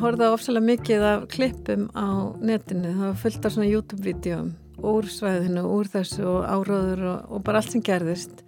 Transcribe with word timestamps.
horfða 0.00 0.32
ofsalega 0.34 0.66
mikið 0.70 1.06
af 1.06 1.24
klippum 1.32 1.86
á 1.92 2.08
netinu, 2.40 2.94
það 2.96 3.06
var 3.06 3.18
fullt 3.22 3.46
af 3.46 3.54
svona 3.54 3.70
YouTube-vídeóum 3.70 4.50
úr 4.90 5.08
svæðinu, 5.12 5.64
úr 5.68 5.90
þessu 5.92 6.24
og 6.28 6.46
áróður 6.48 7.04
og, 7.10 7.34
og 7.36 7.44
bara 7.44 7.60
allt 7.60 7.74
sem 7.74 7.84
gerðist. 7.84 8.42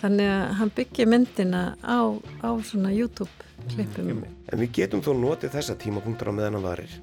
Þannig 0.00 0.30
að 0.32 0.44
hann 0.56 0.72
byggja 0.76 1.06
myndina 1.12 1.62
á, 1.84 2.00
á 2.40 2.50
svona 2.64 2.92
YouTube-klippum. 2.96 4.24
En 4.24 4.62
við 4.62 4.72
getum 4.78 5.04
þó 5.04 5.12
notið 5.18 5.58
þessa 5.58 5.76
tímapunktur 5.80 6.32
á 6.32 6.38
meðan 6.38 6.60
að 6.62 6.68
varir. 6.70 6.94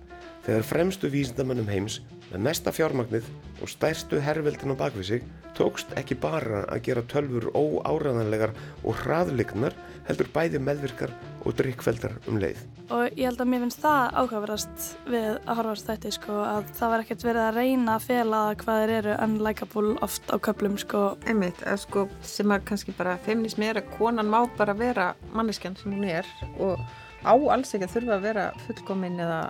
Þegar 0.48 0.66
fremstu 0.66 1.12
vísindamönnum 1.14 1.70
heims 1.70 2.00
með 2.32 2.44
mesta 2.50 2.74
fjármagnið 2.76 3.28
og 3.62 3.72
stærstu 3.72 4.20
herrveldin 4.24 4.76
á 4.76 4.80
bakvið 4.80 5.10
sig 5.10 5.28
tókst 5.58 5.94
ekki 5.98 6.18
bara 6.22 6.64
að 6.70 6.84
gera 6.86 7.04
tölfur 7.10 7.48
óáraðanlegar 7.58 8.54
og 8.84 9.00
hraðlignar 9.02 9.76
heldur 10.08 10.30
bæði 10.34 10.60
meðvirkar 10.62 11.14
og 11.48 11.56
drikkveldar 11.58 12.14
um 12.30 12.38
leið. 12.42 12.60
Og 12.94 13.18
ég 13.18 13.26
held 13.28 13.42
að 13.42 13.50
mér 13.52 13.64
finnst 13.66 13.82
það 13.84 14.20
ákvæmverðast 14.22 14.86
við 15.10 15.30
að 15.34 15.60
horfast 15.60 15.90
þetta 15.90 16.12
sko 16.16 16.38
að 16.44 16.70
það 16.78 16.94
var 16.94 17.04
ekkert 17.04 17.26
verið 17.28 17.44
að 17.44 17.58
reyna 17.58 17.96
að 17.96 18.06
fela 18.06 18.42
hvað 18.62 18.84
þeir 18.84 18.94
eru 18.98 19.18
unlikeable 19.26 19.96
oft 20.08 20.32
á 20.32 20.36
köplum 20.48 20.78
sko. 20.82 21.04
Einmitt, 21.28 21.64
að 21.66 21.82
sko 21.84 22.06
sem 22.22 22.54
að 22.54 22.68
kannski 22.70 22.96
bara 22.98 23.18
feminismi 23.26 23.72
er 23.72 23.82
að 23.82 23.92
konan 23.98 24.32
má 24.32 24.40
bara 24.60 24.78
vera 24.78 25.10
manneskjan 25.34 25.80
sem 25.80 25.98
hún 25.98 26.08
er 26.12 26.30
og 26.62 26.80
á 27.26 27.34
alls 27.34 27.74
ekki 27.74 27.90
að 27.90 27.96
þurfa 27.98 28.16
að 28.20 28.28
vera 28.30 28.46
fullkominn 28.68 29.20
eða 29.26 29.42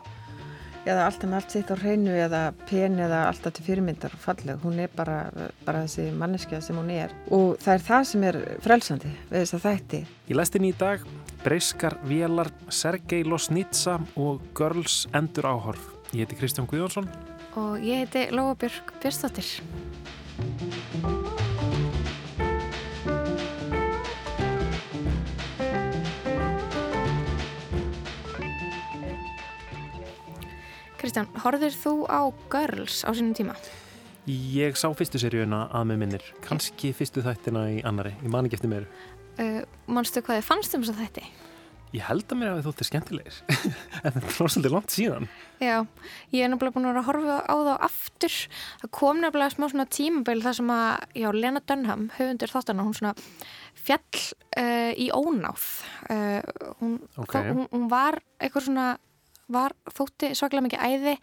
eða 0.88 1.06
allt 1.08 1.26
en 1.28 1.36
allt 1.38 1.54
sitt 1.54 1.72
á 1.72 1.76
hreinu 1.78 2.16
eða 2.16 2.42
pen 2.70 2.98
eða 3.04 3.26
alltaf 3.28 3.58
til 3.58 3.66
fyrirmyndar 3.68 4.16
og 4.16 4.24
falleg. 4.24 4.60
Hún 4.64 4.80
er 4.84 4.92
bara, 4.96 5.20
bara 5.68 5.84
þessi 5.86 6.10
manneskja 6.16 6.62
sem 6.64 6.80
hún 6.80 6.92
er. 6.96 7.14
Og 7.30 7.58
það 7.64 7.74
er 7.76 7.86
það 7.90 8.04
sem 8.12 8.28
er 8.30 8.40
frelsandi 8.66 9.14
við 9.30 9.40
þess 9.44 9.58
að 9.58 9.66
þætti. 9.68 10.02
Í 10.28 10.38
læstin 10.40 10.68
í 10.68 10.74
dag 10.80 11.06
Breiskar 11.44 11.98
Vélar 12.08 12.52
Sergei 12.74 13.24
Losnitsa 13.28 14.00
og 14.16 14.44
Girls 14.58 15.06
Endur 15.16 15.52
Áhorf. 15.52 15.94
Ég 16.14 16.26
heiti 16.26 16.40
Kristján 16.40 16.70
Guðjónsson. 16.70 17.10
Og 17.58 17.82
ég 17.84 18.06
heiti 18.06 18.28
Lóabjörg 18.36 18.96
Björnstóttir 19.02 19.58
Kristján, 30.98 31.28
horfður 31.44 31.76
þú 31.78 31.92
á 32.10 32.22
Girls 32.50 33.04
á 33.06 33.14
sínum 33.14 33.36
tíma? 33.38 33.54
Ég 34.28 34.76
sá 34.76 34.90
fyrstu 34.98 35.20
seríuna 35.22 35.68
að 35.70 35.92
með 35.92 36.00
minnir, 36.02 36.24
kannski 36.44 36.90
fyrstu 36.98 37.22
þættina 37.24 37.68
í 37.76 37.84
annari, 37.86 38.16
ég 38.24 38.32
man 38.34 38.48
ekki 38.48 38.58
eftir 38.58 38.72
mér. 38.72 38.88
Uh, 39.38 39.62
Manstu 39.86 40.24
hvað 40.26 40.42
þið 40.42 40.48
fannst 40.48 40.74
um 40.74 40.82
þess 40.82 40.96
að 40.96 41.04
þætti? 41.04 41.24
Ég 41.94 42.04
held 42.04 42.26
að 42.34 42.40
mér 42.42 42.50
að 42.50 42.58
þið 42.58 42.66
þóttir 42.68 42.90
skemmtilegir, 42.90 43.38
en 44.04 44.18
þetta 44.18 44.26
er 44.26 44.36
svolítið 44.36 44.74
langt 44.74 44.96
síðan. 44.98 45.30
Já, 45.62 45.76
ég 46.34 46.44
er 46.44 46.52
náttúrulega 46.52 46.76
búin 46.76 46.90
að 46.90 47.08
horfa 47.08 47.38
á 47.46 47.56
þá 47.56 47.74
aftur. 47.92 48.42
Það 48.82 48.94
kom 48.98 49.22
náttúrulega 49.22 49.56
smá 49.56 49.68
svona 49.70 49.90
tímabeil 50.00 50.44
þar 50.44 50.60
sem 50.60 50.76
að, 50.76 51.08
já, 51.22 51.30
Lena 51.38 51.64
Dunham, 51.64 52.10
höfundur 52.18 52.58
þáttana, 52.58 52.88
hún 52.90 52.98
svona 52.98 53.16
fjall 53.78 54.26
uh, 54.60 54.92
í 54.98 55.12
ónáð. 55.14 55.70
Uh, 56.10 56.74
hún, 56.82 56.98
okay. 57.22 57.54
hún, 57.54 57.70
hún 57.72 57.92
var 57.94 58.20
eitthvað 58.42 58.72
svona 58.72 58.96
var 59.52 59.76
þótti 59.94 60.34
svaklega 60.36 60.66
mikið 60.66 60.86
æði 60.88 61.16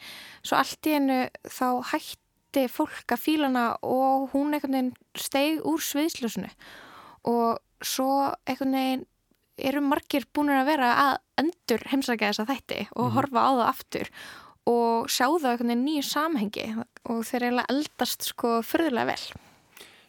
svo 0.42 0.58
allt 0.60 0.88
í 0.88 0.94
hennu 0.96 1.18
þá 1.50 1.66
hætti 1.92 2.66
fólk 2.70 3.14
að 3.14 3.24
fílana 3.24 3.64
og 3.82 4.30
hún 4.34 4.54
einhvern 4.54 4.78
veginn 4.78 4.92
steig 5.18 5.64
úr 5.66 5.82
sviðslösunu 5.82 6.50
og 7.30 7.60
svo 7.84 8.10
einhvern 8.46 8.78
veginn 8.78 9.04
eru 9.58 9.84
margir 9.84 10.26
búin 10.34 10.50
að 10.54 10.72
vera 10.72 10.90
að 11.04 11.14
endur 11.44 11.84
heimsækja 11.90 12.32
þessa 12.32 12.48
þætti 12.48 12.80
og 12.94 13.06
mm. 13.06 13.14
horfa 13.18 13.44
á 13.44 13.50
það 13.52 13.68
aftur 13.68 14.10
og 14.70 15.12
sjá 15.12 15.26
það 15.28 15.50
einhvern 15.52 15.72
veginn 15.72 15.86
nýju 15.86 16.04
samhengi 16.08 16.66
og 16.80 17.24
þeir 17.28 17.48
eiginlega 17.48 17.74
eldast 17.74 18.28
sko 18.30 18.58
förðulega 18.64 19.12
vel. 19.12 19.24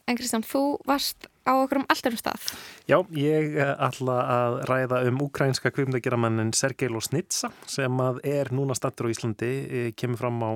En 0.06 0.18
Kristján, 0.18 0.46
þú 0.46 0.64
varst 0.88 1.28
á 1.46 1.54
okkur 1.54 1.82
um 1.82 1.88
alltaf 1.88 2.16
um 2.16 2.20
stað. 2.20 2.46
Já, 2.90 2.98
ég 3.14 3.56
ætla 3.62 4.18
að 4.36 4.58
ræða 4.70 5.02
um 5.10 5.22
ukrænska 5.28 5.72
kvimdagjaramannin 5.74 6.54
Sergei 6.58 6.90
Losnitsa 6.90 7.52
sem 7.70 8.02
að 8.02 8.22
er 8.26 8.52
núna 8.56 8.76
stattur 8.78 9.10
á 9.10 9.14
Íslandi, 9.14 9.52
e, 9.66 9.82
kemur 9.98 10.22
fram 10.22 10.42
á 10.42 10.52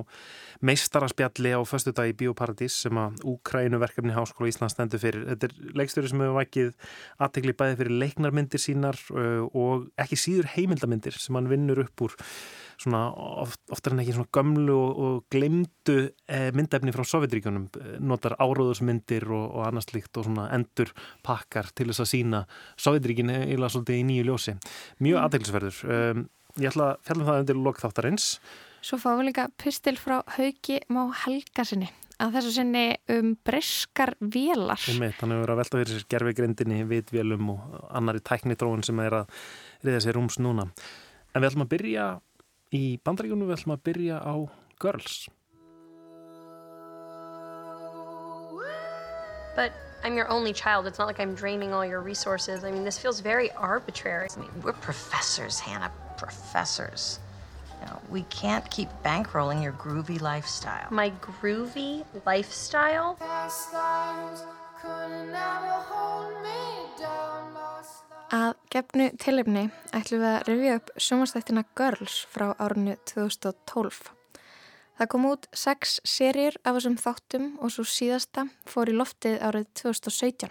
meistaraspjalli 0.60 1.54
á 1.56 1.60
förstu 1.64 1.94
dag 1.96 2.10
í 2.10 2.16
Bíóparadís 2.16 2.74
sem 2.84 2.98
að 3.00 3.22
Ukrænuverkefni 3.24 4.12
Háskóla 4.12 4.50
Íslands 4.50 4.76
stendur 4.76 5.00
fyrir. 5.00 5.24
Þetta 5.30 5.48
er 5.48 5.76
leikstöru 5.80 6.10
sem 6.10 6.20
hefur 6.20 6.36
vakið 6.36 6.72
aðtegli 7.22 7.56
bæði 7.56 7.78
fyrir 7.80 7.96
leiknarmyndir 8.02 8.60
sínar 8.60 8.98
og 9.56 9.88
ekki 9.96 10.18
síður 10.20 10.50
heimildamindir 10.56 11.16
sem 11.16 11.38
hann 11.38 11.48
vinnur 11.48 11.80
upp 11.86 12.04
úr 12.04 12.18
svona 12.80 13.02
oft, 13.42 13.60
oftar 13.72 13.94
en 13.94 14.02
ekki 14.02 14.16
svona 14.16 14.32
gömlu 14.36 14.76
og, 14.76 15.00
og 15.04 15.20
glemdu 15.32 15.96
eh, 16.30 16.48
myndefni 16.56 16.94
frá 16.94 17.04
Sovjetríkunum, 17.06 17.68
notar 18.00 18.36
áróðusmyndir 18.40 19.28
og, 19.28 19.46
og 19.58 19.68
annars 19.68 19.90
líkt 19.94 20.16
og 20.20 20.28
svona 20.28 20.48
endur 20.56 20.92
pakkar 21.26 21.70
til 21.76 21.90
þess 21.90 22.04
að 22.06 22.12
sína 22.14 22.42
Sovjetríkin 22.80 23.32
eða 23.36 23.72
svolítið 23.72 24.00
í 24.00 24.06
nýju 24.10 24.28
ljósi. 24.30 24.56
Mjög 25.00 25.18
mm. 25.18 25.24
aðeinsverður. 25.26 25.80
Um, 25.86 26.26
ég 26.58 26.72
ætla 26.72 26.92
að 26.92 27.08
fjalla 27.08 27.24
um 27.24 27.30
það 27.30 27.42
undir 27.44 27.64
lokþáttarins. 27.68 28.28
Svo 28.80 28.96
fáum 29.00 29.20
við 29.20 29.30
líka 29.30 29.50
pistil 29.60 29.98
frá 30.00 30.20
Hauki 30.38 30.80
Má 30.88 31.02
Helgarsinni 31.26 31.90
að 32.20 32.36
þessu 32.36 32.54
sinni 32.54 32.84
um 33.14 33.34
breskar 33.46 34.12
vélar. 34.20 34.80
Þannig 34.80 35.20
að 35.20 35.30
við 35.30 35.44
erum 35.44 35.54
að 35.54 35.60
velta 35.60 35.78
fyrir 35.80 35.92
sér 35.94 36.08
gerfi 36.12 36.82
vitvélum 36.90 37.52
og 37.54 37.78
annari 37.96 38.20
tæknitróun 38.24 38.84
sem 38.84 39.00
er 39.00 39.22
að 39.22 39.38
reyða 39.84 40.02
sér 40.04 40.18
rúms 40.18 40.36
núna. 40.42 40.68
En 41.32 41.40
við 41.40 41.50
ætlum 41.50 41.64
að 41.64 41.72
byrja 41.74 42.06
Í 42.70 43.00
bandaríkunum 43.02 43.48
við 43.50 43.56
ætlum 43.58 43.74
að 43.74 43.84
byrja 43.88 44.16
á 44.22 44.34
Girls. 44.78 45.28
But 49.56 49.72
I'm 50.04 50.14
your 50.16 50.28
only 50.30 50.52
child. 50.52 50.86
It's 50.86 50.98
not 50.98 51.06
like 51.06 51.18
I'm 51.18 51.34
draining 51.34 51.74
all 51.74 51.84
your 51.84 52.00
resources. 52.00 52.64
I 52.64 52.70
mean, 52.70 52.84
this 52.84 52.96
feels 52.96 53.20
very 53.20 53.50
arbitrary. 53.52 54.28
I 54.34 54.40
mean, 54.40 54.50
we're 54.62 54.72
professors, 54.72 55.58
Hannah. 55.58 55.90
Professors. 56.16 57.18
You 57.80 57.86
know, 57.86 58.00
we 58.08 58.22
can't 58.24 58.70
keep 58.70 58.88
bankrolling 59.04 59.62
your 59.62 59.72
groovy 59.72 60.20
lifestyle. 60.20 60.86
My 60.90 61.10
groovy 61.20 62.04
lifestyle? 62.24 63.18
Að 68.30 68.52
gefnu 68.70 69.08
tilefni 69.18 69.64
ætlum 69.90 70.20
við 70.22 70.28
að 70.30 70.44
revja 70.46 70.74
upp 70.78 70.90
sjómanstættina 71.02 71.64
Girls 71.74 72.20
frá 72.30 72.52
árunni 72.62 72.92
2012. 73.10 73.96
Það 75.00 75.08
kom 75.10 75.26
út 75.26 75.48
sex 75.50 75.96
serjur 76.06 76.54
af 76.62 76.76
þessum 76.76 76.98
þáttum 77.02 77.48
og 77.58 77.74
svo 77.74 77.82
síðasta 77.90 78.44
fór 78.70 78.92
í 78.92 78.94
loftið 78.94 79.40
árið 79.42 79.66
2017. 79.82 80.46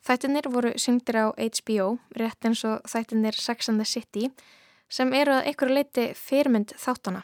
Þættinir 0.00 0.48
voru 0.48 0.72
syngdir 0.80 1.20
á 1.20 1.26
HBO, 1.36 1.98
rétt 2.16 2.48
eins 2.48 2.64
og 2.64 2.88
þættinir 2.88 3.36
Sex 3.36 3.68
and 3.68 3.82
the 3.82 3.84
City, 3.84 4.30
sem 4.88 5.12
eru 5.12 5.36
að 5.36 5.50
einhverju 5.50 5.76
leiti 5.76 6.06
fyrmynd 6.16 6.72
þáttana. 6.80 7.20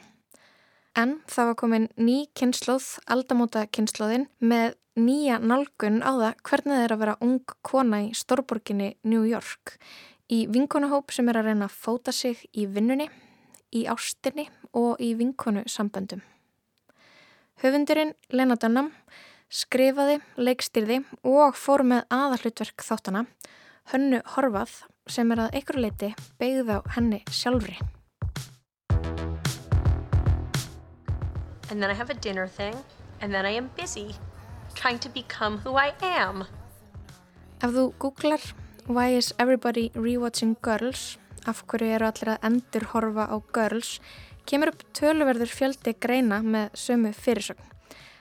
En 0.93 1.23
það 1.25 1.55
var 1.55 1.61
komin 1.63 1.89
ný 1.97 2.27
kynnslóð, 2.37 2.99
aldamóta 3.09 3.65
kynnslóðin, 3.73 4.29
með 4.45 4.77
nýja 4.97 5.37
nálgun 5.39 6.01
á 6.01 6.11
það 6.17 6.39
hvernig 6.49 6.75
það 6.75 6.85
er 6.85 6.95
að 6.95 7.01
vera 7.03 7.17
ung 7.25 7.55
kona 7.63 8.01
í 8.07 8.13
stórborginni 8.17 8.95
New 9.05 9.25
York. 9.29 9.77
Í 10.33 10.47
vinkonahóp 10.51 11.13
sem 11.15 11.29
er 11.29 11.39
að 11.39 11.51
reyna 11.51 11.69
að 11.69 11.77
fóta 11.77 12.13
sig 12.13 12.41
í 12.57 12.65
vinnunni, 12.67 13.07
í 13.77 13.85
ástinni 13.87 14.49
og 14.73 14.97
í 15.05 15.13
vinkonu 15.19 15.67
samböndum. 15.69 16.23
Höfundurinn 17.63 18.15
Lena 18.33 18.57
Dunham 18.57 18.91
skrifaði, 19.53 20.19
leikstýrði 20.37 21.03
og 21.23 21.57
fór 21.57 21.85
með 21.87 22.09
aðallutverk 22.13 22.83
þáttana, 22.83 23.27
hönnu 23.93 24.23
Horfað 24.35 24.81
sem 25.07 25.31
er 25.31 25.45
að 25.45 25.61
einhverju 25.61 25.85
leiti 25.85 26.11
beigð 26.41 26.73
á 26.73 26.79
henni 26.97 27.23
sjálfri. 27.31 27.79
And 31.69 31.83
then 31.83 31.91
I 31.91 31.95
have 31.95 32.11
a 32.11 32.15
dinner 32.15 32.47
thing, 32.47 32.75
and 33.21 33.33
then 33.33 33.45
I 33.45 33.57
am 33.57 33.71
busy 33.77 34.15
trying 34.77 35.01
to 35.01 35.09
become 35.09 35.59
who 35.65 35.75
I 35.81 35.93
am. 36.05 36.45
Ef 37.65 37.73
þú 37.73 37.89
googlar 37.99 38.43
Why 38.87 39.17
is 39.17 39.33
everybody 39.43 39.89
rewatching 39.97 40.55
Girls, 40.63 41.17
af 41.49 41.65
hverju 41.67 41.97
eru 41.97 42.07
allir 42.07 42.29
að 42.37 42.45
endur 42.47 42.85
horfa 42.93 43.25
á 43.27 43.37
Girls, 43.57 43.97
kemur 44.47 44.71
upp 44.71 44.85
töluverður 44.95 45.51
fjöldi 45.51 45.97
greina 45.99 46.39
með 46.45 46.77
sömu 46.79 47.11
fyrirsögn. 47.17 47.73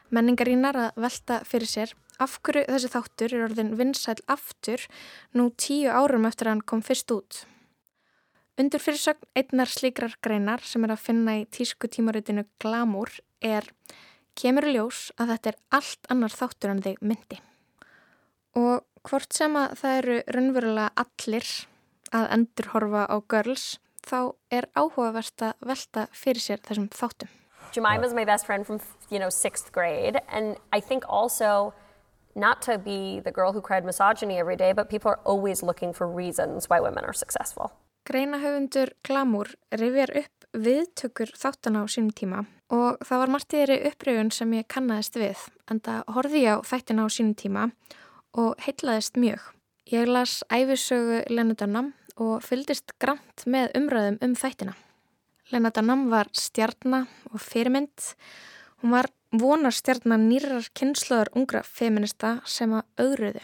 Menningarínar 0.10 0.80
að 0.80 1.04
velta 1.06 1.42
fyrir 1.46 1.70
sér 1.70 1.94
af 2.18 2.40
hverju 2.42 2.66
þessi 2.72 2.92
þáttur 2.96 3.36
er 3.36 3.46
orðin 3.50 3.76
vinsæl 3.78 4.18
aftur 4.32 4.88
nú 5.36 5.52
tíu 5.54 5.92
árum 5.92 6.26
eftir 6.30 6.48
að 6.50 6.56
hann 6.56 6.66
kom 6.72 6.82
fyrst 6.86 7.14
út. 7.14 7.44
Undur 8.58 8.80
fyrirsögn 8.80 9.28
einnar 9.36 9.70
slíkrar 9.70 10.16
greinar 10.24 10.64
sem 10.64 10.86
er 10.88 10.96
að 10.96 11.04
finna 11.04 11.40
í 11.42 11.48
tísku 11.52 11.92
tímaritinu 11.92 12.46
Glamour 12.64 13.12
er 13.44 13.68
kemur 14.40 14.68
ljós 14.70 15.10
að 15.20 15.36
þetta 15.36 15.52
er 15.52 15.60
allt 15.80 16.12
annar 16.12 16.36
þáttur 16.36 16.74
en 16.74 16.84
þig 16.86 17.00
myndi. 17.02 17.40
Og 18.56 18.84
hvort 19.06 19.34
sem 19.36 19.56
að 19.60 19.78
það 19.82 19.98
eru 20.02 20.20
raunverulega 20.36 20.92
allir 21.06 21.50
að 22.16 22.30
endurhorfa 22.38 23.06
á 23.12 23.18
girls 23.32 23.66
þá 24.06 24.20
er 24.54 24.68
áhugavert 24.78 25.42
að 25.50 25.66
velta 25.72 26.06
fyrir 26.14 26.44
sér 26.44 26.62
þessum 26.66 26.90
þáttum. 26.94 27.32
Jemima's 27.76 28.14
my 28.14 28.26
best 28.26 28.46
friend 28.46 28.66
from, 28.66 28.80
you 29.10 29.20
know, 29.20 29.30
sixth 29.30 29.72
grade. 29.72 30.22
And 30.30 30.58
I 30.72 30.80
think 30.80 31.04
also 31.10 31.74
not 32.36 32.62
to 32.64 32.78
be 32.78 33.20
the 33.20 33.32
girl 33.32 33.52
who 33.52 33.62
cried 33.62 33.84
misogyny 33.84 34.38
every 34.38 34.56
day, 34.56 34.72
but 34.72 34.90
people 34.90 35.12
are 35.12 35.20
always 35.26 35.64
looking 35.64 35.94
for 35.94 36.08
reasons 36.08 36.70
why 36.70 36.80
women 36.80 37.04
are 37.04 37.14
successful. 37.14 37.72
Greinahöfundur 38.06 38.94
Glamour 39.04 39.56
rifjar 39.74 40.12
upp 40.22 40.46
viðtökur 40.54 41.34
þáttan 41.34 41.82
á 41.82 41.84
sínum 41.90 42.14
tíma 42.14 42.46
og 42.74 43.02
það 43.06 43.22
var 43.22 43.34
margt 43.34 43.54
í 43.54 43.60
þeirri 43.60 43.78
uppröfun 43.92 44.32
sem 44.34 44.54
ég 44.58 44.68
kannadist 44.72 45.18
við 45.20 45.42
en 45.70 45.82
það 45.86 46.16
horfi 46.16 46.42
ég 46.46 46.58
á 46.58 46.66
þættina 46.66 47.06
á 47.06 47.08
sínum 47.14 47.36
tíma 47.38 47.68
og 48.34 48.56
heitlaðist 48.66 49.20
mjög. 49.20 49.42
Ég 49.92 50.10
las 50.10 50.42
æfisögu 50.50 51.22
Lena 51.30 51.54
Dunham 51.54 51.94
og 52.18 52.42
fyldist 52.42 52.96
grænt 53.00 53.46
með 53.46 53.76
umröðum 53.78 54.18
um 54.26 54.34
þættina. 54.34 54.74
Lena 55.54 55.70
Dunham 55.70 56.08
var 56.10 56.32
stjarnar 56.34 57.06
og 57.30 57.42
fyrirmynd. 57.44 58.16
Hún 58.82 58.96
var 58.96 59.12
vonar 59.30 59.76
stjarnar 59.76 60.22
nýrar 60.22 60.66
kynnslöður 60.74 61.30
ungra 61.38 61.62
feminista 61.64 62.40
sem 62.50 62.74
að 62.74 62.88
auðröðu. 62.98 63.44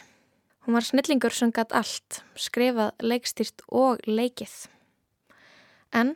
Hún 0.65 0.77
var 0.77 0.85
snillingur 0.85 1.33
sem 1.33 1.51
gætt 1.53 1.73
allt, 1.73 2.21
skrifað 2.37 2.91
leikstýrt 3.01 3.63
og 3.69 4.01
leikið. 4.05 4.53
En 5.93 6.15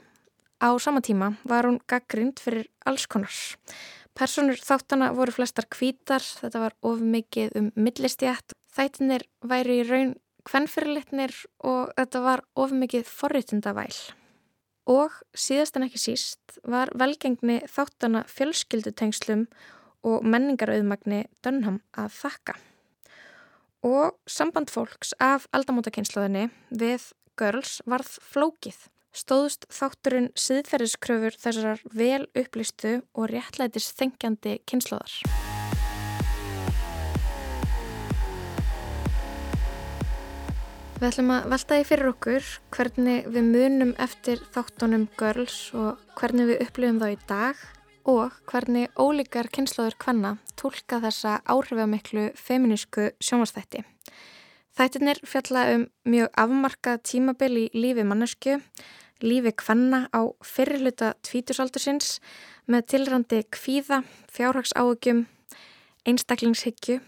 á 0.62 0.69
sama 0.80 1.02
tíma 1.02 1.36
var 1.44 1.68
hún 1.68 1.80
gaggrind 1.88 2.40
fyrir 2.40 2.68
alls 2.86 3.07
konars. 3.07 3.56
Personur 4.16 4.60
þáttana 4.60 5.12
voru 5.16 5.34
flestar 5.36 5.68
kvítar, 5.68 6.24
þetta 6.24 6.62
var 6.62 6.75
of 6.81 7.02
mikið 7.04 7.56
um 7.60 7.72
millistjætt. 7.75 8.56
Þættinir 8.75 9.25
væri 9.44 9.81
í 9.81 9.88
raun 9.88 10.13
kvennfyrirlitnir 10.48 11.34
og 11.66 11.92
þetta 11.98 12.22
var 12.24 12.46
of 12.56 12.72
mikið 12.72 13.10
forritundavæl. 13.10 13.96
Og 14.86 15.12
síðast 15.34 15.75
en 15.75 15.88
ekki 15.88 16.00
síst 16.00 16.60
var 16.63 16.94
velgengni 16.94 17.63
þáttana 17.68 18.24
fjölskyldutengslum 18.30 19.48
og 20.06 20.24
menningarauðmagni 20.24 21.25
Dönham 21.42 21.81
að 21.98 22.13
þakka 22.22 22.60
og 23.86 24.16
samband 24.25 24.72
fólks 24.74 25.13
af 25.22 25.46
aldamótakynslaðinni 25.54 26.50
við 26.74 27.12
Girls 27.38 27.81
varð 27.86 28.10
flókið. 28.24 28.78
Stóðust 29.16 29.64
þátturinn 29.72 30.26
siðferðiskröfur 30.36 31.38
þessar 31.40 31.80
vel 31.96 32.26
upplistu 32.36 32.98
og 33.16 33.30
réttlætis 33.32 33.88
þengjandi 33.96 34.58
kynslaðar. 34.68 35.14
Við 41.00 41.08
ætlum 41.08 41.32
að 41.32 41.48
velta 41.54 41.78
því 41.78 41.88
fyrir 41.88 42.12
okkur 42.12 42.52
hvernig 42.76 43.32
við 43.32 43.48
munum 43.54 43.96
eftir 44.04 44.44
þáttunum 44.52 45.08
Girls 45.20 45.58
og 45.76 46.04
hvernig 46.20 46.52
við 46.52 46.62
upplifum 46.68 47.00
þá 47.00 47.08
í 47.08 47.18
dag 47.32 47.66
og 48.12 48.36
hvernig 48.52 48.92
ólíkar 49.00 49.48
kynslaður 49.48 49.96
hvenna 50.04 50.36
tólka 50.60 51.00
þessa 51.08 51.40
áhrifamiklu 51.48 52.30
feminísku 52.36 53.14
sjónvastætti. 53.24 53.86
Þættirnir 54.76 55.24
fjalla 55.24 55.62
um 55.72 55.88
mjög 56.04 56.34
afmarkað 56.36 57.04
tímabil 57.08 57.54
í 57.62 57.66
lífi 57.72 58.04
mannesku, 58.04 58.58
lífi 59.25 59.54
hvenna 59.63 60.06
á 60.13 60.22
fyrirluta 60.45 61.13
tvítusaldursins 61.25 62.19
með 62.69 62.88
tilrandi 62.94 63.42
kvíða, 63.54 64.04
fjárhagsáögjum, 64.31 65.25
einstaklingshyggju, 66.06 67.00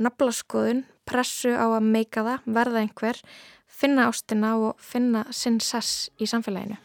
naflaskoðun, 0.00 0.84
pressu 1.08 1.52
á 1.52 1.66
að 1.68 1.88
meika 1.92 2.24
það, 2.26 2.50
verða 2.58 2.82
einhver, 2.84 3.20
finna 3.68 4.08
ástina 4.10 4.54
og 4.56 4.80
finna 4.80 5.26
sinn 5.30 5.60
sass 5.60 6.08
í 6.20 6.28
samfélaginu. 6.28 6.80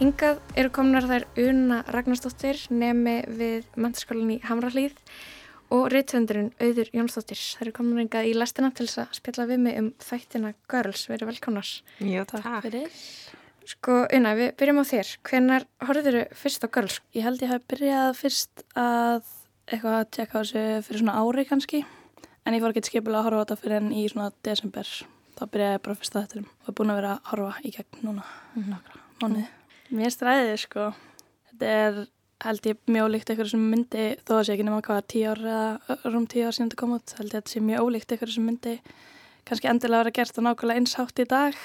Hingað 0.00 0.38
eru 0.56 0.70
komnar 0.72 1.04
þær 1.04 1.26
Una 1.42 1.82
Ragnarstóttir 1.92 2.56
nemi 2.72 3.18
við 3.36 3.66
mannskólinni 3.76 4.38
Hamralíð 4.48 4.96
og 5.70 5.88
reytvendurinn 5.92 6.50
Auður 6.60 6.90
Jónsdóttir. 6.94 7.38
Þær 7.38 7.66
eru 7.66 7.74
komnar 7.76 8.02
hingað 8.02 8.30
í 8.30 8.32
lastina 8.36 8.70
til 8.74 8.86
þess 8.88 9.02
að 9.04 9.18
spjalla 9.20 9.46
við 9.50 9.60
mig 9.66 9.78
um 9.80 9.90
þættina 10.02 10.54
Girls. 10.70 11.04
Við 11.08 11.16
erum 11.16 11.30
velkomnar. 11.30 11.70
Já, 12.02 12.22
takk. 12.30 12.48
Fyrir. 12.66 12.96
Sko, 13.70 14.00
Una, 14.16 14.34
við 14.34 14.50
byrjum 14.58 14.82
á 14.82 14.84
þér. 14.90 15.12
Hvenar 15.28 15.66
horfður 15.86 16.18
þau 16.18 16.40
fyrst 16.42 16.66
á 16.66 16.68
Girls? 16.74 16.98
Ég 17.14 17.26
held 17.26 17.44
ég 17.44 17.52
hafi 17.52 17.66
byrjað 17.70 18.10
fyrst 18.18 18.64
að 18.74 19.30
eitthvað 19.70 19.96
að 20.00 20.10
tjekka 20.16 20.34
á 20.34 20.40
þessu 20.40 20.64
fyrir 20.86 21.02
svona 21.04 21.16
ári 21.20 21.46
kannski. 21.46 21.82
En 22.42 22.56
ég 22.56 22.64
fór 22.64 22.74
ekki 22.74 22.88
skipilega 22.88 23.20
að 23.20 23.28
horfa 23.28 23.40
á 23.40 23.44
þetta 23.44 23.60
fyrir 23.62 23.78
enn 23.78 23.92
í 23.94 24.06
svona 24.10 24.30
desember. 24.46 24.94
Þá 25.38 25.42
byrjaði 25.54 25.76
ég 25.76 25.84
bara 25.86 26.00
fyrst 26.00 26.16
að 26.16 26.26
þetta 26.26 26.44
og 26.48 26.72
er 26.72 26.76
búin 26.80 26.92
að 26.92 26.98
vera 27.00 27.12
að 27.14 27.30
horfa 27.30 27.52
í 27.62 27.74
gegn 27.76 28.02
núna 28.08 28.24
mm 28.56 28.74
-hmm. 29.20 29.44
Mér 29.90 30.10
stræðið 30.14 30.56
sko. 30.64 30.92
Þetta 31.50 31.66
er 31.66 32.06
held 32.44 32.66
ég 32.70 32.78
mjög 32.88 33.08
ólíkt 33.10 33.30
eitthvað 33.30 33.50
sem 33.52 33.64
myndi, 33.70 34.04
þó 34.24 34.34
að 34.38 34.44
sé 34.48 34.54
ekki 34.54 34.66
nema 34.66 34.82
hvaða 34.86 35.06
tíu 35.12 35.30
ár 35.30 35.40
eða 35.44 35.96
rúm 36.12 36.26
tíu 36.30 36.46
ár 36.46 36.54
síðan 36.56 36.70
þetta 36.70 36.80
kom 36.80 36.94
út, 36.96 37.14
held 37.18 37.28
ég 37.28 37.34
að 37.34 37.40
þetta 37.40 37.52
sé 37.54 37.60
mjög 37.66 37.86
ólíkt 37.88 38.14
eitthvað 38.14 38.32
sem 38.34 38.46
myndi 38.48 38.74
kannski 39.48 39.70
endilega 39.70 40.02
vera 40.04 40.14
gert 40.20 40.38
á 40.38 40.40
nákvæmlega 40.46 40.80
einshátt 40.80 41.20
í 41.20 41.26
dag. 41.28 41.58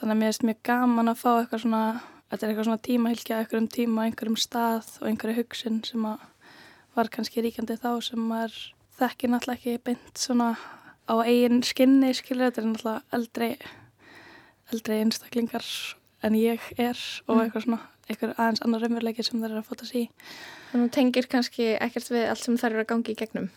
Þannig 0.00 0.14
að 0.14 0.20
mér 0.20 0.30
finnst 0.32 0.46
mjög 0.48 0.60
gaman 0.70 1.12
að 1.12 1.20
fá 1.20 1.30
eitthvað 1.36 1.62
svona, 1.64 1.82
þetta 2.30 2.46
er 2.46 2.50
eitthvað 2.52 2.68
svona 2.70 2.84
tímahylgja, 2.88 3.38
einhverjum 3.42 3.70
tíma, 3.76 4.04
einhverjum 4.08 4.38
stað 4.40 4.90
og 5.00 5.08
einhverju 5.10 5.36
hugsun 5.42 5.80
sem 5.84 6.06
var 6.96 7.10
kannski 7.12 7.44
ríkjandi 7.44 7.76
þá 7.82 7.90
sem 8.02 8.22
maður 8.30 8.56
þekki 9.00 9.30
náttúrulega 9.30 9.58
ekki 9.60 9.84
beint 9.84 10.18
svona 10.18 10.54
á 11.10 11.14
eigin 11.22 11.62
skinni, 11.66 12.10
skilur 12.14 12.48
þetta 12.50 12.62
er 12.62 12.68
náttúrulega 12.70 13.18
eldri, 13.18 13.50
eldri 14.72 14.98
einstaklingar 15.04 15.66
en 16.22 16.36
ég 16.38 16.60
er 16.78 16.98
og 17.26 17.36
Mm. 17.36 17.42
eitthvað 17.44 17.64
svona 17.66 17.80
eitthvað 18.10 18.36
aðeins 18.36 18.62
annar 18.66 18.84
raunveruleiki 18.84 19.24
sem 19.26 19.40
það 19.40 19.50
er 19.50 19.60
að 19.62 19.68
fóta 19.70 19.88
sig 19.88 20.04
í. 20.04 20.10
Þannig 20.70 20.84
að 20.84 20.86
þú 20.88 20.94
tengir 20.98 21.28
kannski 21.30 21.68
ekkert 21.78 22.12
við 22.12 22.28
allt 22.30 22.44
sem 22.44 22.58
þær 22.60 22.70
eru 22.72 22.84
að 22.84 22.90
gangi 22.92 23.14
í 23.14 23.18
gegnum. 23.20 23.50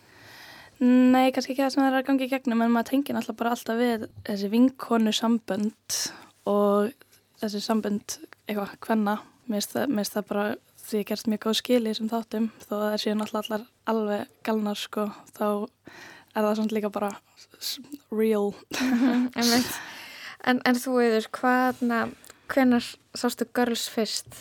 Nei, 0.84 1.32
kannski 1.34 1.54
ekki 1.54 1.64
það 1.64 1.74
sem 1.76 1.84
það 1.84 1.90
er 1.92 2.00
að 2.00 2.08
gangi 2.10 2.26
í 2.26 2.32
gegnum 2.32 2.64
en 2.66 2.74
maður 2.74 2.90
tengir 2.92 3.16
náttúrulega 3.16 3.40
bara 3.40 3.56
alltaf 3.56 3.80
við 3.80 4.08
þessi 4.28 4.50
vinkonu 4.52 5.14
sambönd 5.16 6.00
og 6.50 6.94
þessi 7.40 7.62
sambönd 7.64 8.18
eitthvað 8.48 8.74
hvenna, 8.84 9.18
mér 9.48 9.62
finnst 9.62 9.78
það, 9.78 10.10
það 10.16 10.30
bara 10.32 10.48
því 10.84 11.00
að 11.00 11.06
gerst 11.10 11.30
mjög 11.32 11.44
góð 11.46 11.56
skili 11.60 11.94
sem 11.96 12.10
þáttum 12.12 12.50
þó 12.66 12.74
að 12.76 12.84
það 12.84 12.98
séu 13.04 13.16
náttúrulega 13.20 13.60
alveg 13.94 14.34
galnar 14.48 14.80
sko, 14.80 15.06
þá 15.38 15.48
er 16.34 16.42
það 16.42 16.56
svona 16.60 16.78
líka 16.78 16.92
bara 16.94 17.12
real. 18.12 18.52
en, 19.40 20.60
en, 20.60 20.80
þú 20.80 20.98
veitur, 20.98 21.30
hvaðna, 21.38 22.02
hvenar 22.54 22.86
sástu 23.18 23.48
Girls 23.56 23.88
fyrst? 23.92 24.38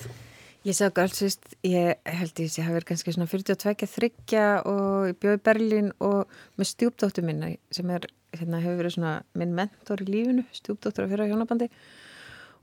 Ég 0.62 0.76
sá 0.78 0.92
galsist, 0.94 1.56
ég 1.66 1.96
held 2.06 2.38
ég 2.38 2.50
sé 2.52 2.62
hafi 2.62 2.76
verið 2.76 2.92
kannski 2.92 3.14
svona 3.16 3.26
42 3.26 3.88
þryggja 3.90 4.44
og 4.70 5.08
ég 5.10 5.16
bjóði 5.18 5.40
Berlín 5.42 5.88
og 5.98 6.30
með 6.60 6.68
stjúpdóttur 6.70 7.26
minna 7.26 7.48
sem 7.74 7.90
er, 7.90 8.06
hérna, 8.36 8.60
hefur 8.62 8.78
verið 8.78 8.94
svona 8.94 9.14
minn 9.38 9.56
mentor 9.56 10.04
í 10.04 10.06
lífinu, 10.06 10.44
stjúpdóttur 10.54 11.08
að 11.08 11.16
fyrra 11.16 11.26
hjónabandi 11.32 11.66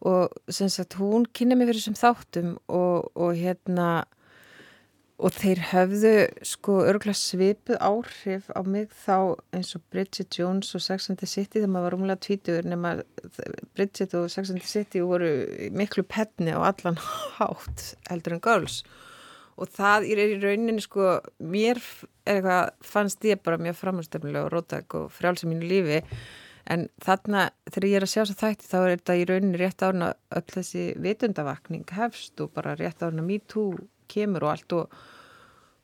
og 0.08 0.38
sem 0.48 0.72
sagt 0.72 0.96
hún 1.02 1.28
kynna 1.36 1.58
mig 1.60 1.68
fyrir 1.68 1.82
þessum 1.82 2.00
þáttum 2.00 2.54
og, 2.72 3.10
og 3.20 3.36
hérna 3.36 3.90
og 5.20 5.34
þeir 5.36 5.60
höfðu 5.74 6.12
sko 6.48 6.78
örgulega 6.88 7.20
svipuð 7.20 7.80
áhrif 7.84 8.48
á 8.56 8.64
mig 8.64 8.94
þá 9.04 9.36
eins 9.56 9.74
og 9.76 9.84
Bridget 9.92 10.38
Jones 10.40 10.72
og 10.78 10.84
Sex 10.86 11.10
and 11.12 11.20
the 11.20 11.28
City 11.28 11.60
þegar 11.60 11.74
maður 11.74 11.88
var 11.88 11.98
umlega 11.98 12.24
tvítur 12.24 12.68
nema 12.68 12.94
Bridget 13.76 14.16
og 14.16 14.30
Sex 14.32 14.54
and 14.54 14.64
the 14.64 14.70
City 14.70 15.04
voru 15.04 15.34
miklu 15.76 16.06
penni 16.08 16.56
á 16.56 16.64
allan 16.64 17.00
hátt 17.38 17.94
heldur 18.08 18.38
en 18.38 18.44
girls. 18.48 18.80
Og 19.60 19.68
það 19.76 20.08
er 20.08 20.24
í 20.24 20.40
rauninni 20.40 20.80
sko 20.86 21.18
mér 21.44 21.84
er 21.84 22.38
eitthvað 22.38 22.72
fannst 22.94 23.28
ég 23.28 23.44
bara 23.44 23.60
mjög 23.60 23.76
framhjálpstöfnilega 23.82 24.48
og 24.48 24.54
rótæk 24.56 25.00
og 25.02 25.12
frjálsum 25.12 25.52
mínu 25.52 25.68
lífi. 25.68 26.02
En 26.70 26.88
þarna 27.04 27.50
þegar 27.68 27.92
ég 27.92 28.00
er 28.00 28.08
að 28.08 28.14
sjá 28.14 28.24
að 28.24 28.36
þætti 28.40 28.72
þá 28.72 28.80
er 28.80 28.92
þetta 28.94 29.20
í 29.20 29.28
rauninni 29.28 29.60
rétt 29.60 29.84
árna 29.84 30.14
öll 30.32 30.50
þessi 30.56 30.90
vitundavakning 31.02 31.96
hefst 31.98 32.40
og 32.40 32.54
bara 32.56 32.80
rétt 32.80 33.04
árna 33.04 33.26
me 33.26 33.42
too 33.44 33.74
kemur 34.12 34.46
og 34.46 34.54
allt 34.54 34.76
og, 34.78 35.00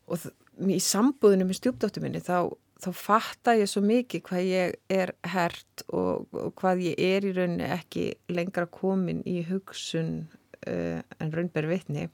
og 0.10 0.28
í 0.64 0.80
sambúðinu 0.84 1.48
með 1.48 1.60
stjúpdóttu 1.60 2.04
minni 2.04 2.22
þá, 2.24 2.48
þá 2.82 2.90
fatta 2.96 3.56
ég 3.60 3.70
svo 3.70 3.84
mikið 3.86 4.24
hvað 4.30 4.50
ég 4.50 4.76
er 4.94 5.14
hert 5.34 5.86
og, 5.90 6.26
og 6.32 6.52
hvað 6.60 6.84
ég 6.90 7.00
er 7.02 7.28
í 7.28 7.36
rauninni 7.36 7.70
ekki 7.76 8.10
lengra 8.32 8.68
komin 8.72 9.24
í 9.28 9.42
hugsun 9.50 10.28
uh, 10.68 11.00
en 11.20 11.34
raunber 11.34 11.70
vitni. 11.70 12.10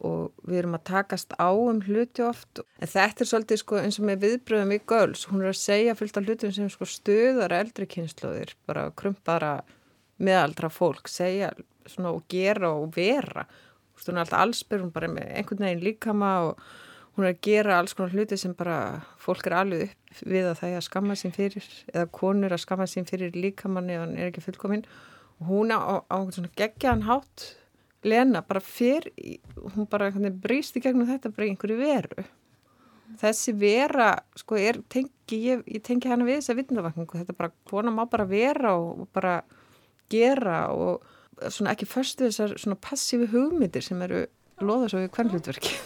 Og 0.00 0.30
við 0.48 0.62
erum 0.62 0.78
að 0.78 0.86
takast 0.88 1.34
á 1.36 1.52
um 1.52 1.82
hluti 1.84 2.22
oft. 2.24 2.62
En 2.80 2.88
þetta 2.88 3.20
er 3.20 3.28
svolítið 3.28 3.60
sko 3.60 3.80
eins 3.82 3.98
og 4.00 4.06
með 4.08 4.22
viðbröðum 4.24 4.72
við 4.72 4.86
girls, 4.88 5.26
hún 5.28 5.42
er 5.44 5.50
að 5.50 5.58
segja 5.60 5.96
fullt 5.98 6.16
af 6.16 6.24
hlutum 6.24 6.54
sem 6.56 6.70
sko 6.72 6.88
stöðar 6.88 7.52
eldri 7.58 7.88
kynnslóðir 7.90 8.54
bara 8.68 8.86
krumpara 8.96 9.58
meðaldra 10.20 10.70
fólk, 10.72 11.08
segja 11.08 11.50
svona 11.88 12.14
og 12.16 12.24
gera 12.32 12.72
og 12.76 12.94
vera 12.96 13.44
hún 14.08 14.16
er 14.16 14.24
alltaf 14.24 14.44
allsbyrjum 14.44 14.94
bara 14.94 15.10
með 15.12 15.34
einhvern 15.36 15.66
veginn 15.66 15.84
líkama 15.84 16.30
og, 16.48 16.64
hún 17.20 17.26
er 17.26 17.34
að 17.34 17.40
gera 17.44 17.78
alls 17.78 17.94
konar 17.96 18.14
hluti 18.14 18.38
sem 18.38 18.52
bara 18.56 18.76
fólk 19.20 19.48
er 19.48 19.56
alveg 19.60 19.86
upp 19.90 20.20
við 20.26 20.48
að 20.48 20.58
það 20.60 20.70
er 20.72 20.80
að 20.80 20.86
skamma 20.86 21.16
sín 21.18 21.34
fyrir 21.34 21.70
eða 21.92 22.10
konur 22.16 22.54
að 22.54 22.62
skamma 22.64 22.86
sín 22.90 23.08
fyrir 23.08 23.36
líkamanni 23.36 23.98
og 23.98 24.04
hann 24.06 24.18
er 24.18 24.30
ekki 24.30 24.44
fullkominn. 24.44 24.84
Og 25.40 25.50
hún 25.50 25.72
á, 25.74 26.00
á 26.00 26.16
svona 26.32 26.52
geggjaðan 26.56 27.08
hátt 27.08 27.48
Lena 28.00 28.40
bara 28.40 28.62
fyrr 28.64 29.10
hún 29.74 29.88
bara 29.90 30.08
brýst 30.10 30.78
í 30.78 30.80
gegnum 30.80 31.08
þetta 31.08 31.32
bara 31.36 31.50
einhverju 31.50 31.76
veru. 31.76 32.24
Þessi 33.20 33.52
vera, 33.58 34.12
sko, 34.38 34.56
er, 34.56 34.78
tengi, 34.88 35.36
ég, 35.36 35.64
ég 35.66 35.82
tengi 35.82 36.08
hana 36.08 36.24
við 36.24 36.38
þess 36.38 36.52
að 36.52 36.60
vitnavakningu, 36.60 37.18
þetta 37.18 37.34
bara, 37.36 37.50
kona 37.68 37.90
má 37.90 38.04
bara 38.08 38.24
vera 38.24 38.76
og 38.78 39.08
bara 39.12 39.40
gera 40.08 40.68
og 40.70 41.02
svona 41.48 41.74
ekki 41.74 41.88
förstu 41.88 42.28
þessar 42.28 42.56
svona 42.60 42.76
passífi 42.76 43.30
hugmyndir 43.32 43.84
sem 43.84 44.02
eru 44.02 44.26
loða 44.60 44.90
svo 44.90 45.04
við 45.04 45.12
hvern 45.16 45.32
hlutverki. 45.34 45.76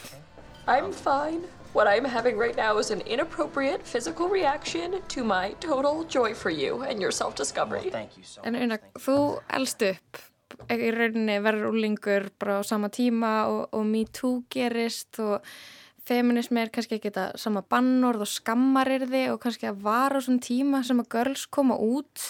I'm 0.66 0.92
fine. 0.92 1.44
What 1.74 1.88
I'm 1.88 2.04
having 2.04 2.38
right 2.38 2.56
now 2.56 2.78
is 2.78 2.90
an 2.90 3.00
inappropriate 3.00 3.82
physical 3.82 4.28
reaction 4.28 5.02
to 5.08 5.24
my 5.24 5.54
total 5.60 6.04
joy 6.04 6.34
for 6.34 6.50
you 6.50 6.82
and 6.82 7.00
your 7.00 7.10
self-discovery. 7.10 7.90
Well, 7.92 8.08
so 8.22 8.42
en 8.46 8.54
Una, 8.54 8.78
þú 8.94 9.16
elst 9.50 9.82
upp 9.82 10.22
í 10.70 10.90
rauninni 10.94 11.40
verður 11.42 11.72
úlingur 11.72 12.28
bara 12.38 12.60
á 12.60 12.62
sama 12.62 12.90
tíma 12.94 13.32
og, 13.50 13.64
og 13.74 13.86
me 13.88 14.04
too 14.06 14.44
gerist 14.54 15.18
og 15.18 15.42
feminismi 16.06 16.62
er 16.62 16.70
kannski 16.72 16.98
ekki 16.98 17.10
þetta 17.10 17.40
sama 17.40 17.64
bannorð 17.66 18.22
og 18.22 18.30
skammarirði 18.30 19.24
og 19.32 19.40
kannski 19.42 19.68
að 19.70 19.82
vara 19.84 20.20
á 20.20 20.24
svona 20.24 20.44
tíma 20.44 20.84
sem 20.86 21.00
að 21.00 21.10
girls 21.16 21.46
koma 21.50 21.78
út 21.80 22.28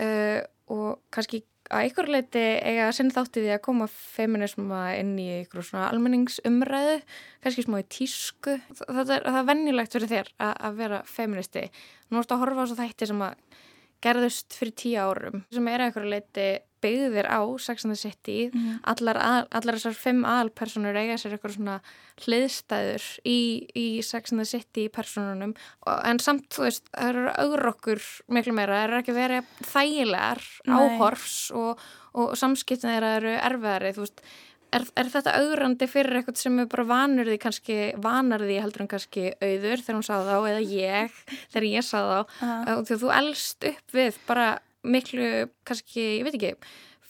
uh, 0.00 0.40
og 0.72 1.02
kannski 1.12 1.44
að 1.72 1.88
ykkur 1.88 2.10
leiti 2.12 2.42
eiga 2.60 2.86
að 2.86 2.94
sinna 2.98 3.16
þátti 3.16 3.42
því 3.44 3.52
að 3.54 3.62
koma 3.64 3.88
feminisma 3.90 4.82
inn 4.98 5.14
í 5.20 5.28
ykkur 5.40 5.66
svona 5.66 5.88
almenningsumræðu, 5.90 6.98
kannski 7.44 7.64
smá 7.66 7.78
í 7.80 7.86
tísku. 7.96 8.56
Það 8.82 9.14
er, 9.16 9.26
það 9.26 9.40
er 9.40 9.48
vennilegt 9.48 9.96
fyrir 9.96 10.12
þér 10.12 10.32
að, 10.36 10.52
að 10.68 10.80
vera 10.82 11.00
feministi. 11.08 11.64
Nú 12.10 12.20
ertu 12.20 12.36
að 12.36 12.44
horfa 12.44 12.60
á 12.60 12.62
þessu 12.64 12.80
þætti 12.82 13.10
sem 13.12 13.24
að 13.26 13.62
gerðust 14.02 14.58
fyrir 14.58 14.76
tíu 14.82 15.00
árum 15.00 15.42
sem 15.54 15.68
er 15.70 15.86
eitthvað 15.86 16.10
leiti 16.10 16.46
byggðir 16.82 17.28
á 17.30 17.40
Sex 17.62 17.86
and 17.86 17.94
the 17.94 18.00
City. 18.00 18.50
Mm. 18.52 18.80
allar, 18.92 19.20
að, 19.22 19.40
allar 19.58 19.78
þessar 19.78 19.98
fimm 19.98 20.26
aðalpersonur 20.28 20.98
eiga 20.98 21.16
sér 21.20 21.36
eitthvað 21.36 21.56
svona 21.56 21.78
hliðstæður 22.22 23.08
í, 23.28 23.38
í 23.78 23.86
Sex 24.06 24.34
and 24.34 24.42
the 24.42 24.48
City 24.48 24.86
personunum 24.92 25.56
en 25.86 26.22
samt 26.22 26.48
þú 26.52 26.66
veist 26.68 26.86
það 26.92 27.10
eru 27.10 27.26
augur 27.42 27.66
okkur 27.72 28.06
miklu 28.28 28.56
meira. 28.56 28.78
Það 28.82 28.86
eru 28.88 29.00
ekki 29.00 29.18
verið 29.18 29.52
þægilegar 29.72 30.46
áhorfs 30.68 31.36
og, 31.56 31.84
og 32.18 32.32
samskiptin 32.38 32.92
þeirra 32.92 33.18
eru 33.20 33.36
erfiðari. 33.40 33.94
Þú 33.96 34.06
veist 34.06 34.26
Er, 34.72 34.86
er 34.96 35.08
þetta 35.12 35.34
augrandi 35.36 35.84
fyrir 35.90 36.16
eitthvað 36.16 36.38
sem 36.40 36.60
er 36.62 36.68
bara 36.72 36.86
vanur 36.88 37.28
því 37.28 37.34
kannski, 37.42 37.74
vanar 38.00 38.40
því 38.40 38.54
heldur 38.64 38.86
en 38.86 38.88
kannski 38.88 39.24
auður 39.36 39.82
þegar 39.82 39.98
hún 39.98 40.06
sá 40.06 40.14
þá 40.24 40.36
eða 40.48 40.62
ég 40.64 41.18
þegar 41.52 41.66
ég 41.68 41.84
sá 41.84 41.98
þá. 41.98 42.20
Uh 42.22 42.46
-huh. 42.48 42.70
og 42.78 42.92
þú 43.02 43.10
elst 43.18 43.66
upp 43.68 43.96
við 43.98 44.16
bara 44.24 44.46
miklu 44.82 45.48
kannski, 45.68 46.04
ég 46.18 46.26
veit 46.26 46.38
ekki 46.38 46.54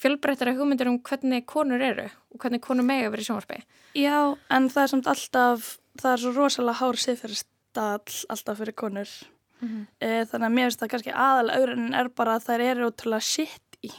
fjölbreyttara 0.02 0.54
hugmyndir 0.56 0.90
um 0.90 0.98
hvernig 1.06 1.46
konur 1.48 1.82
eru 1.82 2.08
og 2.08 2.42
hvernig 2.42 2.62
konur 2.64 2.86
mega 2.86 3.10
verið 3.12 3.26
í 3.26 3.28
sjónvarpi 3.30 3.60
Já, 3.98 4.34
en 4.50 4.68
það 4.72 4.82
er 4.82 4.92
samt 4.94 5.10
alltaf 5.12 5.68
það 6.00 6.12
er 6.12 6.22
svo 6.24 6.32
rosalega 6.36 6.80
hár 6.80 7.00
siðferðstall 7.00 8.18
alltaf 8.32 8.58
fyrir 8.58 8.76
konur 8.84 9.12
mm 9.60 9.68
-hmm. 9.68 9.86
e, 10.00 10.24
þannig 10.30 10.48
að 10.48 10.56
mér 10.56 10.68
finnst 10.68 10.82
það 10.82 10.92
kannski 10.94 11.14
aðal 11.28 11.50
augrunnin 11.50 11.94
er 11.94 12.08
bara 12.08 12.36
að 12.36 12.46
þær 12.48 12.66
eru 12.70 12.90
ótrúlega 12.90 13.20
sitt 13.20 13.78
í 13.82 13.90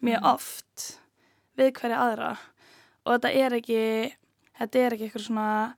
mjög 0.00 0.20
-hmm. 0.20 0.34
oft 0.34 1.00
við 1.56 1.72
hverja 1.72 2.02
aðra 2.06 2.32
og 3.04 3.12
þetta 3.14 3.30
er 3.32 3.52
ekki 3.52 3.84
þetta 4.58 4.78
er 4.78 4.92
ekki 4.92 5.04
eitthvað 5.04 5.26
svona 5.26 5.74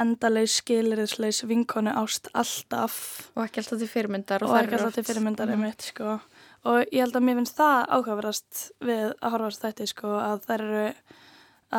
endalegs, 0.00 0.60
skiliriðslegs 0.60 1.44
vinkonu 1.48 1.92
ást 1.96 2.28
alltaf 2.32 2.94
og 3.34 3.44
ekki 3.44 3.62
alltaf 3.62 3.78
til 3.78 3.88
fyrirmyndar 3.88 4.44
og, 4.44 4.50
og 4.50 4.60
ekki 4.62 4.78
alltaf 4.78 4.94
til 4.94 5.04
fyrirmyndar 5.04 5.50
mm. 5.50 5.64
mitt, 5.64 5.82
sko. 5.82 6.20
Og 6.68 6.82
ég 6.90 7.00
held 7.04 7.16
að 7.16 7.26
mér 7.26 7.40
finnst 7.40 7.58
það 7.58 7.78
áhugaverast 7.96 8.62
við 8.84 9.04
að 9.08 9.34
horfast 9.34 9.64
þetta 9.64 9.88
sko, 9.90 10.12
að 10.20 10.44
það 10.46 10.56
eru 10.58 10.84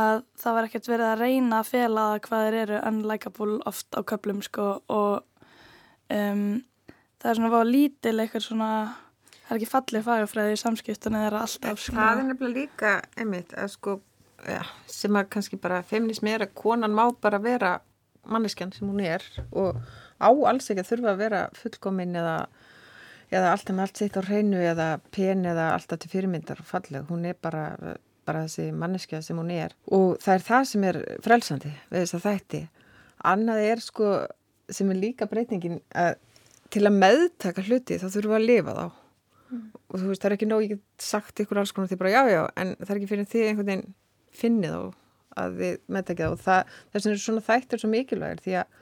að 0.02 0.24
það 0.40 0.56
var 0.56 0.68
ekkert 0.70 0.88
verið 0.88 1.10
að 1.10 1.22
reyna 1.26 1.60
að 1.60 1.70
fela 1.74 2.04
hvað 2.24 2.46
þeir 2.48 2.60
eru 2.62 2.82
unlikeable 2.88 3.58
oft 3.68 3.98
á 3.98 4.00
köplum 4.08 4.40
sko, 4.46 4.68
og 4.88 5.24
um, 6.16 6.62
það 7.20 7.32
er 7.32 7.40
svona 7.42 7.58
að 7.60 7.74
lítil 7.74 8.16
eitthvað 8.16 8.46
svona 8.48 8.72
það 9.42 9.52
er 9.52 9.60
ekki 9.60 9.72
fallið 9.74 10.08
fagafræði 10.08 10.56
í 10.56 10.62
samskiptunni 10.62 11.26
þeirra 11.26 11.44
alltaf 11.46 11.84
sko. 11.84 11.98
Það 11.98 12.22
er 12.22 12.28
nefnilega 12.30 12.56
líka 12.56 12.94
einmitt 13.20 13.56
að 13.60 13.74
sko 13.76 13.98
ja, 14.48 14.62
sem 14.90 15.18
að 15.20 15.30
kannski 15.36 15.60
bara 15.62 15.82
feminismi 15.86 16.32
er 16.32 16.46
að 16.48 16.56
konan 16.58 16.96
má 16.96 17.04
bara 17.22 17.42
vera 17.44 17.76
manneskjan 18.32 18.72
sem 18.76 18.88
hún 18.88 19.02
er 19.04 19.26
og 19.52 19.78
á 20.22 20.30
alls 20.30 20.70
ekki 20.70 20.84
að 20.84 20.92
þurfa 20.92 21.12
að 21.12 21.22
vera 21.24 21.42
fullkominn 21.58 22.18
eða, 22.22 22.36
eða 23.32 23.54
alltaf 23.54 23.76
með 23.76 23.86
allt 23.86 24.02
sitt 24.02 24.18
á 24.20 24.22
hreinu 24.28 24.62
eða 24.62 24.88
pen 25.16 25.46
eða 25.48 25.72
alltaf 25.76 26.02
til 26.02 26.12
fyrirmyndar 26.12 26.62
og 26.62 26.68
falleg, 26.68 27.06
hún 27.10 27.26
er 27.30 27.38
bara, 27.42 27.96
bara 28.28 28.46
þessi 28.48 28.70
manneskja 28.76 29.22
sem 29.26 29.40
hún 29.40 29.54
er. 29.56 29.76
Og 29.92 30.18
það 30.24 30.38
er 30.38 30.48
það 30.50 30.66
sem 30.72 30.88
er 30.90 31.02
frelsandi 31.26 31.74
við 31.92 32.04
þess 32.04 32.18
að 32.20 32.26
þætti. 32.28 32.64
Annað 33.32 33.68
er 33.70 33.84
sko 33.84 34.12
sem 34.72 34.92
er 34.92 35.00
líka 35.00 35.28
breytingin 35.32 35.80
að 35.96 36.18
til 36.72 36.86
að 36.88 37.00
meðtaka 37.02 37.64
hluti 37.68 37.98
þá 38.00 38.08
þurfum 38.08 38.32
við 38.32 38.40
að 38.40 38.50
lifa 38.50 38.76
þá. 38.78 38.86
Mm. 39.52 39.68
og 39.92 40.00
þú 40.00 40.08
veist 40.08 40.24
það 40.24 40.30
er 40.30 40.34
ekki 40.38 40.48
nóg, 40.48 40.62
ég 40.64 40.70
get 40.78 41.04
sagt 41.04 41.42
ykkur 41.44 41.60
alls 41.60 41.74
konar 41.76 41.90
því 41.92 41.98
bara 42.00 42.12
já 42.14 42.22
já 42.32 42.42
en 42.62 42.70
það 42.80 42.92
er 42.94 43.00
ekki 43.00 43.10
fyrir 43.10 43.28
því 43.28 43.42
einhvern 43.48 43.68
veginn 43.68 43.90
finnið 44.42 44.76
og 44.78 44.94
að 45.42 45.58
við 45.60 45.74
meðtækja 45.92 46.28
það 46.30 46.36
og 46.36 46.44
það, 46.46 46.72
þess 46.94 47.08
vegna 47.08 47.18
er 47.18 47.24
svona 47.26 47.44
þættir 47.48 47.82
svo 47.82 47.90
mikilvægir 47.92 48.44
því 48.46 48.56
að 48.62 48.78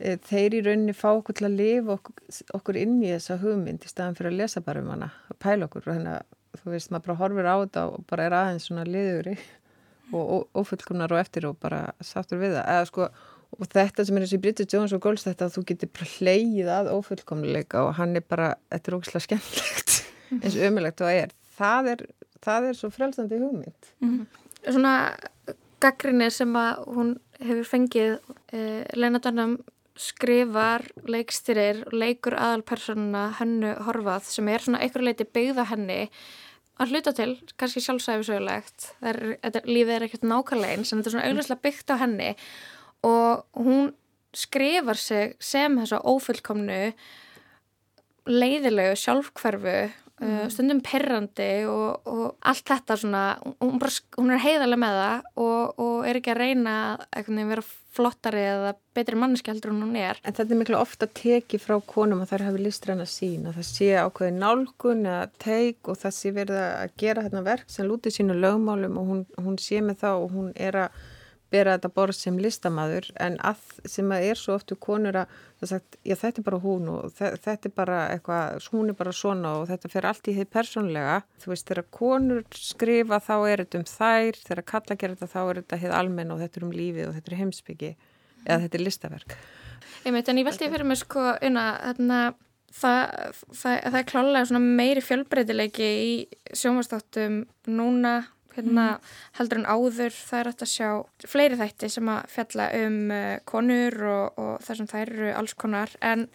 þeir 0.00 0.56
í 0.58 0.60
rauninni 0.66 0.94
fá 0.96 1.08
okkur 1.12 1.36
til 1.38 1.46
að 1.48 1.56
lifa 1.60 1.96
okkur, 1.96 2.20
okkur 2.58 2.78
inn 2.80 2.98
í 3.02 3.10
þessa 3.12 3.38
hugmynd 3.42 3.86
í 3.86 3.90
staðan 3.90 4.16
fyrir 4.18 4.32
að 4.32 4.42
lesa 4.42 4.62
bara 4.64 4.82
um 4.82 4.92
hana 4.94 5.10
og 5.30 5.38
pæla 5.42 5.68
okkur. 5.68 5.86
Og 5.86 5.96
hérna, 5.96 6.20
þú 6.60 6.74
veist, 6.74 6.92
maður 6.92 7.06
bara 7.08 7.18
horfir 7.22 7.50
á 7.50 7.56
þetta 7.56 7.84
og 7.90 8.06
bara 8.10 8.28
er 8.28 8.38
aðeins 8.38 8.68
svona 8.70 8.86
liðugri 8.88 9.36
og 10.16 10.60
ofullkomnar 10.62 11.14
og 11.14 11.22
eftir 11.22 11.46
og 11.50 11.60
bara 11.62 11.84
sáttur 12.00 12.40
við 12.40 12.56
það, 12.58 12.64
eða 12.74 12.88
sko 12.90 13.10
og 13.50 13.66
þetta 13.66 14.04
sem 14.06 14.16
er 14.16 14.22
þessi 14.22 14.38
Bridget 14.42 14.74
Jones 14.74 14.92
og 14.94 15.00
Goals 15.02 15.24
þetta 15.26 15.48
að 15.48 15.56
þú 15.56 15.64
getur 15.66 15.90
bara 15.96 16.10
hleyið 16.12 16.68
að 16.70 16.92
ofullkomnuleika 16.94 17.80
og 17.82 17.96
hann 17.98 18.14
er 18.18 18.22
bara, 18.22 18.52
þetta 18.70 18.92
er 18.92 18.96
ógislega 19.00 19.24
skemmtlegt 19.26 19.96
eins 20.38 20.54
og 20.54 20.66
ömulegt 20.68 21.02
og 21.02 21.10
er. 21.10 21.34
Það 21.58 21.88
er, 21.94 22.04
það 22.46 22.68
er 22.68 22.78
svo 22.78 22.92
frelsandi 22.94 23.40
hugmynd. 23.42 23.90
Mm 23.98 24.12
-hmm 24.14 24.46
svona 24.68 24.94
gaggrinni 25.80 26.28
sem 26.32 26.56
að 26.58 26.80
hún 26.94 27.12
hefur 27.40 27.68
fengið 27.68 28.16
eh, 28.52 28.84
Lena 28.98 29.20
Dunham 29.22 29.58
skrifar, 30.00 30.86
leikstyrir 31.10 31.84
og 31.86 31.96
leikur 32.00 32.36
aðalpersonuna 32.38 33.26
hennu 33.40 33.74
horfað 33.86 34.30
sem 34.30 34.48
er 34.48 34.64
svona 34.64 34.80
einhver 34.80 35.04
leiti 35.04 35.26
byggða 35.28 35.66
henni 35.74 36.00
að 36.80 36.94
hluta 36.94 37.12
til, 37.12 37.34
kannski 37.60 37.82
sjálfsæfisögulegt 37.84 38.90
lífið 39.68 39.94
er 39.98 40.06
ekkert 40.06 40.24
nákvæmlega 40.24 40.78
eins 40.78 40.92
en 40.92 41.02
þetta 41.02 41.10
er 41.10 41.16
svona 41.16 41.26
auðvitað 41.28 41.64
byggt 41.66 41.92
á 41.92 41.96
henni. 42.00 42.30
Og 43.04 43.60
hún 43.60 43.90
skrifar 44.36 44.96
sig 44.96 45.34
sem 45.42 45.76
þessa 45.80 46.00
ófullkomnu 46.08 46.80
leiðilegu 48.30 48.96
sjálfkverfu 49.00 49.76
Uh, 50.20 50.50
stundum 50.52 50.82
perrandi 50.84 51.64
og, 51.64 52.02
og 52.04 52.24
allt 52.44 52.66
þetta 52.68 52.96
svona, 53.00 53.22
hún, 53.62 53.78
bara, 53.80 53.94
hún 54.18 54.34
er 54.34 54.42
heiðarlega 54.44 54.80
með 54.82 54.98
það 54.98 55.28
og, 55.40 55.78
og 55.80 55.94
er 56.10 56.18
ekki 56.20 56.34
að 56.34 56.40
reyna 56.42 56.74
að 57.16 57.30
vera 57.48 57.64
flottari 57.90 58.42
eða 58.44 58.74
betri 58.94 59.16
manneski 59.16 59.50
heldur 59.50 59.72
en 59.72 59.80
hún 59.80 59.96
er. 59.96 60.20
En 60.20 60.36
þetta 60.36 60.54
er 60.54 60.60
miklu 60.60 60.76
ofta 60.78 61.08
tekið 61.08 61.64
frá 61.64 61.78
konum 61.88 62.20
að 62.20 62.34
þær 62.34 62.44
hafi 62.50 62.60
listræna 62.66 63.06
sín 63.08 63.48
að 63.48 63.62
það 63.62 63.68
sé 63.70 63.88
ákveði 63.96 64.34
nálgun 64.36 65.06
eða 65.08 65.24
teik 65.42 65.90
og 65.90 65.98
það 66.02 66.16
sé 66.18 66.34
verið 66.36 66.60
að 66.66 66.94
gera 67.00 67.24
þetta 67.24 67.42
verk 67.48 67.72
sem 67.72 67.88
lútið 67.88 68.18
sínu 68.18 68.36
lögmálum 68.44 69.00
og 69.00 69.10
hún, 69.14 69.24
hún 69.40 69.56
sé 69.62 69.80
með 69.80 70.04
þá 70.04 70.10
og 70.12 70.28
hún 70.36 70.52
er 70.54 70.82
að 70.84 71.00
bera 71.50 71.76
þetta 71.76 71.90
borð 71.94 72.16
sem 72.18 72.38
listamaður 72.40 73.08
en 73.20 73.36
að, 73.46 73.62
sem 73.90 74.10
að 74.14 74.26
er 74.30 74.38
svo 74.38 74.56
oftu 74.58 74.76
konur 74.80 75.18
að 75.22 75.32
sagt, 75.66 75.98
já, 76.06 76.14
þetta 76.18 76.40
er 76.40 76.46
bara 76.46 76.60
hún 76.62 76.90
og 76.92 77.14
þetta 77.16 77.68
er 77.68 77.74
bara 77.76 78.00
eitthvað, 78.14 78.68
hún 78.72 78.92
er 78.92 78.98
bara 78.98 79.14
svona 79.16 79.54
og 79.60 79.66
þetta 79.70 79.92
fer 79.92 80.08
allt 80.10 80.30
í 80.30 80.36
því 80.38 80.46
persónlega 80.54 81.16
þú 81.42 81.52
veist, 81.52 81.66
þegar 81.68 81.88
konur 81.96 82.44
skrifa 82.56 83.20
þá 83.24 83.34
er 83.38 83.64
þetta 83.64 83.80
um 83.80 83.88
þær, 83.90 84.42
þegar 84.46 84.66
kalla 84.74 84.98
gera 85.02 85.16
þetta 85.16 85.32
þá 85.34 85.40
er 85.42 85.62
þetta 85.62 85.80
heið 85.84 85.96
almenn 86.02 86.34
og 86.34 86.44
þetta 86.44 86.60
er 86.60 86.68
um 86.68 86.76
lífið 86.76 87.08
og 87.08 87.16
þetta 87.18 87.32
er 87.34 87.40
heimsbyggi 87.42 87.90
eða 88.46 88.60
þetta 88.66 88.78
er 88.78 88.86
listaverk. 88.86 89.40
Einmitt, 90.06 90.30
en 90.30 90.40
ég 90.40 90.46
veldi 90.48 90.70
fyrir 90.72 90.88
mig 90.88 91.00
sko 91.02 91.26
unna, 91.44 91.66
þarna 91.90 92.20
það, 92.74 93.32
það, 93.52 93.76
það 93.84 93.98
er 94.00 94.08
klálega 94.08 94.60
meiri 94.62 95.04
fjölbreytileiki 95.04 95.88
í 95.90 96.12
sjómanstáttum 96.56 97.42
núna 97.70 98.14
hérna 98.56 98.86
mm. 98.92 99.10
heldur 99.38 99.60
en 99.60 99.68
áður 99.68 100.16
það 100.16 100.40
er 100.40 100.50
að 100.52 100.72
sjá 100.72 100.88
fleiri 101.28 101.60
þætti 101.60 101.92
sem 101.96 102.10
að 102.12 102.32
fjalla 102.34 102.70
um 102.80 102.98
uh, 103.14 103.36
konur 103.48 103.98
og, 104.10 104.40
og 104.40 104.52
það 104.66 104.80
sem 104.80 104.90
þær 104.94 105.04
eru 105.06 105.32
alls 105.40 105.56
konar. 105.58 105.96
En 106.00 106.26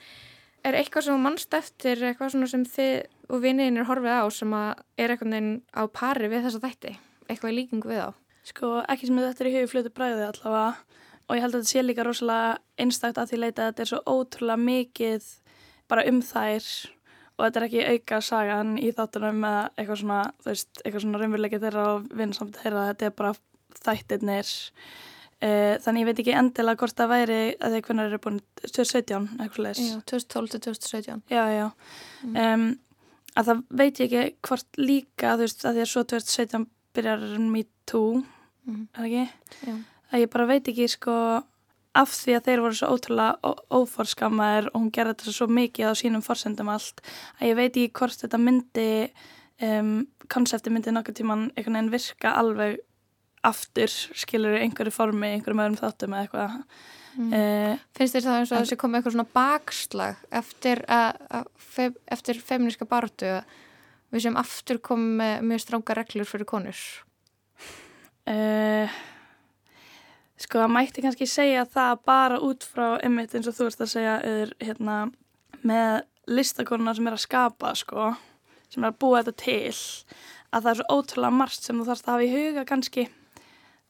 er 0.66 0.80
eitthvað 0.80 1.08
sem 1.08 1.26
mannst 1.28 1.58
eftir 1.58 2.04
eitthvað 2.10 2.38
sem 2.50 2.68
þið 2.76 3.32
og 3.32 3.42
vinniðin 3.42 3.82
er 3.82 3.90
horfið 3.90 4.22
á 4.22 4.26
sem 4.34 4.54
að 4.54 4.84
er 5.02 5.14
eitthvað 5.14 5.50
á 5.74 5.84
pari 5.94 6.30
við 6.30 6.46
þessa 6.46 6.62
þætti? 6.68 6.94
Eitthvað 7.26 7.52
í 7.52 7.58
líkingu 7.60 7.90
við 7.90 8.06
á 8.06 8.10
Sko 8.46 8.76
ekki 8.86 9.08
sem 9.10 9.18
þetta 9.18 9.42
er 9.42 9.48
í 9.50 9.54
hugið 9.56 9.72
flutu 9.72 9.92
bræði 9.94 10.28
allavega. 10.28 10.76
Og 11.26 11.34
ég 11.34 11.42
held 11.42 11.56
að 11.56 11.64
þetta 11.64 11.72
sé 11.72 11.82
líka 11.82 12.04
rosalega 12.06 12.50
einstakt 12.78 13.18
að 13.18 13.32
því 13.32 13.40
leita 13.42 13.64
að 13.64 13.72
þetta 13.72 13.82
er 13.82 13.90
svo 13.90 14.02
ótrúlega 14.06 14.62
mikið 14.62 15.30
bara 15.90 16.04
um 16.12 16.20
þær 16.22 16.68
og 17.38 17.44
þetta 17.46 17.60
er 17.62 17.66
ekki 17.68 17.82
auka 17.94 18.20
sagan 18.24 18.76
í 18.80 18.92
þáttunum 18.96 19.42
með 19.44 19.58
eitthvað 19.76 20.00
svona, 20.02 20.20
þú 20.44 20.52
veist, 20.54 20.70
eitthvað 20.86 21.04
svona 21.06 21.20
raunveruleiki 21.22 21.60
þeirra 21.66 21.84
og 21.96 22.06
vinsamt 22.22 22.60
þeirra, 22.62 22.86
þetta 22.94 23.10
er 23.10 23.16
bara 23.20 23.34
þættirnir 23.86 24.52
uh, 25.44 25.76
þannig 25.84 26.02
ég 26.06 26.10
veit 26.10 26.22
ekki 26.24 26.36
endilega 26.40 26.80
hvort 26.82 26.96
það 27.02 27.12
væri 27.12 27.40
að 27.60 27.76
því 27.76 27.82
hvernig 27.90 28.16
er 28.16 28.24
búin 28.24 28.40
2017, 28.64 29.28
eitthvað 29.44 29.66
leis 29.68 29.82
Já, 29.84 29.98
2012-2017 30.14 31.22
Já, 31.36 31.44
já 31.52 31.66
um, 32.26 32.66
að 33.36 33.50
það 33.52 33.66
veit 33.82 34.00
ég 34.00 34.16
ekki 34.16 34.38
hvort 34.48 34.80
líka, 34.80 35.34
þú 35.36 35.44
veist, 35.48 35.66
að 35.68 35.76
því 35.80 35.84
að 35.86 35.92
svo 35.92 36.06
2017 36.16 36.70
byrjar 36.96 37.28
Me 37.52 37.66
Too 37.90 38.24
Mhm. 38.66 38.88
er 38.96 38.98
það 38.98 39.06
ekki? 39.06 39.26
Já. 39.70 39.74
að 40.16 40.22
ég 40.24 40.30
bara 40.34 40.46
veit 40.50 40.68
ekki 40.72 40.86
sko 40.90 41.16
af 41.96 42.12
því 42.12 42.34
að 42.38 42.48
þeir 42.50 42.64
voru 42.66 42.78
svo 42.80 42.90
ótrúlega 42.96 43.38
ó- 43.46 43.62
óforskammaðir 43.80 44.68
og 44.74 44.82
hún 44.82 44.92
gerði 44.96 45.14
þetta 45.16 45.36
svo 45.38 45.48
mikið 45.56 45.92
á 45.92 45.94
sínum 46.00 46.24
forsendum 46.26 46.70
allt 46.74 47.00
að 47.40 47.48
ég 47.52 47.56
veit 47.60 47.72
ekki 47.78 47.94
hvort 48.00 48.20
þetta 48.26 48.40
myndi 48.42 48.90
um, 49.64 49.94
konsepti 50.32 50.74
myndi 50.74 50.92
nokkuð 50.96 51.20
tíman 51.22 51.46
einhvern 51.56 51.78
veginn 51.80 51.94
virka 51.96 52.36
alveg 52.42 52.78
aftur, 53.46 53.92
skilur 54.18 54.56
einhverju 54.58 54.92
formi, 54.96 55.36
einhverjum 55.36 55.62
öðrum 55.66 55.82
þáttum 55.84 56.16
eða 56.18 56.28
eitthvað 56.28 56.62
Mm. 57.16 57.30
uh, 57.32 57.78
Finnst 57.96 58.12
þér 58.18 58.24
það 58.26 58.38
eins 58.42 58.50
og 58.52 58.58
þessi 58.60 58.76
komið 58.76 58.98
eitthvað 58.98 59.14
svona 59.16 59.32
bakslag 59.38 60.18
eftir, 60.36 60.82
að, 60.92 61.22
að, 61.38 61.46
fe, 61.64 61.86
eftir 62.12 62.42
feministka 62.44 62.84
baratu 62.92 63.30
að 63.38 63.54
við 64.12 64.26
sem 64.26 64.36
aftur 64.42 64.82
komum 64.84 65.14
með 65.22 65.46
mjög 65.48 65.62
stránga 65.64 65.96
reglur 65.96 66.28
fyrir 66.28 66.50
konur? 66.50 66.82
uh, 68.28 68.92
sko 70.42 70.62
það 70.64 70.74
mætti 70.76 71.04
kannski 71.06 71.28
segja 71.30 71.66
það 71.72 72.02
bara 72.08 72.40
út 72.44 72.66
frá 72.68 72.98
einmitt 73.04 73.36
eins 73.36 73.48
og 73.50 73.56
þú 73.58 73.70
ert 73.70 73.84
að 73.86 73.92
segja 73.94 74.16
er, 74.28 74.54
hérna, 74.64 74.98
með 75.64 76.04
listakonuna 76.28 76.96
sem 76.96 77.08
er 77.08 77.18
að 77.18 77.24
skapa 77.24 77.74
sko, 77.78 78.10
sem 78.72 78.84
er 78.84 78.92
að 78.92 79.00
búa 79.04 79.22
þetta 79.22 79.36
til 79.46 79.76
að 80.56 80.66
það 80.66 80.72
er 80.72 80.80
svo 80.80 80.98
ótrúlega 80.98 81.38
margt 81.40 81.68
sem 81.68 81.80
þú 81.80 81.88
þarfst 81.90 82.08
að 82.08 82.14
hafa 82.14 82.26
í 82.26 82.34
huga 82.34 82.66
kannski. 82.68 83.08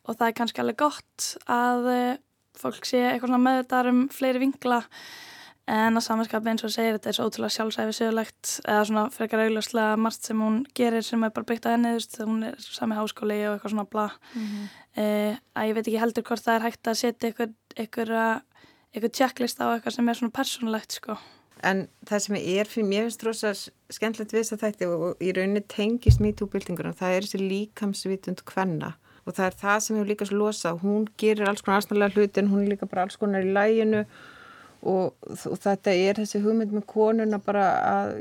Og 0.05 0.17
það 0.17 0.27
er 0.27 0.37
kannski 0.37 0.61
alveg 0.61 0.79
gott 0.81 1.27
að 1.49 1.87
uh, 1.91 2.17
fólk 2.57 2.87
sé 2.87 3.01
eitthvað 3.09 3.41
meðvitaðar 3.41 3.91
um 3.91 4.03
fleiri 4.13 4.41
vingla 4.43 4.81
en 5.65 5.97
að 5.97 6.03
samanskapi 6.05 6.51
eins 6.51 6.63
og 6.65 6.73
segir 6.73 6.95
þetta 6.95 7.09
er 7.09 7.17
svo 7.17 7.27
ótrúlega 7.29 7.55
sjálfsæfi 7.55 7.93
sögulegt 7.97 8.49
eða 8.69 8.81
svona 8.85 9.05
frekar 9.13 9.41
augljóslega 9.45 9.95
margt 9.97 10.27
sem 10.27 10.41
hún 10.41 10.59
gerir 10.77 11.05
sem 11.05 11.23
er 11.25 11.31
bara 11.33 11.47
byggt 11.49 11.65
að 11.65 11.73
henni 11.75 11.93
þú 11.93 11.99
veist, 11.99 12.17
hún 12.21 12.43
er 12.45 12.59
sami 12.61 12.97
háskóli 12.99 13.39
og 13.47 13.55
eitthvað 13.55 13.73
svona 13.73 13.87
bla. 13.89 14.09
Mhm. 14.35 14.67
uh, 14.97 15.39
að 15.57 15.69
ég 15.69 15.77
veit 15.77 15.87
ekki 15.87 16.03
heldur 16.03 16.27
hvort 16.27 16.45
það 16.45 16.55
er 16.55 16.65
hægt 16.67 16.91
að 16.91 16.99
setja 17.01 17.29
eitthvað, 17.29 17.55
eitthvað, 17.75 18.43
eitthvað 18.93 19.15
checklist 19.17 19.63
á 19.63 19.65
eitthvað 19.73 19.95
sem 19.97 20.09
er 20.09 20.19
svona 20.19 20.37
persónulegt 20.37 20.99
sko. 20.99 21.17
En 21.63 21.87
það 22.05 22.19
sem 22.19 22.35
er 22.35 22.69
fyrir 22.69 22.85
mér 22.85 23.07
finnst 23.07 23.25
rosa 23.25 23.53
skemmtilegt 23.89 24.35
við 24.35 24.43
þess 24.43 24.53
að 24.53 24.63
þetta 24.67 24.91
og 24.91 25.23
í 25.23 25.31
rauninni 25.33 25.63
tengist 25.65 26.21
MeToo-byltingunum, 26.21 26.93
það 26.93 27.15
er 27.15 27.25
þessi 27.25 27.41
líkamsvitund 27.41 28.45
hvenna 28.45 28.93
og 29.25 29.33
það 29.33 29.47
er 29.47 29.55
það 29.57 29.79
sem 29.81 29.97
hefur 29.97 30.09
líka 30.11 30.27
svo 30.29 30.37
losa, 30.37 30.75
hún 30.77 31.07
gerir 31.17 31.49
alls 31.49 31.63
konar 31.65 31.81
aðsnalega 31.81 32.13
hluti 32.13 32.41
en 32.41 32.51
hún 32.51 32.65
er 32.65 32.75
líka 32.75 32.89
bara 32.89 33.07
alls 33.07 33.17
konar 33.17 33.41
í 33.41 33.53
læginu 33.55 34.03
og, 34.85 35.15
og 35.25 35.57
þetta 35.61 35.93
er 35.93 36.19
þessi 36.21 36.41
hugmynd 36.43 36.75
með 36.75 36.85
konuna 36.91 37.39
bara 37.41 37.65
að 37.89 38.19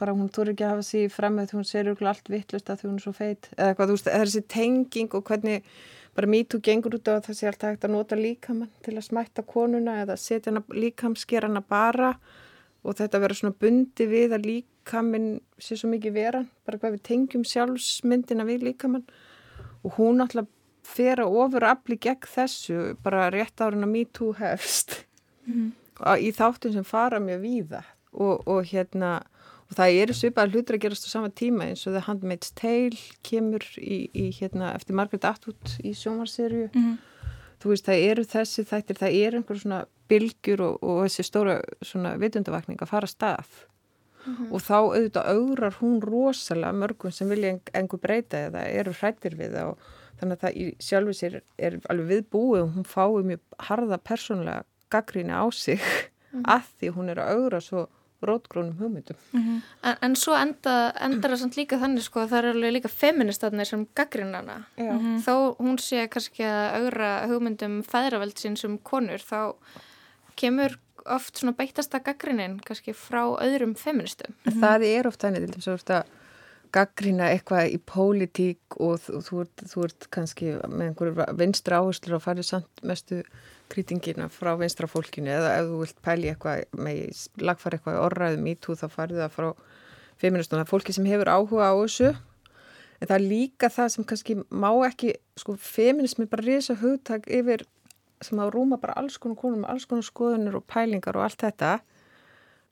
bara 0.00 0.14
hún 0.16 0.30
þóri 0.32 0.54
ekki 0.54 0.64
að 0.66 0.72
hafa 0.74 0.86
sig 0.86 1.12
fram 1.12 1.36
með 1.38 1.50
því 1.50 1.58
hún 1.58 1.68
ser 1.68 1.84
örugglega 1.84 2.14
allt 2.14 2.32
vittlust 2.32 2.72
að 2.72 2.80
því 2.80 2.88
hún 2.88 2.96
er 2.96 3.04
svo 3.04 3.12
feit. 3.16 3.50
Eða 3.56 3.76
hvað, 3.76 3.90
þú 3.90 3.96
veist, 3.96 4.08
það 4.08 4.16
er 4.16 4.30
þessi 4.30 4.42
tenging 4.52 5.16
og 5.16 5.30
hvernig 5.30 5.70
bara 6.16 6.30
MeToo 6.32 6.62
gengur 6.64 6.96
út 6.96 7.10
á 7.12 7.12
að 7.16 7.28
það 7.28 7.38
sé 7.38 7.48
alltaf 7.50 7.72
hægt 7.72 7.86
að 7.86 7.92
nota 7.92 8.18
líkamann 8.18 8.72
til 8.84 8.96
að 8.96 9.06
smætta 9.06 9.44
konuna 9.48 10.00
eða 10.02 10.16
setja 10.20 10.52
hana 10.52 10.62
líkamskerana 10.72 11.62
bara 11.64 12.14
og 12.86 12.96
þetta 12.96 13.20
verður 13.20 13.40
svona 13.40 13.58
bundi 13.60 14.06
við 14.08 14.36
að 14.36 14.46
líkaminn 14.50 15.30
sé 15.60 15.76
svo 15.76 15.90
mikið 15.90 16.14
vera, 16.16 16.44
bara 16.64 16.80
hvað 16.80 16.96
við 16.96 17.06
tengjum 17.08 17.46
sjálfsmyndina 17.48 18.46
við 18.46 18.68
líkamann. 18.70 19.06
Og 19.84 19.98
hún 19.98 20.22
alltaf 20.22 20.48
fer 20.86 21.20
að 21.22 21.34
ofur 21.42 21.66
afli 21.66 21.98
gegn 21.98 22.30
þessu, 22.30 22.94
bara 23.02 23.26
rétt 23.34 23.60
árin 23.60 23.86
að 23.86 23.92
MeToo 23.96 24.36
hefst. 24.38 25.00
Og 25.50 25.85
í 26.20 26.32
þáttum 26.36 26.72
sem 26.74 26.84
fara 26.84 27.18
mjög 27.20 27.40
víða. 27.44 27.82
Og, 28.16 28.42
og 28.48 28.64
hérna 28.64 29.22
og 29.66 29.74
það 29.76 29.96
eru 30.02 30.14
svipaðar 30.14 30.52
hlutur 30.54 30.76
að 30.76 30.82
gerast 30.86 31.04
á 31.04 31.10
sama 31.10 31.28
tíma 31.28 31.66
eins 31.66 31.82
og 31.86 31.92
The 31.96 32.04
Handmaid's 32.06 32.52
Tale 32.54 32.96
kemur 33.26 33.64
í, 33.82 34.06
í 34.14 34.30
hérna 34.38 34.70
eftir 34.76 34.94
Margaret 34.96 35.24
Atwood 35.24 35.72
í 35.84 35.90
sjónvarserju 35.92 36.70
Mhm. 36.72 36.94
þú 37.60 37.72
veist 37.72 37.86
það 37.88 38.04
eru 38.10 38.24
þessi 38.24 38.64
þættir 38.68 38.98
það 39.00 39.16
eru 39.26 39.38
einhver 39.40 39.58
svona 39.60 39.80
bylgjur 40.08 40.60
og, 40.60 40.78
og 40.82 41.00
þessi 41.06 41.24
stóra 41.26 41.56
svona 41.82 42.14
vitundavakning 42.20 42.78
að 42.78 42.88
fara 42.88 43.06
stað. 43.10 43.48
Og 44.50 44.58
þá 44.60 44.74
auðvitað 44.90 45.28
augrar 45.34 45.74
hún 45.80 46.00
rosalega 46.02 46.72
mörgum 46.74 47.12
sem 47.14 47.28
vilja 47.30 47.50
en- 47.54 47.60
engu 47.74 47.98
breyta 47.98 48.46
eða 48.48 48.64
eru 48.74 48.92
hrættir 48.92 49.36
við 49.38 49.52
það 49.54 49.68
og 49.70 49.78
þannig 50.20 50.32
að 50.36 50.40
það 50.46 50.56
í 50.56 50.64
sjálfu 50.82 51.14
sér 51.14 51.36
er 51.58 51.76
alveg 51.90 52.08
viðbúið 52.10 52.62
og 52.62 52.72
hún 52.74 52.86
fái 52.90 53.22
mjög 53.28 53.40
harða 53.68 53.98
persónlega 53.98 54.64
gaggríni 54.92 55.34
á 55.34 55.44
sig 55.52 55.82
að 56.44 56.66
því 56.78 56.92
hún 56.96 57.12
er 57.12 57.22
að 57.22 57.32
augra 57.36 57.62
svo 57.64 57.86
rótgrónum 58.26 58.78
hugmyndum. 58.80 59.18
En, 59.36 59.96
en 60.02 60.14
svo 60.18 60.34
enda, 60.38 60.92
endar 61.04 61.34
það 61.34 61.42
samt 61.42 61.58
líka 61.58 61.78
þannig 61.80 62.06
sko 62.06 62.22
að 62.22 62.32
það 62.32 62.38
eru 62.40 62.52
alveg 62.54 62.74
líka 62.78 62.90
feministarnir 62.90 63.68
sem 63.68 63.84
gaggrinn 63.98 64.34
hana. 64.34 64.56
Já. 64.80 64.94
Þó 65.26 65.34
hún 65.60 65.76
sé 65.82 66.06
kannski 66.12 66.46
að 66.48 66.78
augra 66.80 67.10
hugmyndum 67.30 67.82
fæðraveld 67.86 68.40
sín 68.40 68.56
sem 68.58 68.78
konur 68.88 69.22
þá 69.22 69.40
kemur 70.40 70.78
oft 71.12 71.38
svona 71.38 71.54
beittasta 71.56 72.00
gaggrinnin 72.02 72.58
kannski 72.66 72.96
frá 72.96 73.22
öðrum 73.44 73.76
feministum. 73.78 74.34
Það 74.48 74.88
er 74.88 75.10
oft 75.10 75.22
þannig 75.22 75.46
til 75.46 75.58
þess 75.58 75.68
að 75.68 75.74
þú 75.74 75.76
ert 75.78 75.94
að 75.98 76.14
gaggrina 76.76 77.28
eitthvað 77.32 77.72
í 77.72 77.76
pólitík 77.88 78.78
og 78.82 78.98
þú, 79.04 79.20
þú, 79.24 79.42
ert, 79.44 79.66
þú 79.70 79.84
ert 79.86 80.08
kannski 80.12 80.48
með 80.66 80.88
einhverju 80.88 81.28
vinstra 81.38 81.80
áherslur 81.82 82.18
og 82.18 82.24
farið 82.24 82.48
samt 82.50 82.82
mestu 82.86 83.22
krýtingina 83.72 84.28
frá 84.32 84.52
vinstra 84.60 84.88
fólkinu. 84.90 85.32
Eða 85.32 85.56
ef 85.58 85.70
þú 85.70 85.80
vilt 85.82 86.00
pæli 86.04 86.30
eitthvað 86.32 86.64
með 86.78 87.26
lagfara 87.42 87.78
eitthvað 87.78 88.00
orraðum 88.04 88.48
í 88.50 88.56
tú 88.60 88.76
þá 88.78 88.86
farið 88.92 89.22
það 89.24 89.36
frá 89.36 89.48
feministum, 90.16 90.58
það 90.58 90.64
er 90.64 90.70
fólki 90.70 90.96
sem 90.96 91.08
hefur 91.08 91.32
áhuga 91.32 91.68
á 91.68 91.74
þessu 91.76 92.10
en 92.96 93.08
það 93.08 93.16
er 93.18 93.24
líka 93.28 93.70
það 93.72 93.90
sem 93.92 94.06
kannski 94.08 94.36
má 94.48 94.70
ekki, 94.86 95.16
sko 95.36 95.56
feminismi 95.60 96.28
bara 96.30 96.46
risa 96.46 96.76
hugtak 96.80 97.28
yfir 97.28 97.66
sem 98.24 98.40
að 98.40 98.54
rúma 98.54 98.78
bara 98.80 98.96
alls 98.96 99.18
konar 99.20 99.36
konum 99.40 99.66
alls 99.68 99.84
konar 99.88 100.06
skoðunir 100.06 100.56
og 100.56 100.64
pælingar 100.70 101.18
og 101.18 101.26
allt 101.26 101.42
þetta. 101.44 101.76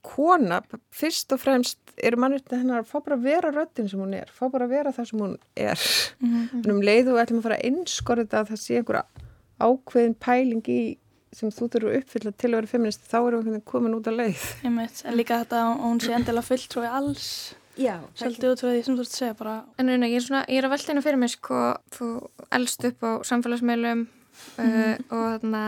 Kona, 0.04 0.58
fyrst 0.92 1.32
og 1.32 1.40
fremst 1.40 1.94
eru 1.96 2.18
mannutni 2.20 2.58
hennar 2.60 2.82
að 2.82 2.90
fá 2.90 2.98
bara 2.98 3.16
að 3.16 3.24
vera 3.24 3.52
röddin 3.52 3.88
sem 3.88 4.00
hún 4.00 4.12
er, 4.16 4.28
fá 4.28 4.50
bara 4.52 4.66
að 4.66 4.74
vera 4.74 4.92
það 4.92 5.06
sem 5.10 5.22
hún 5.24 5.36
er. 5.56 5.84
En 6.60 6.72
um 6.74 6.82
leiðu 6.84 7.16
ætlum 7.20 7.40
að 7.40 7.46
fara 7.48 7.60
að 7.60 7.68
einskorða 7.70 8.40
að 8.42 8.50
það 8.52 8.60
sé 8.60 8.80
einhverja 8.80 9.13
ákveðin 9.62 10.16
pæling 10.20 10.70
í 10.70 10.80
sem 11.34 11.50
þú 11.50 11.68
þurfur 11.72 11.90
að 11.90 11.98
uppfylla 12.00 12.32
til 12.38 12.50
að 12.50 12.56
vera 12.60 12.70
feminist 12.70 13.06
þá 13.10 13.18
erum 13.20 13.50
við 13.50 13.62
komin 13.66 13.96
út 13.96 14.08
að 14.10 14.20
leið. 14.20 14.46
Einmitt, 14.66 15.02
en 15.02 15.16
líka 15.18 15.40
þetta 15.42 15.62
að 15.64 15.70
hún 15.82 16.00
sé 16.02 16.14
endilega 16.14 16.46
fulltrúi 16.46 16.86
alls. 16.86 17.28
Já, 17.74 17.96
svolítið 18.14 18.52
út 18.52 18.60
frá 18.62 18.68
því 18.70 18.82
sem 18.86 18.94
þú 18.94 19.02
ert 19.02 19.10
að 19.10 19.18
segja 19.18 19.34
bara 19.34 19.54
En 19.82 19.88
neina, 19.90 20.06
ég 20.06 20.20
er, 20.20 20.22
svona, 20.22 20.44
ég 20.46 20.60
er 20.60 20.68
að 20.68 20.74
velta 20.76 20.92
hérna 20.92 21.02
fyrir 21.02 21.18
mig 21.18 21.32
sko, 21.32 21.62
þú 21.96 22.10
elst 22.54 22.86
upp 22.86 23.02
á 23.02 23.10
samfélagsmeilum 23.26 24.04
uh, 24.06 24.94
og 25.10 25.24
þarna 25.24 25.62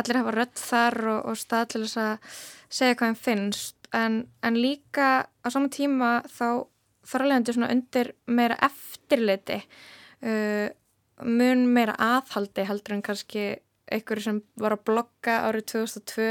allir 0.00 0.20
hafa 0.22 0.34
rödd 0.38 0.54
þar 0.62 0.98
og, 1.12 1.20
og 1.28 1.40
stað 1.42 1.68
til 1.74 1.82
þess 1.84 2.00
að 2.00 2.38
segja 2.72 2.96
hvað 2.96 3.12
þeim 3.12 3.20
finnst. 3.26 3.76
En, 3.92 4.22
en 4.40 4.56
líka 4.56 5.08
á 5.28 5.46
sama 5.52 5.68
tíma 5.72 6.12
þá 6.32 6.64
þarlegandi 7.12 7.58
undir 7.68 8.14
meira 8.32 8.56
eftirliti 8.64 9.60
uh, 9.60 10.72
mun 11.26 11.66
meira 11.74 11.94
aðhaldi 11.98 12.66
heldur 12.68 12.96
en 12.96 13.04
kannski 13.06 13.46
einhverju 13.92 14.24
sem 14.24 14.42
var 14.60 14.76
að 14.76 14.84
blogga 14.88 15.38
árið 15.48 15.66
2002 15.74 16.28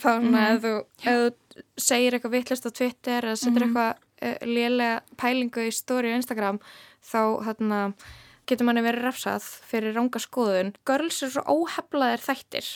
þá 0.00 0.08
svona 0.08 0.46
ef 0.52 0.62
þú, 0.64 0.72
ef 1.04 1.20
þú 1.20 1.64
segir 1.80 2.16
eitthvað 2.16 2.36
vittlust 2.36 2.66
á 2.66 2.70
Twitter 2.70 3.28
eða 3.28 3.38
setur 3.40 3.66
eitthvað 3.66 3.92
uh, 3.96 4.46
lélega 4.46 5.18
pælingu 5.20 5.66
í 5.68 5.74
stóri 5.74 6.12
á 6.14 6.18
Instagram 6.18 6.60
þá 7.04 7.20
þarna 7.48 7.80
getur 8.50 8.66
manni 8.66 8.82
verið 8.84 9.06
refsað 9.06 9.46
fyrir 9.70 9.94
ranga 9.94 10.20
skoðun. 10.22 10.72
Girls 10.88 11.20
er 11.22 11.30
svo 11.34 11.44
óheflaðir 11.46 12.22
þættir. 12.24 12.70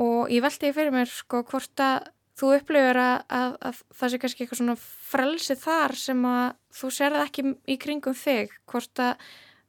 Og 0.00 0.30
ég 0.32 0.40
velti 0.40 0.70
fyrir 0.72 0.94
mér 0.94 1.10
sko 1.10 1.42
hvort 1.44 1.82
að 1.82 2.08
þú 2.38 2.52
upplifir 2.54 3.00
að, 3.02 3.16
að, 3.34 3.56
að 3.68 3.82
það 3.98 4.12
sé 4.12 4.20
kannski 4.22 4.44
eitthvað 4.44 4.60
svona 4.62 4.76
frelsi 5.10 5.56
þar 5.58 5.94
sem 5.98 6.24
að 6.30 6.46
þú 6.78 6.90
sérð 6.94 7.22
ekki 7.24 7.44
í 7.66 7.76
kringum 7.82 8.16
þig 8.16 8.54
hvort 8.70 9.02
að 9.02 9.28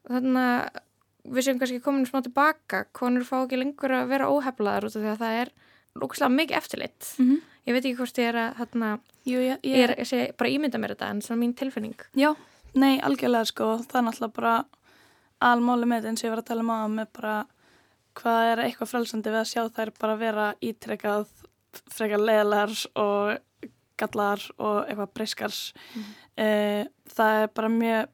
þarna 0.10 0.46
við 1.30 1.46
séum 1.46 1.60
kannski 1.62 1.82
komin 1.84 2.08
smá 2.10 2.22
tilbaka. 2.26 2.86
Konur 2.96 3.26
fá 3.28 3.38
ekki 3.44 3.60
lengur 3.60 3.94
að 3.94 4.12
vera 4.14 4.30
óheflaðar 4.32 4.88
út 4.88 4.96
af 4.96 5.04
því 5.04 5.12
að 5.14 5.24
það 5.24 5.40
er 5.44 5.54
lúkslega 6.00 6.36
mikið 6.36 6.60
eftirlit. 6.60 7.14
Mhm. 7.20 7.40
ég 7.68 7.76
veit 7.76 7.86
ekki 7.86 7.98
hvort 8.00 8.18
ég 8.18 8.30
er 8.30 8.38
að 8.40 8.56
þarna, 8.58 9.00
Jú, 9.30 9.40
ég, 9.46 9.60
ég 9.62 9.84
er 9.84 9.96
ég 10.00 10.08
sé, 10.08 10.32
bara 10.38 10.50
ímynda 10.50 10.80
mér 10.80 10.96
þetta 10.96 11.10
en 11.10 11.22
svona 11.22 11.40
mín 11.44 11.54
tilfinning. 11.54 12.00
Já, 12.16 12.36
nei, 12.74 13.00
algjörlega 13.00 13.46
sko, 13.46 13.78
það 13.86 14.00
er 14.00 14.06
náttúrulega 14.08 14.34
bara 14.34 14.66
almáli 15.40 15.86
með 15.86 16.00
þetta 16.00 16.10
eins 16.10 16.24
og 16.24 16.28
ég 16.28 16.34
var 16.34 16.42
að 16.42 16.48
tala 16.50 16.62
um 16.66 16.72
að 16.74 16.96
með 16.96 17.12
bara 17.20 17.36
hvað 18.20 18.52
er 18.52 18.62
eitthvað 18.64 18.90
frelsandi 18.90 19.30
við 19.30 19.40
að 19.40 19.52
sjá 19.52 19.62
þær 19.76 19.92
bara 20.00 20.16
vera 20.18 20.48
ítrekkað 20.66 21.28
frekar 21.94 22.24
leðlar 22.24 22.74
og 22.96 23.70
gallar 24.00 24.46
og 24.58 24.78
eitthvað 24.88 25.14
breyskars. 25.14 25.60
Mm. 25.94 26.10
uh, 26.40 26.84
það 27.14 27.44
er 27.44 27.54
bara 27.60 27.70
mjög 27.70 28.10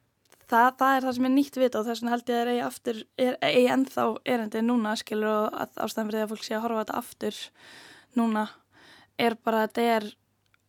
það, 0.50 0.68
það 0.80 0.96
er 0.96 1.06
það 1.06 1.16
sem 1.16 1.28
er 1.28 1.34
nýtt 1.34 1.58
vita 1.60 1.80
og 1.80 1.88
þess 1.88 2.02
vegna 2.02 2.14
held 2.14 2.30
ég 2.30 2.36
að 2.36 2.36
það 2.36 2.44
er 2.44 2.52
eigi 2.52 2.62
aftur 2.66 3.00
er, 3.24 3.38
eigi 3.48 3.66
ennþá 3.74 4.04
erindi 4.34 4.62
núna 4.64 4.94
skilur 5.00 5.32
og 5.32 5.58
að 5.62 5.80
ástæðan 5.86 6.10
fyrir 6.10 6.18
því 6.18 6.26
að 6.26 6.32
fólk 6.34 6.46
sé 6.46 6.56
að 6.56 6.64
horfa 6.66 6.84
þetta 6.84 7.00
aftur 7.02 7.40
núna 8.16 8.44
er 9.26 9.36
bara 9.42 9.64
að 9.64 9.68
þetta 9.68 9.96
er 9.96 10.08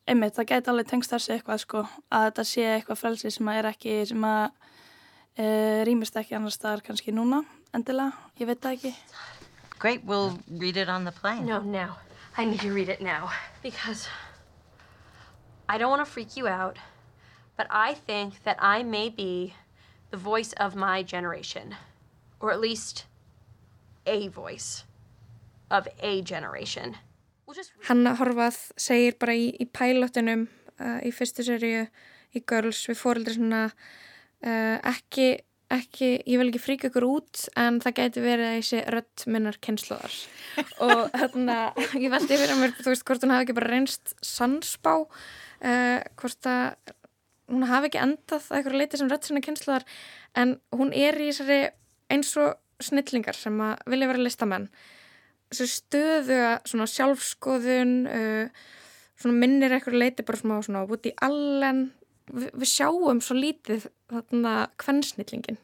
einmitt, 0.08 0.36
það 0.38 0.50
gæti 0.54 0.72
alveg 0.72 0.88
tengst 0.88 1.12
þessi 1.12 1.34
eitthvað 1.36 1.64
sko, 1.64 1.84
að 2.16 2.28
þetta 2.30 2.48
sé 2.48 2.68
eitthvað 2.74 3.02
frelsi 3.02 3.32
sem 3.36 3.52
að 3.52 3.58
er 3.60 3.70
ekki, 3.74 3.96
sem 4.08 4.28
að 4.28 4.44
e, 5.36 5.48
rýmist 5.88 6.20
ekki 6.20 6.38
annar 6.38 6.56
staðar 6.56 6.84
kannski 6.86 7.12
núna 7.16 7.42
endilega, 7.76 8.16
ég 8.40 8.48
veit 8.48 8.62
það 8.64 8.78
ekki 8.78 8.94
Great, 9.78 10.02
we'll 10.06 10.40
read 10.50 10.78
it 10.78 10.90
on 10.90 11.06
the 11.06 11.12
plane 11.12 11.46
No, 11.46 11.60
now. 11.62 12.00
I 12.38 12.46
need 12.46 12.60
to 12.62 12.72
read 12.72 12.90
it 12.90 13.02
now. 13.02 13.30
Because 13.64 14.08
I 15.70 15.78
don't 15.78 15.90
want 15.90 16.06
to 16.06 16.12
freak 16.12 16.38
you 16.38 16.48
out, 16.48 16.78
but 17.58 17.68
I 17.70 17.94
think 17.94 18.44
that 18.44 18.58
I 18.60 18.84
may 18.84 19.10
be 19.10 19.54
the 20.12 20.18
voice 20.18 20.54
of 20.54 20.76
my 20.76 21.04
generation. 21.04 21.76
Or 22.40 22.52
at 22.52 22.60
least 22.60 23.06
a 24.06 24.28
voice 24.28 24.84
of 25.70 25.88
a 26.02 26.22
generation. 26.22 26.96
Hanna 27.88 28.14
Horvað 28.20 28.58
segir 28.80 29.16
bara 29.20 29.36
í, 29.36 29.50
í 29.56 29.66
pælotunum 29.72 30.48
uh, 30.82 31.00
í 31.06 31.14
fyrstu 31.16 31.46
seríu 31.48 31.86
í 32.36 32.44
Girls 32.44 32.84
við 32.90 33.00
fóreldri 33.00 33.38
svona 33.38 33.62
uh, 33.70 34.78
ekki, 34.92 35.30
ekki, 35.74 36.10
ég 36.28 36.42
vil 36.42 36.50
ekki 36.50 36.62
fríka 36.64 36.90
ykkur 36.92 37.08
út 37.08 37.46
en 37.60 37.80
það 37.84 37.98
gæti 38.02 38.24
verið 38.26 38.54
þessi 38.58 38.84
rött 38.94 39.26
minnar 39.32 39.60
kynnslóðar 39.64 40.18
og 40.90 41.04
þarna, 41.16 41.58
ég 41.96 42.12
veldi 42.14 42.38
yfir 42.38 42.54
að 42.54 42.62
mér 42.64 42.76
þú 42.82 42.92
veist 42.92 43.08
hvort 43.08 43.26
hún 43.26 43.36
hafi 43.36 43.48
ekki 43.48 43.58
bara 43.62 43.72
reynst 43.72 44.16
sannspá 44.20 44.94
uh, 45.00 46.00
hvort 46.20 46.52
að 46.52 46.96
hún 47.52 47.68
hafi 47.70 47.90
ekki 47.90 48.02
endað 48.04 48.48
að 48.50 48.58
eitthvað 48.60 48.80
leiti 48.82 49.00
sem 49.00 49.12
rött 49.12 49.28
sinna 49.28 49.44
kynnslóðar 49.46 49.86
en 50.40 50.56
hún 50.76 50.94
er 50.96 51.18
í 51.20 51.30
þessari 51.32 51.60
eins 52.14 52.34
og 52.40 52.56
snillingar 52.84 53.38
sem 53.38 53.62
að 53.64 53.76
vilja 53.90 54.10
vera 54.12 54.24
listamenn. 54.24 54.68
Stöðu 55.56 56.42
svona 56.68 56.88
sjálfskoðun 56.92 57.94
uh, 58.12 58.66
svona 59.18 59.38
minnir 59.40 59.74
eitthvað 59.74 60.02
leiti 60.02 60.26
bara 60.28 60.42
svona, 60.42 60.60
svona 60.66 60.84
út 60.92 61.08
í 61.08 61.14
allen. 61.24 61.88
Vi, 62.28 62.50
við 62.52 62.68
sjáum 62.68 63.22
svo 63.24 63.38
lítið 63.40 63.88
þarna 64.12 64.68
kvennsnillingin 64.82 65.62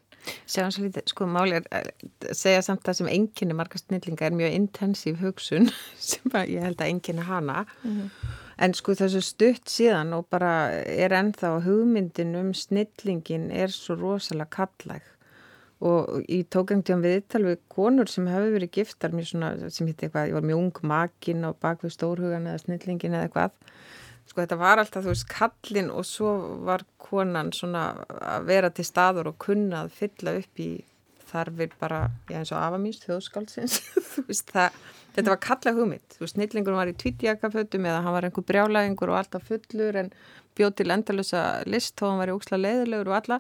Sjáum 0.48 0.72
svo 0.72 0.86
lítið, 0.86 1.10
sko 1.12 1.26
máli 1.28 1.58
er 1.58 1.66
að 1.74 2.38
segja 2.38 2.62
samt 2.64 2.86
það 2.86 3.00
sem 3.00 3.10
enginni 3.12 3.58
marga 3.58 3.80
snillinga 3.82 4.28
er 4.28 4.38
mjög 4.38 4.56
intensív 4.56 5.20
hugsun 5.24 5.68
sem 6.10 6.38
ég 6.48 6.64
held 6.64 6.80
að 6.80 6.94
enginni 6.94 7.26
hana. 7.28 7.66
Mm 7.84 7.98
-hmm. 7.98 8.40
En 8.64 8.76
sko 8.78 8.96
þessu 8.96 9.22
stutt 9.24 9.72
síðan 9.72 10.14
og 10.16 10.30
bara 10.32 10.54
er 10.88 11.16
ennþá 11.18 11.58
hugmyndin 11.66 12.38
um 12.40 12.54
snillingin 12.56 13.50
er 13.52 13.74
svo 13.74 13.98
rosalega 14.00 14.52
kallæg 14.62 15.10
og 15.84 16.24
ég 16.32 16.48
tók 16.48 16.72
einhvern 16.72 17.02
veginn 17.04 17.24
viðtal 17.26 17.44
við 17.44 17.58
konur 17.72 18.08
sem 18.08 18.28
hefur 18.32 18.54
verið 18.56 18.72
giftar 18.78 19.12
mér 19.12 19.28
svona, 19.28 19.50
sem 19.68 19.90
hitt 19.90 20.00
eitthvað, 20.06 20.30
ég 20.30 20.38
var 20.38 20.46
mjög 20.48 20.62
ung 20.62 20.80
makin 20.88 21.44
og 21.50 21.58
bak 21.60 21.84
við 21.84 21.96
stórhugan 21.98 22.48
eða 22.48 22.62
snillingin 22.64 23.18
eða 23.18 23.28
eitthvað. 23.28 23.58
Sko 24.30 24.40
þetta 24.40 24.60
var 24.62 24.80
alltaf 24.80 25.04
þú 25.04 25.12
veist 25.12 25.28
kallin 25.28 25.92
og 25.92 26.08
svo 26.08 26.32
var 26.64 26.86
konan 27.04 27.52
svona 27.52 27.84
að 28.16 28.48
vera 28.48 28.72
til 28.72 28.88
staður 28.88 29.34
og 29.34 29.40
kunna 29.44 29.84
að 29.84 29.98
fylla 29.98 30.38
upp 30.40 30.64
í 30.64 30.70
þarfir 31.34 31.74
bara, 31.82 32.06
já 32.30 32.40
eins 32.40 32.54
og 32.54 32.62
afamýst 32.62 33.08
þjóðskálsins, 33.10 33.80
þú 34.14 34.28
veist 34.30 34.54
það 34.54 34.78
þetta 35.14 35.30
var 35.30 35.42
kalla 35.44 35.74
hugmynd, 35.78 36.16
þú 36.16 36.24
veist 36.24 36.38
snillingur 36.38 36.78
var 36.78 36.90
í 36.90 36.96
tvítjakafötum 36.98 37.86
eða 37.90 38.02
hann 38.06 38.16
var 38.16 38.28
einhver 38.28 38.48
brjálæðingur 38.50 39.12
og 39.14 39.20
alltaf 39.20 39.46
fullur 39.50 40.00
en 40.02 40.12
bjóð 40.58 40.76
til 40.80 40.94
endalösa 40.94 41.44
list 41.70 42.02
og 42.02 42.12
hann 42.12 42.22
var 42.22 42.32
í 42.32 42.36
óksla 42.36 42.60
leiðilegur 42.62 43.12
og 43.12 43.18
alla. 43.20 43.40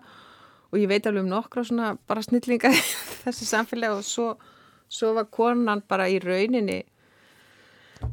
Og 0.73 0.81
ég 0.81 0.89
veit 0.89 1.05
alveg 1.05 1.25
um 1.25 1.29
nokkra 1.29 1.63
svona 1.65 1.93
bara 2.09 2.23
snillinga 2.25 2.71
þessi 3.23 3.49
samfélag 3.49 3.97
og 3.97 4.05
svo, 4.05 4.27
svo 4.89 5.13
var 5.17 5.29
konan 5.33 5.83
bara 5.89 6.09
í 6.09 6.19
rauninni 6.21 6.81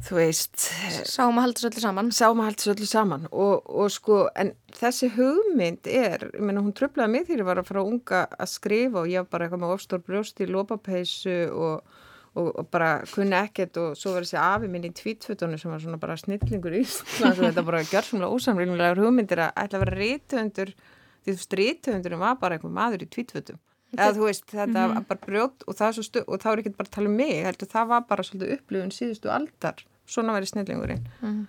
þú 0.05 0.17
veist 0.17 0.67
Sáum 1.09 1.39
að 1.39 1.45
halda 1.45 1.61
svo 1.61 1.69
öllu 1.71 1.83
saman. 1.83 2.11
Sáum 2.15 2.41
að 2.41 2.49
halda 2.49 2.63
svo 2.65 2.75
öllu 2.75 2.89
saman. 2.89 3.25
Og, 3.31 3.65
og 3.67 3.89
sko 3.93 4.19
en 4.39 4.53
þessi 4.77 5.09
hugmynd 5.15 5.89
er 5.89 6.27
ég 6.29 6.43
menna 6.43 6.63
hún 6.63 6.75
tröflaði 6.77 7.13
mig 7.15 7.27
þegar 7.27 7.43
ég 7.43 7.49
var 7.49 7.61
að 7.61 7.71
fara 7.71 7.83
unga 7.87 8.21
að 8.37 8.51
skrifa 8.53 9.03
og 9.03 9.11
ég 9.11 9.25
var 9.25 9.33
bara 9.33 9.47
eitthvað 9.47 9.63
með 9.63 9.75
ofstór 9.75 10.05
brjóst 10.07 10.41
í 10.41 10.47
lópapeisu 10.49 11.35
og, 11.51 11.97
og, 12.35 12.47
og 12.49 12.69
bara 12.73 12.93
kunni 13.11 13.37
ekkert 13.41 13.81
og 13.81 13.99
svo 13.99 14.15
var 14.15 14.27
þessi 14.27 14.39
afi 14.41 14.71
minn 14.71 14.87
í 14.87 14.93
tvítfutunum 15.01 15.61
sem 15.61 15.73
var 15.73 15.83
svona 15.83 16.01
bara 16.01 16.17
snillingur 16.19 16.77
í 16.77 16.85
Ísland 16.85 17.37
og 17.37 17.45
þetta 17.49 17.67
bara 17.67 17.83
gjörðsumlega 17.87 18.37
ósamlega 18.37 18.95
hugmyndir 19.01 19.43
að 19.47 19.59
ætla 19.65 19.81
að 19.81 19.85
vera 19.85 19.99
rítuöndur 19.99 20.73
því 21.21 21.35
þú 21.35 21.43
strítuðundunum 21.45 22.23
var 22.23 22.39
bara 22.41 22.57
einhver 22.57 22.73
maður 22.73 23.05
í 23.05 23.11
tvítvötum 23.11 23.59
eða 23.95 24.15
þú 24.15 24.27
veist 24.27 24.45
þetta 24.47 24.83
mm 24.87 24.93
-hmm. 24.95 25.07
bara 25.07 25.25
brjótt 25.25 25.63
og 25.67 25.75
það, 25.75 26.01
stu, 26.07 26.23
og 26.27 26.41
það 26.41 26.51
er 26.51 26.59
ekki 26.59 26.75
bara 26.77 26.87
að 26.87 26.95
tala 26.95 27.09
um 27.09 27.15
mig 27.15 27.45
heldur 27.45 27.67
það 27.67 27.87
var 27.87 28.03
bara 28.09 28.23
svolítið 28.23 28.53
upplifun 28.55 28.91
síðustu 28.91 29.31
aldar 29.31 29.85
svona 30.05 30.35
verið 30.35 30.51
snillingurinn 30.51 31.07
mm 31.21 31.29
-hmm. 31.29 31.47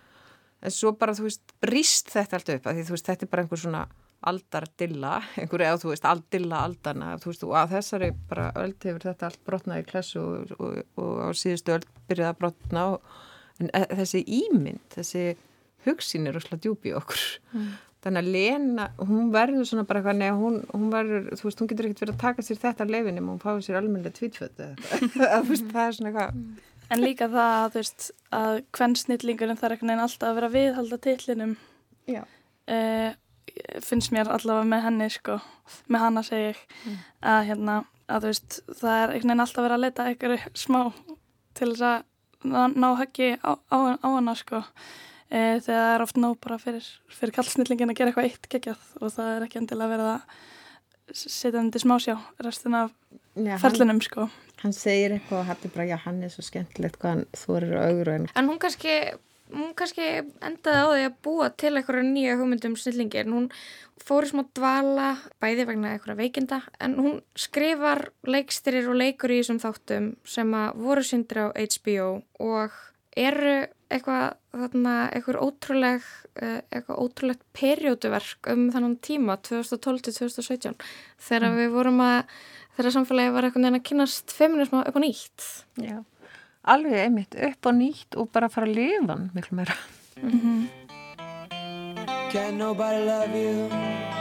en 0.62 0.70
svo 0.70 0.92
bara 0.92 1.12
þú 1.12 1.22
veist 1.22 1.42
brist 1.60 2.10
þetta 2.10 2.36
allt 2.36 2.48
upp 2.48 2.66
því 2.66 2.84
þú 2.86 2.94
veist 2.96 3.06
þetta 3.06 3.24
er 3.24 3.30
bara 3.30 3.42
einhver 3.42 3.58
svona 3.58 3.86
aldardilla, 4.22 5.22
einhver 5.40 5.60
eða 5.60 5.78
þú 5.82 5.88
veist 5.88 6.04
aldilla 6.04 6.56
aldana 6.64 7.16
þú 7.18 7.26
veist 7.26 7.44
og 7.44 7.54
að 7.54 7.70
þessari 7.76 8.12
bara 8.28 8.52
öll 8.54 8.74
hefur 8.84 9.02
þetta 9.02 9.26
allt 9.26 9.44
brotnað 9.44 9.78
í 9.78 9.88
klassu 9.90 10.20
og, 10.20 10.52
og, 10.58 10.82
og 10.96 11.12
á 11.26 11.28
síðustu 11.34 11.72
öll 11.72 11.86
byrjaði 12.08 12.30
að 12.30 12.38
brotna 12.38 12.98
en 13.60 13.70
e, 13.74 13.86
þessi 13.86 14.24
ímynd, 14.26 14.86
þessi 14.94 15.36
hugsin 15.84 16.26
er 16.26 16.34
rosalega 16.34 16.62
djúbi 16.62 16.94
okkur 16.94 17.22
mm 17.52 17.70
þannig 18.02 18.22
að 18.22 18.30
Lena, 18.34 18.88
hún 18.98 19.30
verður 19.34 19.66
svona 19.68 19.84
bara 19.86 20.00
eitthvað, 20.00 20.18
neða 20.18 20.38
hún, 20.40 20.58
hún 20.72 20.90
verður, 20.92 21.28
þú 21.38 21.46
veist, 21.46 21.62
hún 21.62 21.70
getur 21.70 21.88
ekkert 21.88 22.02
verið 22.02 22.14
að 22.16 22.22
taka 22.24 22.44
sér 22.46 22.60
þetta 22.64 22.86
lefinum 22.90 23.28
og 23.28 23.36
hún 23.36 23.42
fáið 23.44 23.64
sér 23.68 23.78
almennilega 23.78 24.16
tvítfötu 24.18 24.68
það 25.18 25.82
er 25.86 25.96
svona 25.96 26.10
eitthvað. 26.10 26.42
En 26.92 27.00
líka 27.00 27.28
það, 27.32 27.66
þú 27.72 27.80
veist, 27.80 28.08
að 28.36 28.58
hvern 28.76 28.96
snillingurinn 28.98 29.60
þarf 29.60 29.76
ekkert 29.76 29.90
neina 29.92 30.06
alltaf 30.08 30.32
að 30.32 30.38
vera 30.40 30.52
viðhalda 30.56 30.98
tillinum 31.06 31.54
uh, 32.10 33.10
finnst 33.86 34.12
mér 34.14 34.30
allavega 34.34 34.68
með 34.74 34.86
henni 34.88 35.08
sko, 35.12 35.38
með 35.86 36.06
hanna 36.06 36.24
segi 36.26 36.50
ég. 36.50 36.62
Mm. 36.82 37.00
að 37.32 37.42
hérna, 37.52 37.78
að 38.08 38.26
þú 38.26 38.32
veist 38.32 38.58
það 38.80 38.96
er 38.96 39.14
ekkert 39.14 39.30
neina 39.30 39.46
alltaf 39.46 39.62
að 39.62 39.68
vera 39.68 39.78
að 39.78 39.86
leta 39.86 40.08
eitthvað 40.10 40.48
smá 40.58 40.80
til 41.58 41.70
þess 41.70 41.86
að 41.92 42.08
ná 42.74 42.88
höggi 42.98 43.34
á, 43.38 43.52
á, 43.70 43.78
á 44.02 44.08
hana 44.10 44.34
sko 44.34 44.64
e, 45.32 45.40
þegar 45.64 45.66
það 45.66 45.92
er 45.94 46.04
oft 46.06 46.20
nóg 46.20 46.38
bara 46.44 46.58
fyrir, 46.60 46.88
fyrir 47.12 47.34
kallsnillingin 47.38 47.92
að 47.92 47.98
gera 48.00 48.12
eitthvað 48.12 48.28
eitt 48.28 48.48
geggjað 48.52 48.88
og 49.00 49.14
það 49.16 49.30
er 49.32 49.46
ekki 49.46 49.62
endilega 49.62 49.94
verið 49.96 50.10
að 50.12 50.40
setja 51.12 51.58
hann 51.58 51.72
til 51.72 51.82
smásjá 51.82 52.16
restin 52.44 52.76
af 52.78 52.92
já, 53.34 53.56
ferlinum 53.60 53.98
hann, 53.98 54.06
sko. 54.06 54.28
Hann 54.62 54.76
segir 54.76 55.16
eitthvað 55.16 55.42
og 55.42 55.50
hættir 55.50 55.74
bara 55.74 55.90
já 55.90 55.98
hann 56.04 56.22
er 56.22 56.32
svo 56.32 56.44
skemmtilegt 56.46 56.98
hvað 57.00 57.16
hann 57.16 57.28
þú 57.36 57.58
eru 57.58 57.78
augur 57.82 58.12
en 58.16 58.50
hún 58.50 58.60
kannski, 58.62 58.98
hún 59.52 59.72
kannski 59.78 60.08
endaði 60.44 60.84
á 60.84 60.88
því 60.92 61.06
að 61.08 61.16
búa 61.26 61.48
til 61.50 61.72
eitthvað 61.74 62.06
nýja 62.08 62.38
hugmyndum 62.40 62.76
snillingin 62.78 63.34
hún 63.34 63.48
fóri 64.02 64.30
smá 64.30 64.44
dvala 64.56 65.10
bæði 65.42 65.66
vegna 65.68 65.94
eitthvað 65.94 66.22
veikinda 66.22 66.62
en 66.82 66.96
hún 66.98 67.18
skrifar 67.38 68.08
leikstyrir 68.26 68.88
og 68.90 68.98
leikur 68.98 69.34
í 69.34 69.42
þessum 69.42 69.60
þáttum 69.62 70.12
sem 70.28 70.54
að 70.58 70.80
voru 70.86 71.04
syndri 71.06 71.44
á 71.44 71.48
HBO 71.52 72.08
og 72.42 72.78
eru 73.18 73.58
eitthvað 73.92 74.38
þarna, 74.52 74.94
eitthvað 75.12 75.40
ótrúleg 75.46 76.06
eh, 76.36 76.60
eitthvað 76.70 77.00
ótrúlegt 77.04 77.44
perjóduverk 77.56 78.50
um 78.52 78.66
þannan 78.74 78.98
tíma 79.04 79.38
2012-2017 79.48 80.76
þegar 81.18 81.48
mm. 81.48 81.58
við 81.60 81.74
vorum 81.76 82.02
að 82.04 82.18
þegar 82.76 82.96
samfélagi 82.98 83.34
var 83.34 83.48
eitthvað 83.48 83.66
neina 83.66 83.80
að 83.82 83.88
kynast 83.90 84.36
feminisma 84.36 84.84
upp 84.88 84.96
á 84.96 85.00
nýtt 85.02 85.48
Já, 85.80 85.98
alveg 86.74 86.98
einmitt 87.06 87.36
upp 87.50 87.68
á 87.68 87.70
nýtt 87.76 88.20
og 88.20 88.32
bara 88.34 88.52
fara 88.52 88.68
að 88.68 88.76
lifa 88.80 89.18
miklu 89.32 89.60
meira 89.60 89.76
mm 90.20 90.38
-hmm. 90.38 90.60
Can 92.32 92.58
nobody 92.58 93.04
love 93.04 93.36
you 93.36 94.11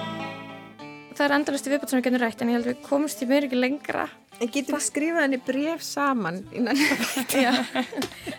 Það 1.12 1.26
er 1.28 1.34
endalist 1.36 1.68
í 1.68 1.72
viðbútt 1.74 1.92
sem 1.92 2.00
við 2.00 2.06
getum 2.08 2.22
rætt 2.24 2.42
en 2.42 2.50
ég 2.52 2.56
held 2.58 2.68
að 2.68 2.74
við 2.74 2.84
komumst 2.88 3.22
í 3.22 3.28
mér 3.30 3.46
ekki 3.48 3.58
lengra. 3.60 4.06
En 4.42 4.50
getum 4.50 4.74
við 4.78 4.84
skrifað 4.88 5.22
henni 5.26 5.38
bref 5.46 5.84
saman 5.86 6.38
innan 6.58 6.78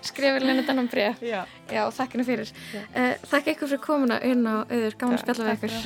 Skrifað 0.09 0.47
henni 0.49 0.65
þennan 0.67 0.89
bref 0.91 1.21
Já, 1.23 1.45
Já 1.71 1.83
þakk 1.95 2.17
henni 2.17 2.27
fyrir. 2.27 2.51
Uh, 2.97 3.13
Þakk 3.31 3.47
ykkur 3.53 3.71
fyrir 3.71 3.83
komuna 3.85 4.17
inn 4.27 4.43
á 4.43 4.67
auður 4.67 4.97
Gaman 4.99 5.15
að 5.19 5.23
spjalla 5.23 5.45
við 5.47 5.55
ykkur. 5.61 5.77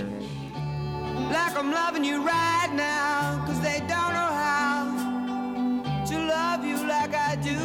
Like 1.27 1.59
I'm 1.59 1.71
loving 1.75 2.05
you 2.07 2.23
right 2.23 2.73
now 2.73 3.45
Cause 3.45 3.61
they 3.61 3.81
don't 3.91 4.15
know 4.15 4.31
how 4.41 4.87
To 6.07 6.17
love 6.23 6.65
you 6.65 6.79
like 6.87 7.13
I 7.13 7.35
do. 7.43 7.59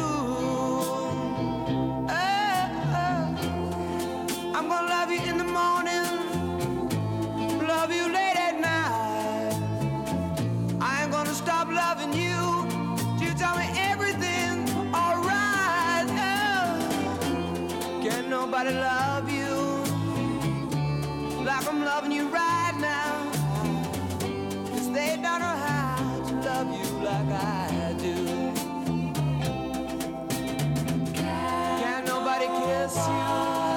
Oh, 2.10 2.66
oh. 2.98 3.24
I'm 4.58 4.66
gonna 4.68 4.88
love 4.92 5.10
you 5.14 5.22
in 5.30 5.38
the 5.38 5.48
morning 5.48 6.10
Love 7.64 7.94
you 7.94 8.08
late 8.12 8.31
try 18.62 18.70
to 18.70 18.78
love 18.78 19.30
you 19.30 19.54
like 21.44 21.66
I'm 21.68 21.84
loving 21.84 22.12
you 22.12 22.28
right 22.28 22.74
now. 22.78 23.30
Cause 24.70 24.92
they 24.92 25.16
don't 25.16 25.40
know 25.40 25.56
how 25.66 26.22
to 26.26 26.34
love 26.46 26.68
you 26.70 26.86
like 27.04 27.32
I 27.32 27.94
do. 27.98 28.14
Can 31.14 32.04
nobody 32.04 32.46
kiss 32.46 32.96
you? 32.96 33.71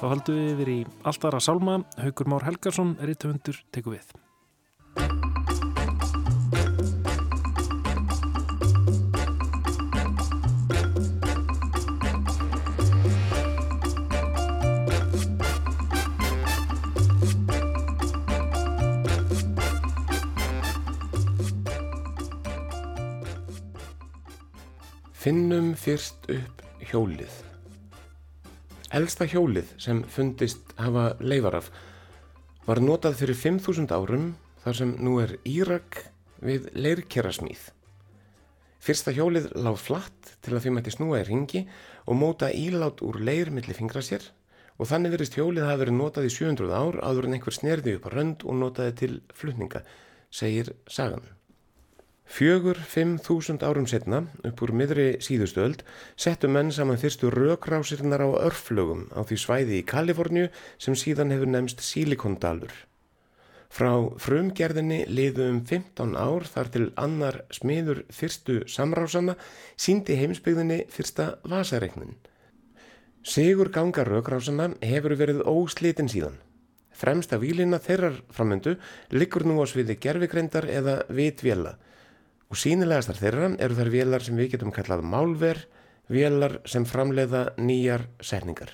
Þá 0.00 0.06
haldum 0.08 0.36
við 0.38 0.50
yfir 0.54 0.68
í 0.72 0.78
alltara 1.04 1.38
sálma. 1.44 1.74
Haugur 2.00 2.30
Már 2.32 2.46
Helgarsson 2.48 2.94
í 3.04 3.12
töfundur, 3.20 3.60
teku 3.68 3.92
við. 3.92 4.08
Finnum 25.20 25.74
fyrst 25.76 26.24
upp 26.32 26.64
hjólið. 26.88 27.49
Elsta 28.90 29.22
hjólið 29.22 29.68
sem 29.78 30.00
fundist 30.10 30.72
hafa 30.74 31.12
leifar 31.22 31.60
af 31.60 31.68
var 32.64 32.80
notað 32.82 33.20
fyrir 33.20 33.38
5.000 33.38 33.94
árum 33.94 34.32
þar 34.64 34.78
sem 34.80 34.94
nú 34.98 35.20
er 35.22 35.36
Írak 35.46 36.00
við 36.42 36.66
leirkerasmíð. 36.74 37.68
Fyrsta 38.82 39.14
hjólið 39.14 39.46
lág 39.62 39.78
flatt 39.78 40.34
til 40.42 40.56
að 40.56 40.64
því 40.64 40.74
mætti 40.74 40.96
snúa 40.96 41.22
í 41.22 41.28
ringi 41.28 41.62
og 42.10 42.18
móta 42.18 42.50
ílát 42.50 42.98
úr 43.06 43.20
leir 43.22 43.54
millir 43.54 43.78
fingra 43.78 44.02
sér 44.02 44.26
og 44.80 44.90
þannig 44.90 45.14
verist 45.14 45.38
hjólið 45.38 45.68
hafa 45.68 45.84
verið 45.84 45.98
notað 46.00 46.26
í 46.26 46.34
700 46.40 46.74
ár 46.74 46.98
áður 47.04 47.28
en 47.28 47.38
einhver 47.38 47.54
snerði 47.54 47.94
upp 48.00 48.10
á 48.10 48.14
rönd 48.16 48.42
og 48.42 48.58
notaði 48.58 48.96
til 49.04 49.12
flutninga, 49.38 49.84
segir 50.34 50.74
sagan. 50.90 51.22
Fjögur, 52.30 52.78
fimm 52.86 53.16
þúsund 53.18 53.64
árum 53.66 53.88
setna, 53.90 54.20
upp 54.46 54.60
úr 54.62 54.70
miðri 54.78 55.06
síðustöld, 55.18 55.80
settu 56.14 56.46
menn 56.46 56.70
saman 56.70 57.00
fyrstu 57.02 57.26
rökrásirnar 57.34 58.22
á 58.22 58.30
örflögum 58.46 59.08
á 59.10 59.26
því 59.26 59.38
svæði 59.42 59.80
í 59.80 59.86
Kaliforníu 59.90 60.46
sem 60.78 60.94
síðan 60.94 61.34
hefur 61.34 61.50
nefnst 61.50 61.82
Silikondalur. 61.82 62.70
Frá 63.70 63.90
frumgerðinni 64.22 65.00
liðu 65.10 65.48
um 65.50 65.58
15 65.66 66.14
ár 66.14 66.46
þar 66.46 66.70
til 66.70 66.84
annar 66.94 67.40
smiður 67.50 68.04
fyrstu 68.14 68.60
samrásana 68.70 69.34
síndi 69.74 70.14
heimsbyggðinni 70.22 70.84
fyrsta 70.86 71.32
vasareiknin. 71.42 72.14
Sigur 73.26 73.74
ganga 73.74 74.06
rökrásana 74.06 74.70
hefur 74.86 75.18
verið 75.18 75.42
óslitin 75.50 76.06
síðan. 76.06 76.38
Fremsta 76.94 77.42
výlina 77.42 77.82
þeirrar 77.82 78.22
framöndu 78.30 78.78
liggur 79.10 79.42
nú 79.42 79.58
á 79.58 79.66
sviði 79.66 79.98
gerfikreindar 79.98 80.70
eða 80.70 81.00
vitvjela 81.10 81.78
og 82.50 82.58
sínilegastar 82.58 83.18
þeirra 83.18 83.52
eru 83.62 83.78
þær 83.78 83.90
vélar 83.94 84.24
sem 84.26 84.38
við 84.38 84.56
getum 84.56 84.74
kallað 84.74 85.06
málver, 85.06 85.62
vélar 86.10 86.58
sem 86.66 86.84
framleiða 86.86 87.52
nýjar 87.62 88.08
setningar. 88.20 88.72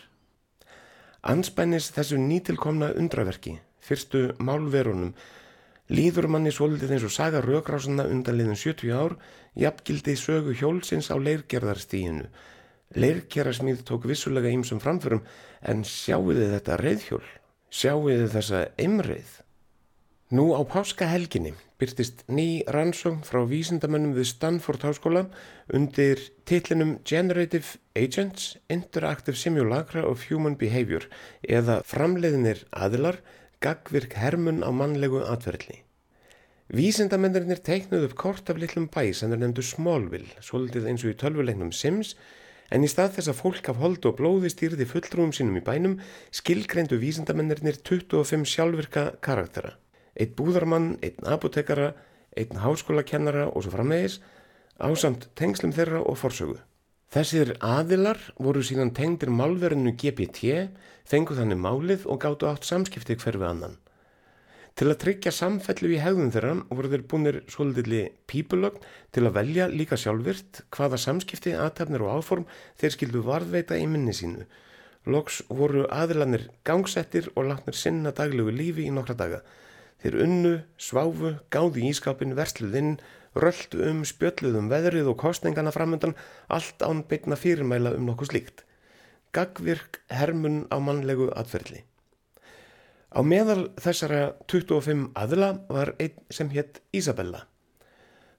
Anspænis 1.27 1.91
þessu 1.93 2.17
nýtilkomna 2.23 2.95
undraverki, 2.97 3.59
fyrstu 3.85 4.31
málverunum, 4.41 5.12
líður 5.93 6.31
manni 6.33 6.53
svolítið 6.55 6.97
eins 6.97 7.07
og 7.07 7.12
saga 7.15 7.43
rökrásana 7.45 8.07
undan 8.09 8.39
liðin 8.39 8.57
70 8.59 8.95
ár, 8.97 9.17
jafngildi 9.59 10.17
sögu 10.17 10.57
hjólsins 10.57 11.11
á 11.12 11.17
leirgerðarstíinu. 11.21 12.31
Leirgerðarsmíð 12.97 13.83
tók 13.85 14.07
vissulega 14.09 14.53
ýmsum 14.55 14.81
framförum, 14.81 15.25
en 15.61 15.85
sjáuði 15.85 16.49
þetta 16.55 16.79
reyðhjól, 16.81 17.25
sjáuði 17.69 18.31
þessa 18.33 18.69
emreið. 18.81 19.43
Nú 20.27 20.59
á 20.59 20.61
páskahelginni 20.67 21.53
byrtist 21.79 22.25
ný 22.27 22.67
rannsókn 22.67 23.23
frá 23.23 23.45
vísindamönnum 23.47 24.17
við 24.17 24.27
Stanford 24.27 24.83
Háskóla 24.83 25.21
undir 25.71 26.19
titlinum 26.43 26.97
Generative 27.07 27.79
Agents 27.95 28.57
Interactive 28.67 29.39
Simulacra 29.39 30.03
of 30.03 30.27
Human 30.27 30.59
Behavior 30.59 31.07
eða 31.47 31.79
framleiðinir 31.87 32.65
aðilar 32.75 33.21
gagvirk 33.62 34.19
hermun 34.19 34.67
á 34.67 34.71
mannlegu 34.75 35.23
atverðli. 35.23 35.85
Vísindamennirinnir 36.75 37.62
teiknuð 37.62 38.11
upp 38.11 38.19
kort 38.19 38.51
af 38.51 38.59
litlum 38.59 38.91
bæ 38.91 39.15
sem 39.15 39.31
er 39.31 39.45
nefndu 39.45 39.62
Smallville, 39.62 40.43
svolítið 40.43 40.91
eins 40.91 41.07
og 41.07 41.15
í 41.15 41.19
tölvuleiknum 41.23 41.71
Sims, 41.71 42.17
en 42.75 42.83
í 42.83 42.91
stað 42.91 43.21
þess 43.21 43.31
að 43.31 43.43
fólk 43.45 43.71
af 43.71 43.79
hold 43.79 44.11
og 44.11 44.19
blóði 44.19 44.51
stýrði 44.51 44.91
fullrúum 44.91 45.31
sínum 45.31 45.62
í 45.62 45.67
bænum 45.71 46.01
skilgreindu 46.35 46.99
vísindamennirinnir 46.99 47.79
25 47.79 48.43
sjálfvirka 48.43 49.12
karaktera 49.23 49.77
einn 50.17 50.35
búðarmann, 50.39 50.89
einn 51.05 51.29
apotekara, 51.29 51.93
einn 52.37 52.63
háskólakennara 52.63 53.49
og 53.53 53.65
svo 53.65 53.75
framvegis 53.77 54.21
ásamt 54.77 55.31
tengslum 55.39 55.73
þeirra 55.77 56.03
og 56.05 56.19
forsögu. 56.21 56.59
Þessir 57.13 57.55
aðilar 57.65 58.19
voru 58.43 58.65
síðan 58.67 58.91
tengdir 58.97 59.31
málverðinu 59.33 59.95
GPT, 59.97 60.69
fengu 61.07 61.37
þannig 61.39 61.61
málið 61.63 62.07
og 62.11 62.21
gáttu 62.25 62.49
átt 62.51 62.67
samskipti 62.67 63.17
hver 63.23 63.39
við 63.39 63.51
annan. 63.53 63.77
Til 64.77 64.91
að 64.91 64.99
tryggja 65.01 65.31
samfellu 65.33 65.95
í 65.95 66.01
hegðun 66.03 66.33
þeirra 66.35 66.51
voru 66.69 66.91
þeir 66.93 67.05
búinir 67.09 67.37
svolítilli 67.49 68.03
pípulögn 68.29 68.83
til 69.17 69.23
að 69.25 69.37
velja 69.39 69.69
líka 69.73 69.97
sjálfvirt 69.97 70.67
hvaða 70.77 70.99
samskipti, 71.01 71.55
aðtefnir 71.57 72.05
og 72.05 72.19
áform 72.19 72.45
þeir 72.77 72.93
skildu 72.93 73.23
varðveita 73.25 73.79
í 73.81 73.87
minni 73.89 74.13
sínu. 74.13 74.45
Loks 75.09 75.41
voru 75.49 75.87
aðilanir 75.89 76.51
gangsettir 76.67 77.31
og 77.33 77.49
látnir 77.49 77.79
sinna 77.79 78.13
daglegu 78.13 78.53
lífi 78.53 78.85
í 78.85 78.93
nokkra 78.93 79.17
daga. 79.17 79.41
Þeir 80.07 80.21
unnu, 80.23 80.51
sváfu, 80.79 81.33
gáði 81.51 81.88
ískapin, 81.88 82.37
versluðinn, 82.38 82.92
röldu 83.35 83.81
um, 83.88 84.05
spjölluðum 84.07 84.69
veðrið 84.71 85.09
og 85.11 85.16
kostningana 85.19 85.73
framöndan, 85.75 86.14
allt 86.47 86.85
án 86.87 87.01
beitna 87.11 87.35
fyrirmæla 87.35 87.90
um 87.99 88.07
nokkuð 88.07 88.31
slíkt. 88.31 88.62
Gagvirk 89.35 89.99
hermun 90.14 90.62
á 90.71 90.79
mannlegu 90.79 91.27
atferðli. 91.35 91.83
Á 93.11 93.21
meðal 93.27 93.66
þessara 93.83 94.23
25 94.47 95.11
aðla 95.19 95.53
var 95.75 95.97
einn 95.99 96.23
sem 96.31 96.55
hétt 96.55 96.85
Ísabella. 96.95 97.49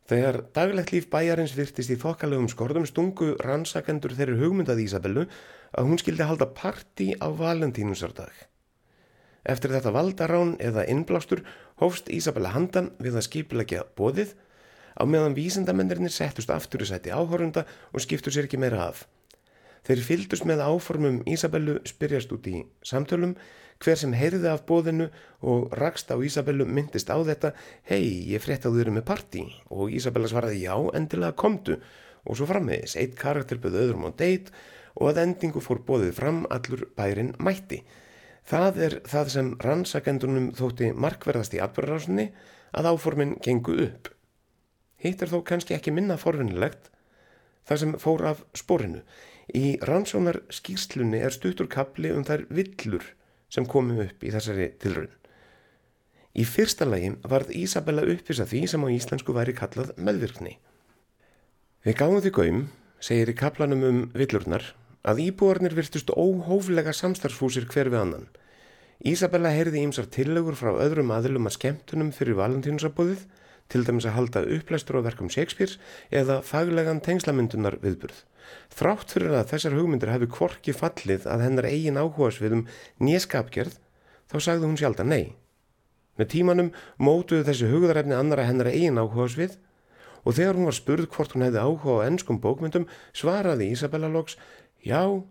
Þegar 0.08 0.45
daglegt 0.56 0.95
líf 0.95 1.12
bæjarins 1.12 1.60
virtist 1.60 1.91
í 1.91 1.99
þokkalegum 1.99 2.47
skorðum 2.47 2.88
stungu 2.88 3.34
rannsakendur 3.43 4.15
þeirri 4.15 4.39
hugmyndað 4.39 4.86
Ísabellu 4.88 5.27
að 5.75 5.91
hún 5.91 5.99
skildi 5.99 6.32
halda 6.32 6.47
parti 6.47 7.12
á 7.19 7.27
valentínusardag. 7.27 8.32
Eftir 9.47 9.71
þetta 9.71 9.93
valdarán 9.95 10.55
eða 10.60 10.83
innblástur 10.91 11.43
hófst 11.79 12.10
Ísabella 12.12 12.51
handan 12.51 12.91
við 12.99 13.15
að 13.15 13.27
skipilegja 13.29 13.86
bóðið 13.95 14.33
á 14.99 15.03
meðan 15.07 15.38
vísindamennirinnir 15.38 16.12
settust 16.12 16.51
aftur 16.51 16.83
í 16.83 16.88
sæti 16.89 17.13
áhórunda 17.13 17.63
og 17.93 18.03
skiptu 18.03 18.33
sér 18.33 18.49
ekki 18.49 18.60
meira 18.60 18.89
af. 18.89 19.05
Þeir 19.88 20.03
fyldust 20.03 20.43
með 20.43 20.65
áformum 20.67 21.21
Ísabellu 21.31 21.77
spyrjast 21.88 22.33
út 22.36 22.49
í 22.51 22.65
samtölum 22.83 23.38
hver 23.79 23.99
sem 24.01 24.15
heyrði 24.17 24.49
af 24.51 24.65
bóðinu 24.67 25.07
og 25.47 25.71
rakst 25.79 26.12
á 26.12 26.19
Ísabellu 26.19 26.65
myndist 26.67 27.07
á 27.07 27.15
þetta 27.15 27.53
hei, 27.88 28.27
ég 28.33 28.43
frétt 28.43 28.67
á 28.67 28.73
þurru 28.73 28.97
með 28.97 29.05
parti 29.07 29.45
og 29.71 29.93
Ísabella 29.95 30.27
svaraði 30.27 30.65
já, 30.65 30.75
endilega 30.97 31.38
komdu 31.39 31.77
og 32.27 32.36
svo 32.36 32.49
frammiðis, 32.49 32.97
eitt 32.99 33.15
karakter 33.15 33.62
böð 33.63 33.79
öðrum 33.86 34.10
á 34.10 34.12
deitt 34.17 34.51
og 34.97 35.13
að 35.13 35.21
endingu 35.23 35.63
fór 35.63 35.79
bóðið 35.88 36.17
fram 36.17 36.43
allur 36.51 36.83
bærin 36.97 37.31
mætti. 37.39 37.83
Það 38.47 38.77
er 38.86 38.93
það 39.03 39.31
sem 39.33 39.49
rannsakendunum 39.60 40.51
þótti 40.55 40.93
markverðast 40.95 41.55
í 41.57 41.60
atbyrðarásinni 41.63 42.29
að 42.77 42.91
áformin 42.93 43.36
gengu 43.43 43.75
upp. 43.83 44.07
Hitt 45.03 45.21
er 45.21 45.31
þó 45.33 45.41
kannski 45.49 45.75
ekki 45.75 45.91
minna 45.91 46.15
forvinnilegt 46.21 46.88
það 47.67 47.81
sem 47.81 47.97
fór 47.99 48.23
af 48.31 48.45
sporinu. 48.55 49.03
Í 49.51 49.77
rannsónar 49.88 50.41
skýrslunni 50.51 51.19
er 51.23 51.36
stuttur 51.36 51.67
kapli 51.71 52.12
um 52.15 52.23
þær 52.27 52.45
villur 52.47 53.03
sem 53.51 53.67
komu 53.67 53.99
upp 54.03 54.23
í 54.23 54.31
þessari 54.31 54.71
tilröðin. 54.79 55.13
Í 56.38 56.43
fyrsta 56.45 56.86
lagi 56.86 57.13
varð 57.27 57.53
Ísabella 57.57 58.03
uppvisa 58.07 58.45
því 58.47 58.63
sem 58.71 58.83
á 58.83 58.88
íslensku 58.93 59.33
væri 59.33 59.55
kallað 59.57 59.95
meðvirkni. 59.97 60.57
Við 61.83 61.95
gáðum 61.97 62.21
því 62.23 62.31
gaum, 62.36 62.60
segir 62.99 63.31
í 63.31 63.38
kaplanum 63.38 63.86
um 63.88 64.03
villurnar, 64.13 64.67
að 65.03 65.21
íbúarnir 65.27 65.75
virtust 65.77 66.10
óhóflega 66.13 66.93
samstarfsfúsir 66.95 67.67
hver 67.69 67.91
við 67.93 68.01
annan. 68.01 68.27
Ísabella 69.05 69.51
heyrði 69.53 69.83
ímsar 69.86 70.07
tillegur 70.10 70.57
frá 70.57 70.71
öðrum 70.73 71.12
aðilum 71.13 71.49
að 71.49 71.57
skemmtunum 71.60 72.10
fyrir 72.15 72.39
valentínusabóðið, 72.39 73.27
til 73.67 73.83
dæmis 73.83 74.07
að 74.07 74.15
halda 74.15 74.43
upplæstur 74.55 74.97
á 74.97 75.05
verkum 75.05 75.29
Shakespeare 75.29 75.75
eða 76.10 76.39
faglegan 76.45 77.01
tengslamyndunar 77.03 77.77
viðburð. 77.83 78.23
Þrátt 78.71 79.12
fyrir 79.13 79.36
að 79.36 79.51
þessar 79.51 79.75
hugmyndir 79.75 80.13
hefði 80.13 80.29
kvorki 80.31 80.75
fallið 80.75 81.27
að 81.27 81.43
hennar 81.45 81.67
eigin 81.67 81.99
áhugas 81.99 82.39
við 82.41 82.57
um 82.57 82.63
nýjeskapgerð, 83.03 83.75
þá 84.31 84.38
sagði 84.39 84.69
hún 84.69 84.79
sjálf 84.79 85.03
að 85.03 85.12
nei. 85.12 85.25
Með 86.17 86.31
tímanum 86.33 86.73
mótuðu 86.97 87.45
þessi 87.47 87.69
hugðarefni 87.69 88.15
annara 88.17 88.47
hennar 88.47 88.71
eigin 88.71 88.97
áhugas 88.97 89.38
við 89.38 89.57
og 90.23 90.36
þegar 90.36 90.57
hún 90.57 90.67
var 90.67 90.77
spurð 90.77 91.10
hvort 91.13 91.36
hún 91.36 91.45
hefði 91.45 91.63
áhuga 91.63 91.99
á 92.01 92.07
ennskum 92.07 92.39
bókmyndum 92.43 92.88
svaraði 93.15 93.69
Ísabella 93.75 94.10
loks 94.12 94.39
Já, 94.86 95.24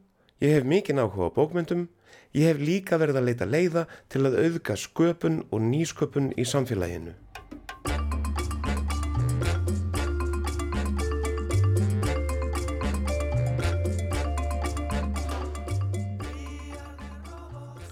ég 0.42 0.50
hef 0.56 0.64
mikinn 0.66 0.98
áhuga 0.98 1.30
á 1.30 1.36
bókmyndum, 1.36 1.86
ég 2.34 2.50
hef 2.50 2.58
líka 2.58 2.98
verið 2.98 3.20
að 3.20 3.28
leita 3.28 3.46
leiða 3.46 3.86
til 4.10 4.26
að 4.26 4.38
auðga 4.42 4.74
sköpun 4.74 5.38
og 5.54 5.62
nýsköpun 5.62 6.32
í 6.34 6.44
samfélaginu. 6.44 7.14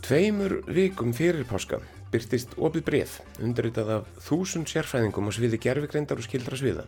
Tveimur 0.04 0.58
vikum 0.68 1.14
fyrir 1.16 1.46
páska 1.48 1.78
byrtist 2.12 2.58
opið 2.58 2.84
bref 2.90 3.14
undirritað 3.40 3.88
af 4.00 4.10
þúsund 4.26 4.68
sérfræðingum 4.68 5.30
á 5.30 5.32
sviði 5.32 5.62
gerfigreindar 5.62 6.20
og 6.20 6.26
skildra 6.26 6.58
sviða. 6.58 6.84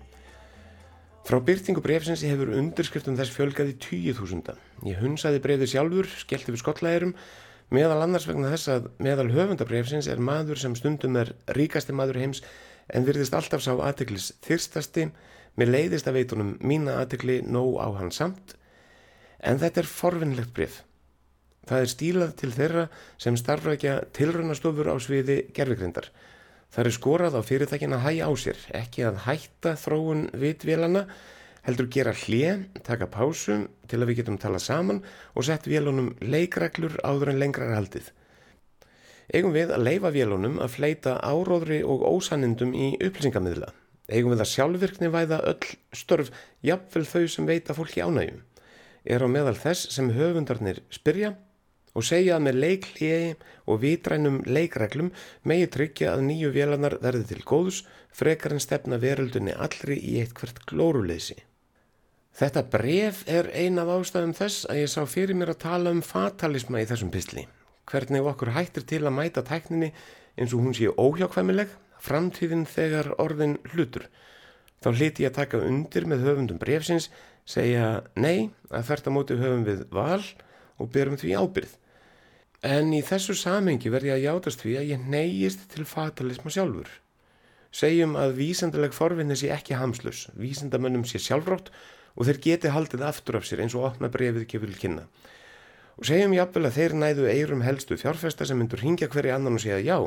Frá 1.27 1.41
byrtingu 1.43 1.83
brefsins 1.83 2.21
hefur 2.23 2.53
undirskriftum 2.55 3.17
þess 3.19 3.33
fjölgaði 3.35 3.73
tíu 3.83 4.13
þúsunda. 4.15 4.53
Ég 4.87 5.01
hunsaði 5.03 5.41
brefið 5.43 5.73
sjálfur, 5.73 6.07
skellti 6.21 6.53
við 6.55 6.61
skollaðerum, 6.61 7.15
meðal 7.75 7.97
annars 8.05 8.29
vegna 8.31 8.53
þess 8.53 8.71
að 8.71 8.87
meðal 9.03 9.33
höfundabrefsins 9.35 10.07
er 10.13 10.23
maður 10.23 10.61
sem 10.63 10.77
stundum 10.79 11.19
er 11.19 11.33
ríkasti 11.59 11.97
maður 11.99 12.21
heims 12.23 12.45
en 12.95 13.09
virðist 13.09 13.35
alltaf 13.35 13.65
sá 13.65 13.73
aðtiklis 13.75 14.29
þyrstasti, 14.47 15.09
með 15.59 15.73
leiðist 15.75 16.07
að 16.07 16.21
veitunum 16.21 16.55
mína 16.63 17.01
aðtikli 17.01 17.41
nóg 17.43 17.75
á 17.83 17.91
hann 17.99 18.15
samt, 18.15 18.55
en 19.43 19.59
þetta 19.59 19.83
er 19.83 19.91
forvinnlegt 19.97 20.55
bref. 20.55 20.85
Það 21.67 21.83
er 21.83 21.91
stílað 21.97 22.35
til 22.39 22.53
þeirra 22.55 22.89
sem 23.19 23.35
starfrækja 23.35 23.99
tilrönnastofur 24.15 24.95
á 24.95 24.97
sviði 25.03 25.41
gerfigrindar. 25.59 26.07
Það 26.75 26.89
er 26.89 26.95
skorað 26.97 27.39
á 27.39 27.43
fyrirtækin 27.47 27.97
að 27.97 28.05
hæja 28.05 28.29
á 28.29 28.33
sér, 28.37 28.61
ekki 28.75 29.07
að 29.07 29.23
hætta 29.27 29.73
þróun 29.81 30.27
vitvélana, 30.37 31.07
heldur 31.67 31.89
gera 31.91 32.13
hlið, 32.15 32.67
taka 32.87 33.09
pásum 33.11 33.67
til 33.91 34.01
að 34.01 34.11
við 34.11 34.21
getum 34.21 34.39
tala 34.39 34.61
saman 34.63 35.03
og 35.35 35.47
sett 35.47 35.67
vélunum 35.67 36.13
leikreglur 36.23 36.99
áður 37.03 37.33
en 37.33 37.41
lengra 37.43 37.71
er 37.71 37.79
haldið. 37.81 38.11
Eigum 39.35 39.55
við 39.57 39.73
að 39.75 39.87
leifa 39.89 40.13
vélunum 40.15 40.61
að 40.63 40.77
fleita 40.77 41.17
áróðri 41.19 41.81
og 41.83 42.05
ósannindum 42.07 42.75
í 42.79 42.93
upplýsingamidla. 43.01 43.73
Eigum 44.07 44.37
við 44.37 44.45
að 44.45 44.53
sjálfvirkni 44.53 45.11
væða 45.11 45.41
öll 45.51 45.73
störf, 45.97 46.31
jafnvel 46.63 47.07
þau 47.09 47.25
sem 47.33 47.49
veita 47.49 47.75
fólki 47.75 48.05
ánægjum. 48.05 48.45
Er 49.03 49.23
á 49.23 49.29
meðal 49.31 49.57
þess 49.59 49.91
sem 49.95 50.13
höfundarnir 50.15 50.85
spyrja 50.95 51.35
og 51.97 52.05
segja 52.05 52.37
að 52.37 52.47
með 52.47 52.61
leiklíi 52.63 53.19
og 53.67 53.81
vitrænum 53.83 54.43
leikreglum 54.45 55.13
megi 55.49 55.69
tryggja 55.73 56.13
að 56.13 56.27
nýju 56.29 56.53
vélanar 56.55 56.99
verði 57.03 57.31
til 57.33 57.43
góðs 57.49 57.83
frekar 58.17 58.55
en 58.57 58.63
stefna 58.63 59.01
veröldunni 59.01 59.57
allri 59.57 59.97
í 59.97 60.19
eitt 60.21 60.37
hvert 60.37 60.63
glóruleysi. 60.69 61.39
Þetta 62.37 62.67
bref 62.69 63.23
er 63.33 63.49
ein 63.57 63.81
af 63.81 63.89
ástæðum 63.95 64.35
þess 64.37 64.67
að 64.69 64.83
ég 64.83 64.91
sá 64.93 65.01
fyrir 65.09 65.39
mér 65.39 65.55
að 65.55 65.63
tala 65.63 65.93
um 65.95 66.03
fatalisma 66.05 66.83
í 66.83 66.89
þessum 66.89 67.13
pysli. 67.15 67.47
Hvernig 67.89 68.29
okkur 68.29 68.53
hættir 68.53 68.85
til 68.85 69.07
að 69.07 69.17
mæta 69.17 69.45
tækninni 69.47 69.93
eins 70.37 70.53
og 70.53 70.67
hún 70.67 70.77
sé 70.77 70.91
óhjákvæmileg, 70.93 71.71
framtíðin 71.97 72.67
þegar 72.69 73.15
orðin 73.23 73.57
hlutur. 73.73 74.05
Þá 74.85 74.89
hliti 74.93 75.25
ég 75.25 75.33
að 75.33 75.39
taka 75.39 75.63
undir 75.65 76.05
með 76.05 76.27
höfundum 76.27 76.61
brefsins, 76.61 77.09
segja 77.49 78.03
nei 78.21 78.51
að 78.69 78.91
þert 78.91 79.09
að 79.09 79.17
móti 79.17 79.39
höfum 79.41 79.65
við 79.65 79.87
val 79.97 80.21
og 80.77 80.93
berum 80.93 81.17
því 81.17 81.33
ábyrð. 81.41 81.73
En 82.65 82.93
í 82.97 83.03
þessu 83.05 83.35
samengi 83.37 83.91
verði 83.93 84.15
að 84.15 84.25
játast 84.25 84.63
því 84.63 84.77
að 84.81 84.89
ég 84.95 85.09
neyjist 85.13 85.67
til 85.75 85.85
fatalisma 85.85 86.51
sjálfur. 86.53 86.89
Segjum 87.77 88.17
að 88.17 88.39
vísendaleg 88.39 88.95
forvinni 88.97 89.37
sé 89.37 89.51
ekki 89.53 89.77
hamslus, 89.77 90.31
vísendamönnum 90.33 91.05
sé 91.05 91.21
sjálfrátt 91.21 91.69
og 92.17 92.25
þeir 92.25 92.41
geti 92.47 92.73
haldið 92.73 93.05
aftur 93.05 93.37
af 93.37 93.45
sér 93.45 93.61
eins 93.61 93.77
og 93.77 93.85
opna 93.91 94.09
brefið 94.09 94.47
gefur 94.49 94.73
til 94.73 94.81
kynna. 94.81 95.05
Og 96.01 96.09
segjum 96.09 96.33
jáfnvel 96.37 96.69
að 96.71 96.79
þeir 96.79 96.95
næðu 96.97 97.29
eirum 97.29 97.65
helstu 97.67 97.99
fjárfesta 98.01 98.49
sem 98.49 98.57
myndur 98.57 98.81
hingja 98.81 99.11
hverja 99.13 99.37
annan 99.37 99.59
og 99.59 99.65
segja 99.65 99.83
já, 99.85 99.99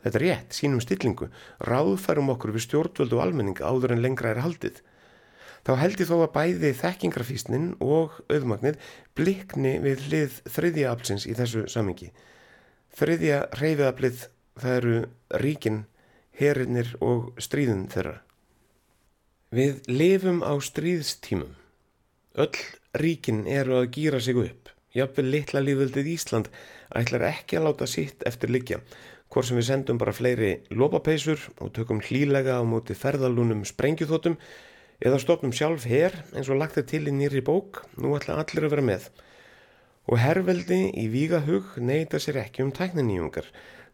þetta 0.00 0.18
er 0.18 0.24
rétt, 0.24 0.56
sínum 0.56 0.80
stillingu, 0.80 1.28
ráðfærum 1.60 2.32
okkur 2.32 2.56
við 2.56 2.66
stjórnvöldu 2.70 3.18
og 3.20 3.24
almenning 3.26 3.60
áður 3.60 3.92
en 3.92 4.04
lengra 4.04 4.32
er 4.32 4.44
haldið 4.44 4.80
þá 5.66 5.72
held 5.80 6.00
ég 6.00 6.08
þó 6.08 6.16
að 6.20 6.32
bæði 6.36 6.70
þekkingrafísnin 6.78 7.66
og 7.82 8.14
auðmagnið 8.30 8.78
blikni 9.18 9.72
við 9.82 10.04
hlið 10.06 10.38
þriðja 10.54 10.92
aflsins 10.92 11.26
í 11.26 11.34
þessu 11.34 11.66
samingi. 11.72 12.12
Þriðja 12.96 13.40
reyfiðablið 13.58 14.22
það 14.62 14.76
eru 14.76 15.00
ríkin, 15.42 15.80
herinnir 16.38 16.94
og 17.02 17.32
stríðun 17.42 17.88
þeirra. 17.92 18.20
Við 19.56 19.82
lifum 19.90 20.40
á 20.46 20.54
stríðstímum. 20.62 21.52
Öll 22.36 22.62
ríkin 23.00 23.44
eru 23.50 23.80
að 23.80 23.90
gýra 23.96 24.20
sig 24.22 24.38
upp. 24.38 24.70
Jafnvel 24.96 25.26
litla 25.32 25.60
líföldið 25.60 26.08
Ísland 26.14 26.48
ætlar 26.94 27.26
ekki 27.28 27.58
að 27.58 27.66
láta 27.68 27.88
sitt 27.90 28.22
eftir 28.28 28.52
likja. 28.52 28.80
Hvort 29.32 29.48
sem 29.48 29.58
við 29.58 29.68
sendum 29.68 29.98
bara 30.00 30.14
fleiri 30.14 30.52
lopapeisur 30.70 31.40
og 31.58 31.72
tökum 31.76 32.00
hlílega 32.04 32.60
á 32.60 32.62
móti 32.64 32.94
ferðalunum 32.96 33.64
sprengjuþótum 33.68 34.38
eða 35.02 35.20
stopnum 35.20 35.52
sjálf 35.54 35.86
hér 35.88 36.14
eins 36.32 36.50
og 36.50 36.60
lagt 36.60 36.76
þetta 36.78 36.90
til 36.92 37.08
í 37.10 37.14
nýri 37.14 37.42
bók, 37.44 37.82
nú 38.00 38.14
ætla 38.16 38.38
allir 38.40 38.66
að 38.66 38.76
vera 38.76 38.86
með. 38.90 39.08
Og 40.06 40.20
herrveldi 40.22 40.80
í 40.96 41.08
vígahug 41.10 41.74
neyta 41.82 42.20
sér 42.22 42.40
ekki 42.44 42.62
um 42.64 42.72
tækniníungar, 42.74 43.48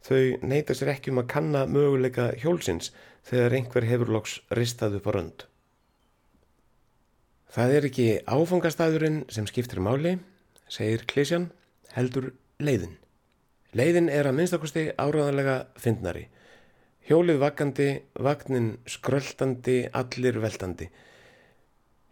þau 0.05 0.43
neyta 0.45 0.77
sér 0.77 0.93
ekki 0.95 1.13
um 1.13 1.23
að 1.23 1.31
kanna 1.33 1.65
möguleika 1.67 2.33
hjólsins 2.43 2.93
þegar 3.29 3.57
einhver 3.59 3.87
hefur 3.89 4.13
loks 4.13 4.41
ristað 4.53 4.99
upp 5.01 5.09
á 5.09 5.13
rönd. 5.17 5.47
Það 7.53 7.75
er 7.77 7.87
ekki 7.89 8.07
áfangastæðurinn 8.25 9.25
sem 9.33 9.47
skiptir 9.49 9.83
máli, 9.85 10.17
segir 10.73 11.05
Klísjan, 11.09 11.51
heldur 11.93 12.31
leiðin. 12.63 12.97
Leiðin 13.77 14.09
er 14.13 14.29
að 14.29 14.39
minnstakosti 14.39 14.87
áraðanlega 14.97 15.59
fyndnari. 15.81 16.27
Hjólið 17.09 17.41
vakandi, 17.43 17.89
vagnin 18.23 18.77
skröldandi, 18.87 19.81
allir 19.91 20.37
veltandi. 20.43 20.87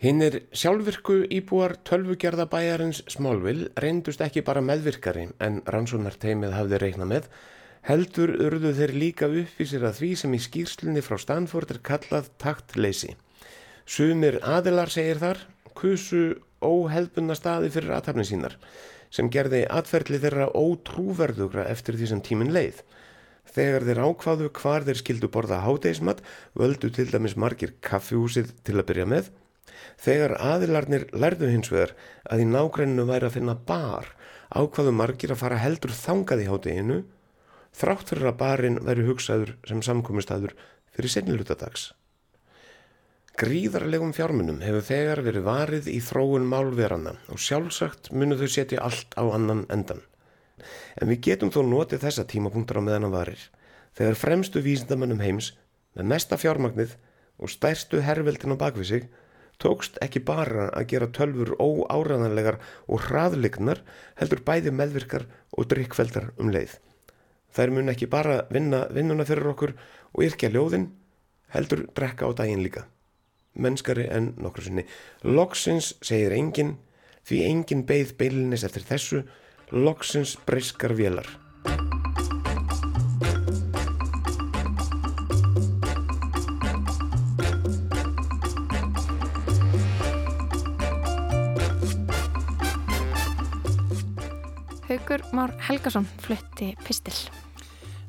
Hinn 0.00 0.24
er 0.24 0.40
sjálfvirku 0.56 1.20
íbúar 1.30 1.76
tölvugjörðabæjarins 1.86 3.02
Smálvill 3.12 3.68
reyndust 3.84 4.22
ekki 4.24 4.42
bara 4.42 4.62
meðvirkari 4.64 5.26
en 5.44 5.60
rannsónarteimið 5.68 6.56
hafði 6.56 6.80
reikna 6.80 7.06
með, 7.06 7.28
heldur 7.86 8.32
urðu 8.46 8.72
þeir 8.78 8.94
líka 8.96 9.28
uppvísir 9.28 9.84
að 9.86 10.00
því 10.00 10.10
sem 10.22 10.34
í 10.34 10.40
skýrslunni 10.46 11.04
frá 11.04 11.20
Stanford 11.20 11.74
er 11.74 11.82
kallað 11.86 12.32
taktleysi. 12.42 13.14
Sumir 13.86 14.40
aðilar 14.42 14.90
segir 14.90 15.20
þar, 15.20 15.44
kusu 15.76 16.40
óheðbunna 16.64 17.36
staði 17.38 17.70
fyrir 17.76 17.94
aðtapni 17.96 18.26
sínar, 18.26 18.56
sem 19.12 19.30
gerði 19.30 19.62
atferðli 19.70 20.18
þeirra 20.24 20.50
ótrúverðugra 20.56 21.68
eftir 21.70 22.00
því 22.00 22.10
sem 22.10 22.24
tímin 22.24 22.52
leið. 22.56 22.82
Þegar 23.50 23.86
þeir 23.88 24.00
ákváðu 24.06 24.48
hvar 24.60 24.86
þeir 24.86 25.00
skildu 25.00 25.30
borða 25.32 25.60
háteismat 25.64 26.22
völdu 26.58 26.90
til 26.94 27.08
dæmis 27.10 27.36
margir 27.36 27.74
kaffihúsið 27.82 28.52
til 28.66 28.78
að 28.78 28.86
byrja 28.92 29.06
með. 29.10 29.30
Þegar 30.00 30.36
aðilarnir 30.38 31.06
lærðu 31.12 31.50
hins 31.50 31.70
vegar 31.72 31.94
að 32.30 32.44
í 32.44 32.50
nágrenninu 32.50 33.06
væri 33.08 33.28
að 33.28 33.36
finna 33.38 33.56
bar 33.56 34.12
ákváðu 34.50 34.92
margir 34.96 35.34
að 35.34 35.42
fara 35.42 35.62
heldur 35.62 35.94
þangað 35.94 36.44
í 36.44 36.50
háteginu 36.50 36.98
þrátt 37.76 38.10
fyrir 38.10 38.30
að 38.30 38.38
barinn 38.40 38.82
væri 38.86 39.06
hugsaður 39.06 39.54
sem 39.68 39.82
samkominnstaður 39.86 40.54
fyrir 40.94 41.14
senilutadags. 41.14 41.90
Gríðarlegum 43.40 44.10
fjármunum 44.12 44.58
hefur 44.60 44.84
þegar 44.84 45.22
verið 45.24 45.46
varið 45.46 45.86
í 45.88 45.98
þróun 46.04 46.48
málverana 46.50 47.14
og 47.32 47.40
sjálfsagt 47.40 48.10
munu 48.12 48.36
þau 48.36 48.48
setja 48.52 48.82
allt 48.84 49.14
á 49.16 49.24
annan 49.30 49.62
endan. 49.72 50.02
En 51.00 51.10
við 51.10 51.22
getum 51.28 51.52
þó 51.54 51.62
notið 51.66 52.04
þessa 52.06 52.26
tímapunktur 52.28 52.80
á 52.80 52.86
meðan 52.86 53.08
að 53.10 53.16
varir 53.16 53.46
þegar 53.98 54.18
fremstu 54.18 54.62
vísindamönnum 54.64 55.22
heims 55.24 55.54
með 55.98 56.12
mesta 56.12 56.38
fjármagnið 56.40 56.94
og 57.40 57.50
stærstu 57.50 58.02
herrveldin 58.04 58.54
á 58.54 58.62
bakvið 58.62 58.88
sig 58.90 59.08
tókst 59.60 59.98
ekki 60.04 60.22
bara 60.24 60.68
að 60.70 60.86
gera 60.92 61.10
tölfur 61.12 61.52
óáraðanlegar 61.60 62.60
og 62.88 63.02
hraðlignar 63.08 63.82
heldur 64.20 64.40
bæði 64.46 64.72
meðvirkar 64.72 65.26
og 65.52 65.68
drikkveldar 65.72 66.30
um 66.40 66.52
leið. 66.54 66.78
Þær 67.52 67.74
mun 67.74 67.92
ekki 67.92 68.08
bara 68.08 68.44
vinna 68.52 68.86
vinnuna 68.94 69.26
fyrir 69.28 69.50
okkur 69.52 69.74
og 70.14 70.24
yrkja 70.24 70.52
ljóðin 70.54 70.88
heldur 71.52 71.84
drekka 71.96 72.30
á 72.30 72.32
daginn 72.40 72.62
líka. 72.64 72.86
Mennskari 73.58 74.06
en 74.08 74.32
nokkur 74.38 74.64
sinni. 74.64 74.86
Loksins 75.26 75.96
segir 76.00 76.32
engin 76.36 76.76
því 77.26 77.42
engin 77.48 77.84
beigð 77.86 78.14
beilinnis 78.16 78.64
eftir 78.64 78.86
þessu 78.86 79.24
loksins 79.72 80.36
breyskar 80.46 80.94
vélar. 80.96 81.26
Haugur 94.88 95.22
Már 95.32 95.54
Helgason 95.58 96.08
flutti 96.18 96.74
pistil. 96.82 97.14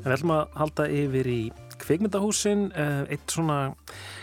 En 0.01 0.09
við 0.09 0.15
ætlum 0.15 0.31
að 0.33 0.55
halda 0.57 0.87
yfir 0.89 1.27
í 1.29 1.41
kvikmyndahúsin, 1.91 2.69
uh, 2.71 3.03
eitt 3.11 3.33
svona, 3.35 3.57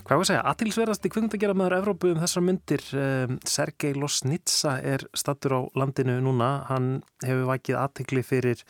hvað 0.06 0.14
var 0.14 0.22
að 0.24 0.28
segja, 0.30 0.44
atilsverðasti 0.52 1.10
kvikmyndagerðamæður 1.12 1.76
Evrópu 1.78 2.12
um 2.14 2.22
þessar 2.22 2.44
myndir, 2.46 2.84
um, 2.96 3.36
Sergei 3.44 3.92
Losnitsa 3.96 4.78
er 4.80 5.04
stattur 5.16 5.58
á 5.58 5.60
landinu 5.76 6.16
núna, 6.24 6.50
hann 6.70 7.02
hefur 7.24 7.50
vakið 7.52 7.80
aðtikli 7.82 8.24
fyrir 8.24 8.64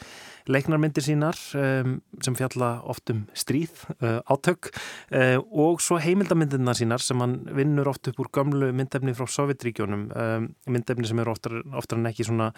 leiknarmyndir 0.49 1.05
sínar 1.05 1.39
um, 1.59 1.99
sem 2.25 2.37
fjalla 2.39 2.71
oft 2.89 3.13
um 3.13 3.25
stríð, 3.37 3.85
uh, 4.01 4.19
átök 4.33 4.71
uh, 4.73 5.39
og 5.53 5.83
svo 5.85 5.99
heimildamyndirna 6.03 6.75
sínar 6.77 7.05
sem 7.05 7.21
hann 7.23 7.39
vinnur 7.57 7.91
oft 7.93 8.11
upp 8.11 8.21
úr 8.23 8.31
gamlu 8.35 8.71
myndefni 8.77 9.15
frá 9.17 9.29
Sovjetríkjónum, 9.31 10.09
um, 10.11 10.51
myndefni 10.69 11.09
sem 11.09 11.23
eru 11.23 11.35
oftar, 11.35 11.61
oftar 11.79 12.01
en 12.01 12.11
ekki 12.11 12.29
svona, 12.29 12.51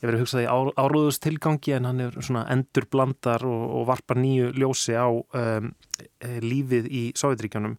ég 0.00 0.08
verið 0.08 0.20
að 0.20 0.24
hugsa 0.24 0.38
það 0.38 0.46
í 0.46 0.50
á, 0.52 0.58
áróðustilgangi 0.84 1.76
en 1.76 1.90
hann 1.90 2.06
er 2.06 2.18
svona 2.20 2.46
endur 2.52 2.88
blandar 2.92 3.46
og, 3.48 3.62
og 3.80 3.86
varpar 3.90 4.20
nýju 4.20 4.52
ljósi 4.60 4.96
á 4.96 5.08
um, 5.08 5.72
lífið 6.20 6.90
í 6.90 7.04
Sovjetríkjónum. 7.18 7.78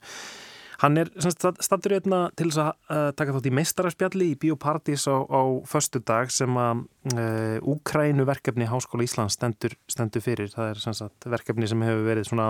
Hann 0.81 0.97
er 0.97 1.11
stattur 1.21 1.93
hérna 1.93 2.23
til 2.37 2.47
þess 2.49 2.61
að 2.63 2.71
uh, 2.89 3.09
taka 3.13 3.35
þátt 3.35 3.47
í 3.51 3.53
meistararspjalli 3.53 4.29
í 4.31 4.37
Bíóparadís 4.41 5.05
á, 5.05 5.21
á 5.29 5.41
förstu 5.69 6.01
dag 6.01 6.31
sem 6.33 6.57
að 6.57 6.83
uh, 7.13 7.57
Úkrænu 7.69 8.25
verkefni 8.25 8.65
Háskóla 8.69 9.05
Íslands 9.05 9.37
stendur, 9.37 9.75
stendur 9.85 10.25
fyrir. 10.25 10.49
Það 10.49 10.71
er 10.71 10.81
sagt, 10.81 11.29
verkefni 11.29 11.69
sem 11.69 11.85
hefur 11.85 12.07
verið 12.07 12.31
svona 12.31 12.47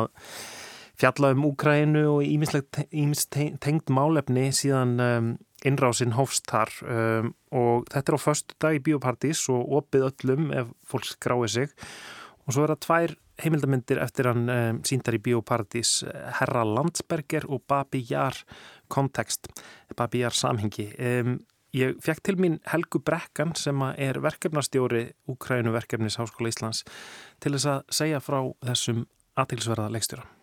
fjalla 1.02 1.34
um 1.36 1.44
Úkrænu 1.50 2.06
og 2.14 2.24
ímis 2.24 3.28
tengd 3.34 3.92
málefni 3.92 4.48
síðan 4.56 4.96
um, 5.04 5.32
innrásinn 5.68 6.16
hófst 6.16 6.48
þar 6.52 6.72
um, 6.88 7.34
og 7.52 7.90
þetta 7.92 8.14
er 8.14 8.18
á 8.18 8.26
förstu 8.30 8.60
dag 8.64 8.80
í 8.80 8.84
Bíóparadís 8.86 9.44
og 9.52 9.76
opið 9.82 10.08
öllum 10.08 10.52
ef 10.56 10.72
fólk 10.88 11.10
skráir 11.10 11.52
sig 11.52 11.76
og 12.46 12.56
svo 12.56 12.64
er 12.64 12.76
það 12.76 12.84
tvær 12.88 13.16
heimildamindir 13.44 14.02
eftir 14.04 14.30
hann 14.32 14.50
um, 14.50 14.82
síndar 14.88 15.18
í 15.18 15.22
Bíóparadís 15.24 16.02
Herra 16.40 16.66
Landsberger 16.68 17.48
og 17.50 17.64
Babi 17.70 18.04
Jar 18.10 18.38
kontekst, 18.92 19.52
Babi 19.98 20.24
Jar 20.24 20.36
samhengi. 20.38 20.90
Um, 20.98 21.40
ég 21.78 21.96
fekk 22.04 22.26
til 22.28 22.38
mín 22.42 22.60
Helgu 22.72 23.00
Brekkan 23.06 23.56
sem 23.56 23.80
er 23.96 24.20
verkefnastjóri 24.24 25.06
Úkrænu 25.32 25.72
verkefnis 25.76 26.20
Háskóla 26.20 26.52
Íslands 26.52 26.84
til 27.40 27.56
þess 27.56 27.72
að 27.78 27.98
segja 28.02 28.22
frá 28.24 28.44
þessum 28.68 29.06
aðtilsverða 29.40 29.90
leikstjóra 29.96 30.41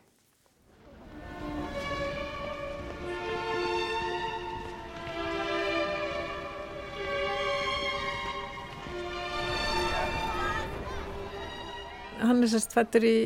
hann 12.21 12.43
er 12.43 12.51
sérst 12.53 12.75
fættur 12.77 13.05
í 13.07 13.19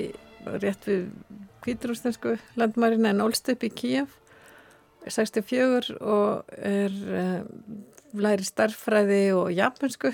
rétt 0.63 0.89
við 0.89 1.07
kvíturústensku 1.63 2.37
landmarina 2.59 3.13
en 3.13 3.23
ólst 3.25 3.49
upp 3.53 3.65
í 3.67 3.71
Kíaf 3.73 4.19
64 5.07 5.97
og 5.99 6.53
er 6.59 6.93
uh, 6.93 7.41
læri 8.13 8.47
starffræði 8.47 9.25
og 9.37 9.51
japansku 9.55 10.13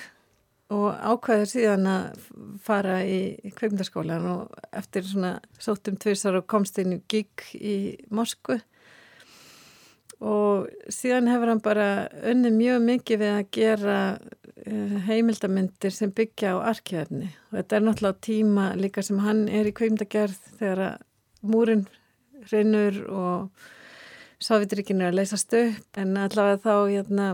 og 0.75 0.89
ákvæður 0.93 1.49
síðan 1.49 1.89
að 1.89 2.25
fara 2.65 2.99
í, 3.09 3.51
kveimdaskólan 3.57 4.27
og 4.29 4.59
eftir 4.77 5.07
svona 5.09 5.39
sóttum 5.61 5.97
tvisar 6.01 6.37
og 6.41 6.49
komst 6.51 6.79
inn 6.81 6.99
í 6.99 7.03
gig 7.09 7.47
í 7.57 7.77
Moskvu 8.13 8.59
og 10.25 10.69
síðan 10.91 11.31
hefur 11.31 11.53
hann 11.53 11.63
bara 11.63 11.89
unni 12.27 12.51
mjög 12.55 12.83
mikið 12.87 13.23
við 13.23 13.35
að 13.37 13.51
gera 13.55 13.99
eh, 14.67 14.97
heimildamindir 15.07 15.95
sem 15.95 16.11
byggja 16.15 16.57
á 16.59 16.75
arkjæðni 16.75 17.29
og 17.51 17.59
þetta 17.61 17.79
er 17.79 17.87
náttúrulega 17.87 18.25
tíma 18.27 18.69
líka 18.81 19.05
sem 19.07 19.21
hann 19.23 19.47
er 19.49 19.71
í 19.71 19.75
kveimdagerð 19.79 20.41
þegar 20.59 20.85
að 20.89 20.97
múrin 21.47 21.87
reynur 22.51 23.03
og 23.09 23.67
Sávitrikinu 24.39 25.03
er 25.03 25.11
að 25.11 25.19
leysast 25.19 25.55
upp. 25.59 25.99
En 25.99 26.15
allavega 26.15 26.61
þá 26.63 26.75
hérna, 26.93 27.25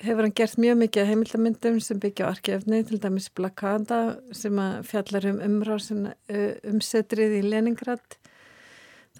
hefur 0.00 0.26
hann 0.26 0.36
gert 0.38 0.60
mjög 0.62 0.78
mikið 0.84 1.08
heimildamindum 1.10 1.80
sem 1.82 1.98
byggja 2.02 2.28
á 2.30 2.32
arkjæfni 2.32 2.84
til 2.86 3.00
dæmis 3.02 3.26
Blakada 3.34 4.00
sem 4.36 4.60
fjallar 4.86 5.26
um 5.32 5.40
umrásin 5.48 6.12
umsetrið 6.70 7.40
í 7.40 7.42
Leningrad 7.48 8.19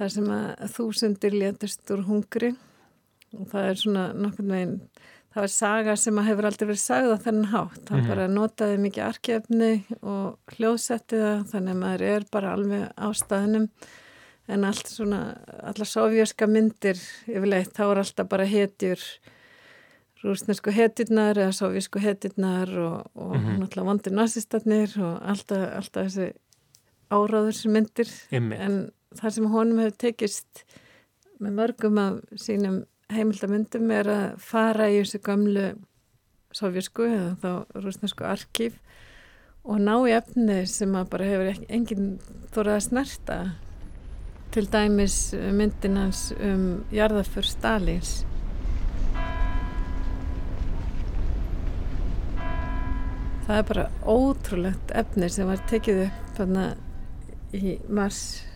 þar 0.00 0.12
sem 0.16 0.34
að 0.34 0.74
þúsundir 0.74 1.36
létust 1.36 1.94
úr 1.94 2.04
hungri. 2.08 2.54
Og 3.36 3.46
það 3.52 3.68
er 3.68 3.78
svona 3.78 4.04
nokkurn 4.16 4.50
veginn 4.50 4.78
það 5.30 5.44
var 5.44 5.52
saga 5.54 5.96
sem 5.98 6.18
að 6.18 6.28
hefur 6.30 6.48
aldrei 6.48 6.66
verið 6.66 6.82
sagð 6.82 7.12
á 7.14 7.18
þennan 7.24 7.50
hátt, 7.52 7.82
hann 7.88 8.00
mm 8.00 8.04
-hmm. 8.04 8.08
bara 8.10 8.28
notaði 8.28 8.78
mikið 8.82 9.04
arkefni 9.06 9.72
og 10.02 10.54
hljóðsetti 10.56 11.20
það 11.22 11.44
þannig 11.52 11.74
að 11.74 11.82
maður 11.84 12.06
er 12.08 12.24
bara 12.32 12.54
alveg 12.56 12.84
á 12.98 13.08
staðnum. 13.14 13.68
En 14.50 14.64
allt 14.64 14.88
svona 14.90 15.20
allar 15.62 15.86
sovjerska 15.86 16.46
myndir 16.50 16.98
yfirleitt, 17.28 17.70
þá 17.70 17.84
er 17.90 17.98
alltaf 18.02 18.28
bara 18.28 18.44
hetjur 18.44 18.98
rúsnesku 20.24 20.72
hetjurnar 20.74 21.38
eða 21.38 21.52
sovjesku 21.52 22.00
hetjurnar 22.02 22.68
og, 22.78 23.06
og 23.14 23.36
mm 23.36 23.44
-hmm. 23.44 23.58
náttúrulega 23.60 23.88
vondir 23.88 24.12
nazistatnir 24.12 24.90
og 24.98 25.22
alltaf, 25.22 25.76
alltaf 25.76 26.06
þessi 26.06 26.32
áráðursmyndir 27.10 28.10
en 28.32 28.90
það 29.18 29.34
sem 29.34 29.50
honum 29.50 29.82
hefur 29.82 29.98
tekist 30.04 30.64
með 31.40 31.56
mörgum 31.56 31.98
af 31.98 32.18
sínum 32.38 32.82
heimildamöndum 33.10 33.90
er 33.94 34.10
að 34.10 34.26
fara 34.44 34.90
í 34.90 35.00
þessu 35.00 35.20
gamlu 35.26 35.70
sovjasku 36.54 37.06
eða 37.06 37.32
þá 37.42 37.80
rúsnesku 37.82 38.26
arkíf 38.26 38.78
og 39.64 39.80
ná 39.82 39.94
í 40.08 40.14
efni 40.14 40.62
sem 40.70 40.94
að 40.96 41.10
bara 41.12 41.28
hefur 41.28 41.64
enginn 41.68 42.12
þórað 42.54 42.76
að 42.76 42.86
snerta. 42.86 43.38
Til 44.50 44.64
dæmis 44.66 45.16
myndinans 45.54 46.32
um 46.42 46.64
jarðarfur 46.90 47.46
Stalins. 47.46 48.24
Það 53.46 53.58
er 53.58 53.66
bara 53.68 53.86
ótrúlegt 54.02 54.94
efni 54.94 55.30
sem 55.30 55.46
var 55.50 55.62
tekið 55.70 56.04
upp 56.08 56.42
í 57.54 57.76
mars 57.90 58.49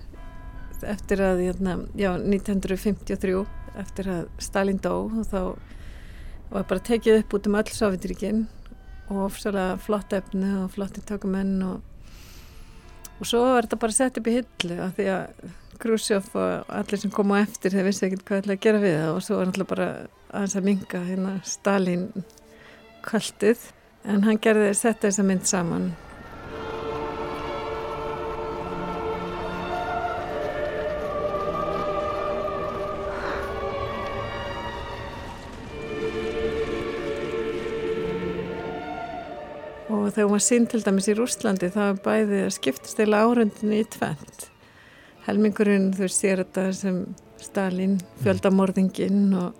eftir 0.90 1.22
að, 1.24 1.44
hérna, 1.46 1.78
já, 1.98 2.12
1953 2.16 3.38
eftir 3.80 4.10
að 4.10 4.28
Stalin 4.42 4.78
dó 4.82 5.06
og 5.06 5.24
þá 5.30 5.40
var 6.52 6.68
bara 6.70 6.84
tekið 6.86 7.22
upp 7.22 7.34
út 7.38 7.48
um 7.50 7.58
öll 7.58 7.72
Sovjetiríkin 7.74 8.44
og 9.10 9.26
ofsalega 9.26 9.76
flott 9.82 10.14
efni 10.16 10.52
og 10.62 10.70
flotti 10.74 11.02
tökumenn 11.04 11.58
og, 11.66 11.82
og 13.18 13.28
svo 13.28 13.42
var 13.48 13.66
þetta 13.66 13.80
bara 13.82 13.96
sett 13.96 14.20
upp 14.20 14.30
í 14.30 14.38
hillu 14.38 14.78
af 14.84 14.96
því 14.98 15.10
að 15.16 15.52
Khrushchev 15.82 16.30
og 16.38 16.70
allir 16.70 17.00
sem 17.02 17.12
kom 17.12 17.34
á 17.34 17.42
eftir 17.42 17.74
þeir 17.74 17.88
vissi 17.88 18.06
ekkert 18.06 18.24
hvað 18.28 18.44
ætlaði 18.44 18.58
að 18.58 18.64
gera 18.66 18.82
við 18.84 18.96
það 19.00 19.10
og 19.14 19.24
svo 19.26 19.38
var 19.38 19.50
náttúrulega 19.50 19.72
bara 19.74 19.88
aðeins 20.30 20.56
að 20.60 20.68
minga 20.68 21.02
hérna 21.08 21.34
Stalin 21.50 22.06
kvöldið 23.04 23.68
en 24.04 24.26
hann 24.28 24.40
gerði 24.42 24.70
setta 24.78 25.08
þessa 25.08 25.26
mynd 25.26 25.48
saman 25.48 25.90
og 40.14 40.18
þegar 40.20 40.30
var 40.30 40.42
sín 40.46 40.66
til 40.70 40.82
dæmis 40.84 41.10
í 41.10 41.14
Rúslandi 41.18 41.72
það 41.74 41.88
var 41.90 42.02
bæði 42.04 42.42
að 42.44 42.52
skiptast 42.54 43.00
eða 43.02 43.22
árundinu 43.26 43.80
í 43.80 43.86
tvent 43.90 44.44
helmingurinn 45.24 45.88
þú 45.96 46.08
sér 46.12 46.44
þetta 46.44 46.68
sem 46.76 47.00
Stalin 47.42 47.96
fjöldamorðingin 48.22 49.32
og 49.40 49.56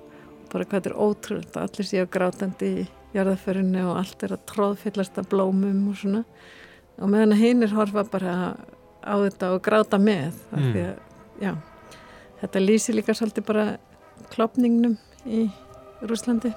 bara 0.53 0.67
hvað 0.69 0.85
þetta 0.85 0.93
er 0.93 1.01
ótrúlega 1.03 1.65
allir 1.65 1.89
séu 1.89 2.07
grátandi 2.15 2.71
í 2.85 2.85
jarðaförinu 3.15 3.83
og 3.89 3.99
allt 3.99 4.23
er 4.27 4.37
að 4.37 4.45
tróðfyllast 4.53 5.19
af 5.19 5.27
blómum 5.31 5.89
og 5.91 5.99
svona. 5.99 6.23
Og 7.03 7.11
meðan 7.11 7.35
hinn 7.39 7.67
er 7.67 7.75
horfa 7.75 8.05
bara 8.07 8.37
á 9.03 9.15
þetta 9.19 9.51
og 9.57 9.65
gráta 9.67 9.99
með 9.99 10.31
mm. 10.55 10.69
því 10.71 10.85
að 10.87 11.43
já, 11.43 11.53
þetta 12.45 12.63
lýsi 12.63 12.95
líka 12.95 13.17
svolítið 13.19 13.49
bara 13.51 13.67
klopningnum 14.31 14.97
í 15.27 15.49
Rúslandi 16.07 16.55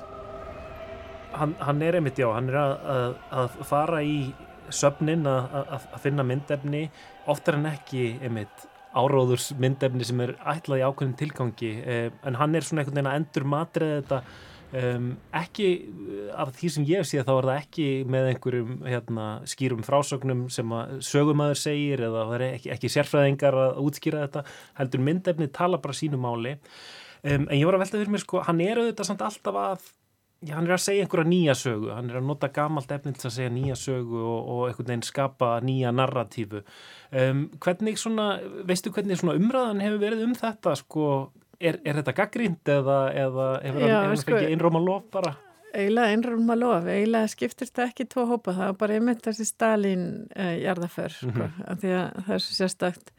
hann, 1.39 1.55
hann 1.63 1.83
er 1.85 1.99
einmitt, 1.99 2.19
já, 2.19 2.29
hann 2.33 2.49
er 2.51 2.59
að, 2.61 2.73
að, 2.97 3.19
að 3.41 3.61
fara 3.69 4.01
í 4.05 4.17
söfnin 4.73 5.27
að, 5.29 5.87
finna 6.03 6.25
myndefni 6.27 6.87
oftar 7.31 7.59
en 7.59 7.69
ekki 7.69 8.17
einmitt 8.19 8.67
áróðurs 8.97 9.51
myndefni 9.59 10.05
sem 10.07 10.19
er 10.25 10.35
ætlað 10.47 10.81
í 10.81 10.85
ákveðin 10.87 11.17
tilgangi 11.19 11.71
eh, 11.85 12.07
en 12.27 12.37
hann 12.39 12.55
er 12.57 12.65
svona 12.65 12.83
einhvern 12.83 12.97
veginn 12.97 13.11
að 13.11 13.19
endur 13.21 13.49
matriða 13.53 13.97
þetta 14.01 14.21
Um, 14.75 15.13
ekki 15.31 15.67
af 16.35 16.49
því 16.57 16.69
sem 16.73 16.85
ég 16.89 17.05
sé 17.07 17.21
þá 17.23 17.29
er 17.37 17.45
það 17.47 17.59
ekki 17.61 17.85
með 18.11 18.25
einhverjum 18.33 18.71
hérna, 18.83 19.27
skýrum 19.47 19.85
frásögnum 19.87 20.41
sem 20.51 20.73
sögumæður 21.07 21.61
segir 21.61 22.03
eða 22.03 22.25
það 22.27 22.35
er 22.35 22.43
ekki, 22.49 22.71
ekki 22.75 22.91
sérfræðingar 22.91 23.57
að 23.61 23.79
útskýra 23.85 24.25
þetta 24.25 24.43
heldur 24.81 25.05
myndefni 25.07 25.47
tala 25.55 25.79
bara 25.79 25.95
sínu 25.95 26.19
máli. 26.19 26.57
Um, 27.23 27.47
en 27.47 27.55
ég 27.55 27.63
var 27.63 27.77
að 27.77 27.85
velta 27.85 27.95
fyrir 28.01 28.11
mér 28.11 28.25
sko 28.25 28.43
hann 28.43 28.59
er 28.65 28.81
auðvitað 28.81 29.07
samt 29.07 29.23
alltaf 29.29 29.61
að 29.61 29.87
já, 30.45 30.53
hann 30.55 30.67
er 30.67 30.75
að 30.75 30.83
segja 30.83 31.05
einhverja 31.05 31.29
nýja 31.31 31.55
sögu, 31.57 31.89
hann 31.95 32.09
er 32.11 32.19
að 32.19 32.27
nota 32.29 32.47
gamalt 32.53 32.91
efni 32.91 33.13
til 33.17 33.29
að 33.29 33.35
segja 33.39 33.49
nýja 33.55 33.75
sögu 33.79 34.19
og, 34.21 34.51
og 34.53 34.61
einhvern 34.67 34.91
veginn 34.91 35.07
skapa 35.07 35.49
nýja 35.65 35.91
narratífu 35.95 36.61
um, 36.61 37.41
hvernig 37.63 37.97
svona, 37.97 38.27
veistu 38.69 38.91
hvernig 38.93 39.17
svona 39.21 39.35
umræðan 39.39 39.81
hefur 39.81 39.99
verið 40.05 40.23
um 40.27 40.35
þetta 40.37 40.75
sko, 40.83 41.07
er, 41.59 41.79
er 41.83 41.99
þetta 42.01 42.13
gaggrínt 42.21 42.71
eða, 42.75 42.99
hefur 43.17 43.89
hann 43.89 44.17
sko- 44.21 44.37
ekki 44.37 44.53
einróma 44.53 44.83
lof 44.83 45.09
bara? 45.11 45.35
Eiginlega 45.77 46.13
einrum 46.15 46.47
að 46.49 46.61
lofa, 46.61 46.93
eiginlega 46.95 47.27
skiptist 47.29 47.73
það 47.75 47.89
ekki 47.91 48.05
tvo 48.09 48.23
hópa, 48.29 48.53
það 48.55 48.69
var 48.71 48.77
bara 48.79 48.95
einmitt 48.97 49.19
þessi 49.25 49.45
Stalin 49.45 50.05
uh, 50.31 50.53
jarðaför, 50.63 51.11
sko, 51.19 51.27
Mhm. 51.33 51.65
af 51.67 51.81
því 51.81 51.91
að 51.97 52.21
það 52.23 52.33
er 52.37 52.45
svo 52.45 52.55
sérstakt. 52.61 53.11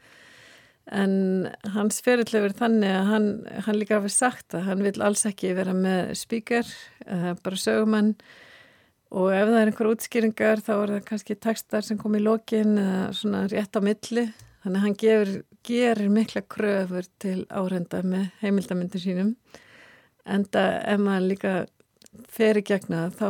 En 0.91 1.47
hans 1.75 1.99
ferill 2.01 2.25
hefur 2.25 2.53
þannig 2.57 2.89
að 2.89 3.09
hann, 3.11 3.25
hann 3.67 3.77
líka 3.77 3.99
hafi 3.99 4.09
sagt 4.09 4.55
að 4.57 4.63
hann 4.71 4.81
vil 4.81 5.01
alls 5.05 5.25
ekki 5.29 5.51
vera 5.53 5.73
með 5.77 6.15
spíker, 6.17 6.65
uh, 7.05 7.33
bara 7.43 7.59
sögumann 7.61 8.15
og 9.11 9.27
ef 9.33 9.47
það 9.49 9.59
er 9.59 9.69
einhver 9.71 9.89
útskýringar 9.91 10.63
þá 10.65 10.71
er 10.79 10.93
það 10.95 11.05
kannski 11.11 11.35
textar 11.41 11.85
sem 11.85 11.97
kom 12.01 12.17
í 12.17 12.23
lokin 12.25 12.77
eða 12.81 13.03
svona 13.13 13.43
rétt 13.51 13.77
á 13.77 13.81
milli. 13.85 14.25
Þannig 14.63 14.75
að 14.79 14.83
hann 14.87 14.97
gefur, 15.03 15.31
gerir 15.63 16.09
mikla 16.13 16.41
kröfur 16.51 17.05
til 17.21 17.45
árenda 17.53 18.01
með 18.03 18.25
heimildamyndir 18.41 19.01
sínum. 19.05 19.35
Enda 20.29 20.65
ef 20.89 20.99
maður 21.01 21.29
líka 21.31 21.53
fer 22.29 22.57
í 22.59 22.65
gegna 22.65 23.05
þá 23.13 23.29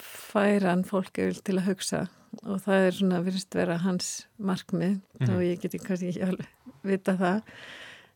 fær 0.00 0.64
hann 0.70 0.84
fólk 0.88 1.20
yfir 1.20 1.40
til 1.44 1.58
að 1.60 1.68
hugsa 1.68 2.06
og 2.42 2.58
það 2.64 2.86
er 2.88 2.96
svona 2.96 3.20
virðist 3.22 3.54
vera 3.54 3.76
hans 3.84 4.26
markmið 4.42 4.96
Mhm. 5.20 5.30
og 5.36 5.40
ég 5.44 5.60
geti 5.62 5.78
kannski 5.78 6.08
ekki 6.10 6.24
alveg 6.26 6.48
vita 6.84 7.16
það 7.20 7.40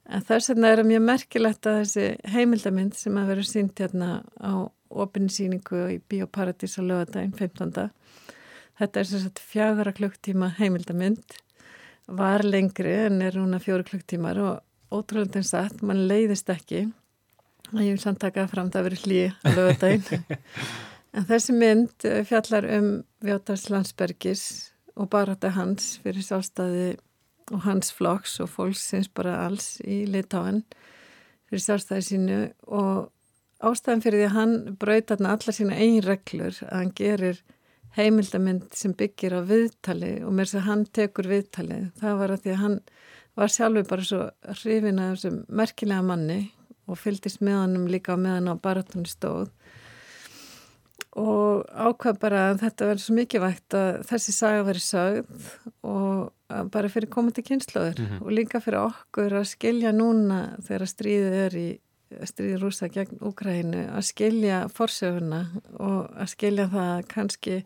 en 0.08 0.24
þess 0.28 0.52
vegna 0.52 0.72
er 0.72 0.82
það 0.82 0.90
mjög 0.92 1.04
merkilegt 1.08 1.68
að 1.68 1.80
þessi 1.82 2.34
heimildamind 2.34 2.96
sem 2.96 3.18
að 3.20 3.32
vera 3.32 3.46
sínt 3.48 3.82
hérna 3.82 4.10
á 4.40 4.52
opinsýningu 4.88 5.82
í 5.92 5.98
Bíóparadís 6.08 6.78
á 6.80 6.82
lögadaginn 6.82 7.34
15. 7.36 7.90
Þetta 8.78 9.00
er 9.00 9.08
sem 9.10 9.20
sagt 9.24 9.42
fjagra 9.42 9.92
klukktíma 9.92 10.54
heimildamind 10.56 11.36
var 12.08 12.44
lengri 12.46 12.94
en 13.04 13.20
er 13.22 13.36
núna 13.36 13.60
fjóru 13.60 13.84
klukktímar 13.84 14.40
og 14.40 14.62
ótrúlega 14.94 15.42
en 15.42 15.44
satt, 15.44 15.82
mann 15.84 16.06
leiðist 16.08 16.48
ekki 16.48 16.86
og 17.74 17.82
ég 17.82 17.92
vil 17.92 18.00
samt 18.00 18.22
taka 18.22 18.46
fram 18.48 18.70
það 18.72 18.86
verið 18.88 19.02
hlýi 19.04 19.26
á 19.44 19.48
lögadaginn 19.52 20.24
en 21.16 21.28
þessi 21.28 21.56
mynd 21.56 22.08
fjallar 22.30 22.68
um 22.78 22.88
Vjótars 23.24 23.66
Landsbergis 23.68 24.46
og 24.96 25.10
barata 25.12 25.52
hans 25.52 25.98
fyrir 26.02 26.24
sjálfstæði 26.24 26.94
og 27.52 27.62
hans 27.64 27.92
flokks 27.94 28.38
og 28.44 28.50
fólksins 28.52 29.10
bara 29.14 29.38
alls 29.46 29.78
í 29.84 30.02
Litáen 30.08 30.64
fyrir 31.48 31.64
sjálfstæði 31.64 32.06
sínu. 32.08 32.40
Og 32.66 33.08
ástæðan 33.64 34.02
fyrir 34.04 34.22
því 34.22 34.26
að 34.28 34.36
hann 34.36 34.56
braut 34.80 35.08
þarna 35.10 35.34
allar 35.34 35.56
sína 35.56 35.78
eigin 35.78 36.04
reglur 36.06 36.58
að 36.68 36.74
hann 36.76 36.92
gerir 36.98 37.40
heimildamind 37.96 38.68
sem 38.76 38.94
byggir 38.94 39.34
á 39.34 39.40
viðtali 39.48 40.12
og 40.22 40.34
mér 40.36 40.50
sem 40.50 40.64
hann 40.66 40.84
tekur 40.94 41.28
viðtali 41.30 41.80
það 41.98 42.20
var 42.20 42.34
að 42.34 42.44
því 42.44 42.52
að 42.54 42.62
hann 42.62 42.76
var 43.38 43.54
sjálfur 43.54 43.88
bara 43.88 44.06
svo 44.06 44.20
hrifin 44.60 45.00
af 45.02 45.16
þessum 45.16 45.40
merkilega 45.60 46.04
manni 46.06 46.38
og 46.88 47.00
fylgdist 47.00 47.42
með 47.44 47.60
honum 47.62 47.88
líka 47.90 48.16
meðan 48.18 48.52
á 48.52 48.54
baratunni 48.62 49.10
stóð 49.10 49.50
og 51.18 51.66
ákvað 51.88 52.18
bara 52.22 52.42
að 52.52 52.60
þetta 52.62 52.86
verður 52.92 53.04
svo 53.04 53.14
mikilvægt 53.18 53.74
að 53.78 53.90
þessi 54.08 54.34
saga 54.36 54.62
verið 54.68 54.84
sögð 54.86 55.48
og 55.82 56.68
bara 56.72 56.88
fyrir 56.92 57.10
komandi 57.12 57.42
kynnslóður 57.44 57.98
Mhm. 58.04 58.22
og 58.22 58.30
líka 58.32 58.60
fyrir 58.64 58.80
okkur 58.86 59.34
að 59.40 59.48
skilja 59.50 59.92
núna 59.92 60.40
þegar 60.62 60.86
stríðið 60.94 61.36
er 61.44 61.58
í 61.58 61.68
stríðið 62.24 62.62
rúsa 62.62 62.88
gegn 62.88 63.18
Úkrænu 63.20 63.82
að 63.92 64.04
skilja 64.08 64.62
forsöguna 64.72 65.42
og 65.78 66.08
að 66.16 66.30
skilja 66.32 66.68
það 66.72 66.88
að 66.94 67.06
kannski 67.12 67.56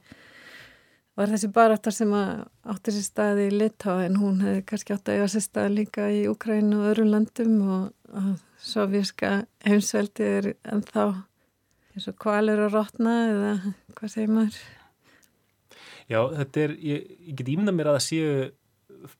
var 1.16 1.28
þessi 1.28 1.50
baráttar 1.52 1.92
sem 1.94 2.10
átti 2.16 2.90
sér 2.96 3.04
staði 3.06 3.44
í 3.50 3.52
Litá 3.60 3.98
en 4.06 4.16
hún 4.16 4.40
hefði 4.42 4.64
kannski 4.66 4.94
átti 4.96 5.12
að 5.12 5.18
eiga 5.20 5.28
sér 5.34 5.44
staði 5.46 5.74
líka 5.76 6.08
í 6.10 6.22
Úkrænu 6.32 6.80
og 6.80 6.88
öðrum 6.90 7.10
landum 7.12 7.58
og 7.68 7.92
að 8.16 8.32
sovjíska 8.62 9.30
heimsveldi 9.66 10.24
er 10.38 10.50
ennþá 10.72 11.06
eins 11.92 12.08
og 12.08 12.16
kvalur 12.22 12.64
að 12.66 12.74
rotna 12.78 13.14
eða 13.28 13.52
hvað 13.98 14.14
segir 14.14 14.32
maður? 14.32 14.58
Já, 16.10 16.18
þetta 16.38 16.66
er, 16.66 16.74
ég, 16.82 17.06
ég 17.28 17.38
get 17.38 17.52
ímynda 17.52 17.74
mér 17.76 17.92
að 17.92 17.98
það 17.98 18.06
séu 18.08 18.34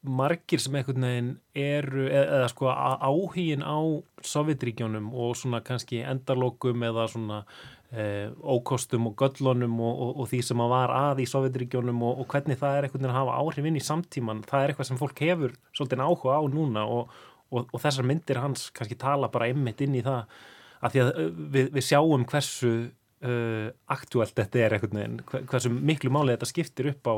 margir 0.07 0.61
sem 0.63 0.77
einhvern 0.79 1.05
veginn 1.07 1.31
eru, 1.59 2.07
eða, 2.07 2.39
eða 2.39 2.49
sko 2.53 2.69
á- 2.71 3.03
áhugin 3.03 3.65
á 3.67 3.79
Sovjetríkjónum 4.23 5.09
og 5.11 5.35
svona 5.39 5.63
kannski 5.65 6.03
endalokum 6.07 6.85
eða 6.87 7.09
svona 7.11 7.41
eh, 7.91 8.31
ókostum 8.39 9.09
og 9.11 9.17
göllunum 9.19 9.75
og, 9.83 10.05
og, 10.07 10.23
og 10.23 10.31
því 10.31 10.43
sem 10.47 10.63
að 10.63 10.73
var 10.75 10.95
að 10.95 11.25
í 11.25 11.29
Sovjetríkjónum 11.33 11.99
og, 12.07 12.23
og 12.23 12.31
hvernig 12.31 12.61
það 12.61 12.77
er 12.79 12.87
einhvern 12.89 13.03
veginn 13.03 13.15
að 13.15 13.21
hafa 13.21 13.41
áhrif 13.43 13.69
inn 13.73 13.81
í 13.81 13.85
samtíman, 13.89 14.45
það 14.47 14.63
er 14.63 14.73
eitthvað 14.75 14.91
sem 14.93 15.03
fólk 15.03 15.25
hefur 15.27 15.57
svolítið 15.75 16.05
áhuga 16.07 16.39
á 16.39 16.43
núna 16.55 16.87
og, 16.87 17.21
þessar 17.83 18.07
myndir 18.09 18.43
hans 18.43 18.69
kannski 18.77 18.99
tala 19.01 19.33
bara 19.33 19.51
einmitt 19.51 19.83
inn 19.85 19.99
í 19.99 20.05
það 20.07 20.25
að 20.83 20.95
því 20.95 21.03
að 21.05 21.13
uh, 21.13 21.29
við, 21.55 21.71
við 21.77 21.87
sjáum 21.89 22.27
hversu 22.31 22.73
uh, 22.89 23.69
aktúelt 23.95 24.35
þetta 24.37 24.65
er 24.67 24.77
veginn, 24.83 25.21
hver- 25.31 25.47
hversu 25.51 25.73
miklu 25.73 26.13
máli 26.15 26.35
þetta 26.35 26.51
skiptir 26.51 26.91
upp 26.93 27.09
á 27.09 27.15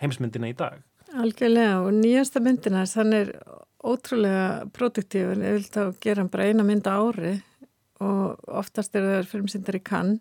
heimsmyndina 0.00 0.50
í 0.50 0.56
dag. 0.56 0.80
Algjörlega 1.10 1.80
og 1.82 1.92
nýjasta 1.98 2.40
myndina 2.42 2.84
hann 2.86 3.12
er 3.16 3.32
ótrúlega 3.80 4.68
produktífur, 4.76 5.40
ég 5.42 5.56
vil 5.58 5.66
þá 5.66 5.82
gera 6.04 6.26
bara 6.30 6.50
eina 6.50 6.66
mynd 6.66 6.86
á 6.86 6.94
ári 7.00 7.38
og 8.00 8.38
oftast 8.46 8.94
eru 8.96 9.16
það 9.16 9.30
frumsýndar 9.32 9.78
í 9.80 9.82
kann 9.84 10.12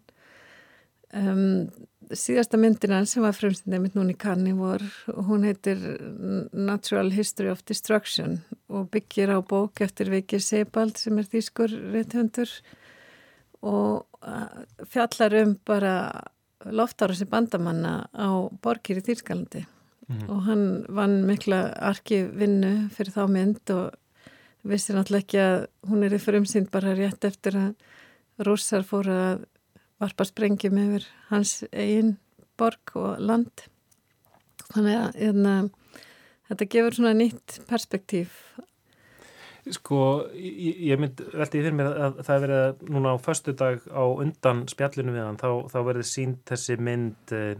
um, 1.13 1.69
síðasta 2.09 2.57
myndina 2.57 3.03
sem 3.05 3.23
var 3.23 3.35
frumsýndar 3.37 3.81
mitt 3.83 3.95
núna 3.97 4.15
í 4.15 4.17
kann 4.17 4.47
í 4.49 4.55
vor 4.57 4.83
hún 5.27 5.45
heitir 5.45 5.81
Natural 6.53 7.11
History 7.13 7.51
of 7.53 7.61
Destruction 7.69 8.39
og 8.67 8.89
byggir 8.93 9.33
á 9.33 9.37
bók 9.45 9.81
eftir 9.85 10.09
Viki 10.13 10.39
Sebald 10.41 10.97
sem 10.97 11.19
er 11.21 11.29
þýskur 11.29 11.75
reythundur 11.93 12.49
og 13.61 14.07
fjallar 14.89 15.35
um 15.43 15.55
bara 15.67 15.93
loftára 16.65 17.15
sem 17.15 17.29
bandamanna 17.29 18.09
á 18.11 18.29
borgir 18.63 18.99
í 18.99 19.05
Þýrskalandi 19.05 19.65
og 20.27 20.41
hann 20.47 20.63
vann 20.89 21.21
mikla 21.27 21.69
arkivinnu 21.91 22.89
fyrir 22.95 23.13
þá 23.13 23.23
mynd 23.29 23.73
og 23.75 23.93
vissi 24.67 24.95
náttúrulega 24.95 25.23
ekki 25.23 25.41
að 25.43 25.59
hún 25.91 26.05
er 26.05 26.15
í 26.17 26.21
frumsýnd 26.23 26.71
bara 26.73 26.95
rétt 26.97 27.27
eftir 27.29 27.57
að 27.59 28.47
rússar 28.47 28.83
fóru 28.87 29.13
að 29.13 29.45
varpa 29.99 30.25
sprengjum 30.27 30.79
yfir 30.79 31.05
hans 31.29 31.59
eigin 31.71 32.17
borg 32.59 32.95
og 32.99 33.19
land. 33.23 33.65
Þannig 34.69 34.97
að 34.99 35.19
hérna, 35.19 35.53
þetta 36.49 36.69
gefur 36.75 36.97
svona 36.97 37.15
nýtt 37.17 37.59
perspektíf. 37.69 38.43
Sko, 39.69 39.99
ég, 40.39 40.79
ég 40.89 41.01
mynd 41.01 41.19
veldi 41.35 41.61
fyrir 41.61 41.75
mér 41.75 41.91
að 41.91 42.21
það 42.23 42.35
er 42.35 42.43
verið 42.45 42.61
að 42.63 42.83
núna 42.95 43.13
á 43.13 43.17
föstudag 43.21 43.85
á 43.91 44.03
undan 44.07 44.63
spjallinu 44.71 45.13
við 45.13 45.25
hann 45.27 45.39
þá, 45.41 45.49
þá 45.69 45.79
verið 45.89 46.07
sínt 46.09 46.41
þessi 46.49 46.77
mynd 46.79 47.33
uh, 47.35 47.51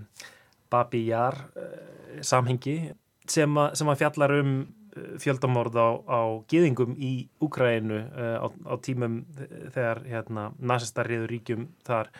Babi 0.71 1.03
Jar 1.09 1.37
uh, 1.59 2.21
samhengi 2.25 2.77
sem, 3.29 3.59
a, 3.59 3.69
sem 3.77 3.91
að 3.91 3.99
fjallar 4.01 4.33
um 4.39 4.53
eh, 4.63 4.78
fjöldamorð 5.21 5.79
á, 5.79 5.89
á 6.05 6.21
gýðingum 6.51 6.95
í 6.97 7.13
Úkrænu 7.43 7.99
uh, 8.05 8.37
á, 8.43 8.47
á 8.47 8.73
tímum 8.83 9.21
þegar 9.73 10.03
hérna, 10.07 10.49
nasistar 10.59 11.09
riður 11.09 11.33
ríkjum 11.33 11.67
þar. 11.87 12.11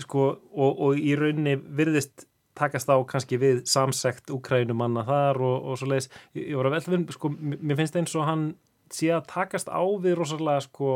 Sko, 0.00 0.26
og, 0.50 0.82
og 0.86 1.00
í 1.00 1.14
rauninni 1.18 1.56
virðist 1.58 2.26
takast 2.58 2.90
á 2.90 2.96
kannski 3.08 3.38
við 3.40 3.62
samsekt 3.70 4.32
Úkrænumanna 4.34 5.04
þar 5.08 5.40
og, 5.44 5.56
og 5.70 5.80
svo 5.80 5.90
leiðis, 5.90 6.10
ég, 6.36 6.52
var 6.58 6.70
að 6.70 6.76
velta 6.76 6.94
við, 6.94 7.06
sko, 7.16 7.32
mér 7.40 7.80
finnst 7.80 7.98
eins 8.00 8.16
og 8.18 8.28
hann 8.28 8.46
sé 8.90 9.10
að 9.14 9.28
takast 9.30 9.70
á 9.70 9.82
við 10.02 10.16
rosalega 10.18 10.64
sko 10.66 10.94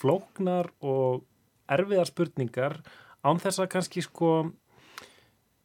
flóknar 0.00 0.72
og 0.82 1.22
erfiðar 1.70 2.10
spurningar 2.10 2.80
án 3.22 3.38
þess 3.42 3.62
að 3.62 3.70
kannski 3.74 4.02
sko 4.02 4.32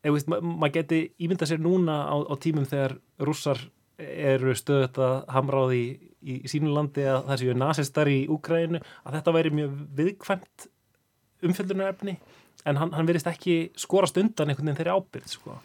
eða 0.03 0.15
veist, 0.15 0.29
ma 0.29 0.39
maður 0.43 0.75
geti 0.77 0.99
ímynda 1.23 1.47
sér 1.49 1.63
núna 1.63 2.03
á, 2.05 2.15
á 2.27 2.35
tímum 2.41 2.67
þegar 2.69 2.97
rússar 3.23 3.61
eru 3.97 4.55
stöðut 4.57 4.97
að 4.97 5.49
því 5.71 5.81
í, 6.23 6.35
í 6.43 6.49
sínu 6.49 6.73
landi 6.73 7.05
að 7.07 7.27
það 7.29 7.41
séu 7.41 7.55
nasistar 7.57 8.09
í 8.09 8.19
Úkrænu 8.31 8.81
að 8.81 9.17
þetta 9.17 9.35
væri 9.35 9.53
mjög 9.53 9.75
viðkvæmt 9.99 10.67
umfjöldunarefni 11.43 12.17
en 12.65 12.79
hann, 12.79 12.93
hann 12.95 13.07
verist 13.09 13.29
ekki 13.29 13.57
skorast 13.79 14.17
undan 14.21 14.51
einhvern 14.51 14.71
veginn 14.71 14.79
þeirri 14.79 14.95
ábyrð 14.97 15.31
sko. 15.35 15.57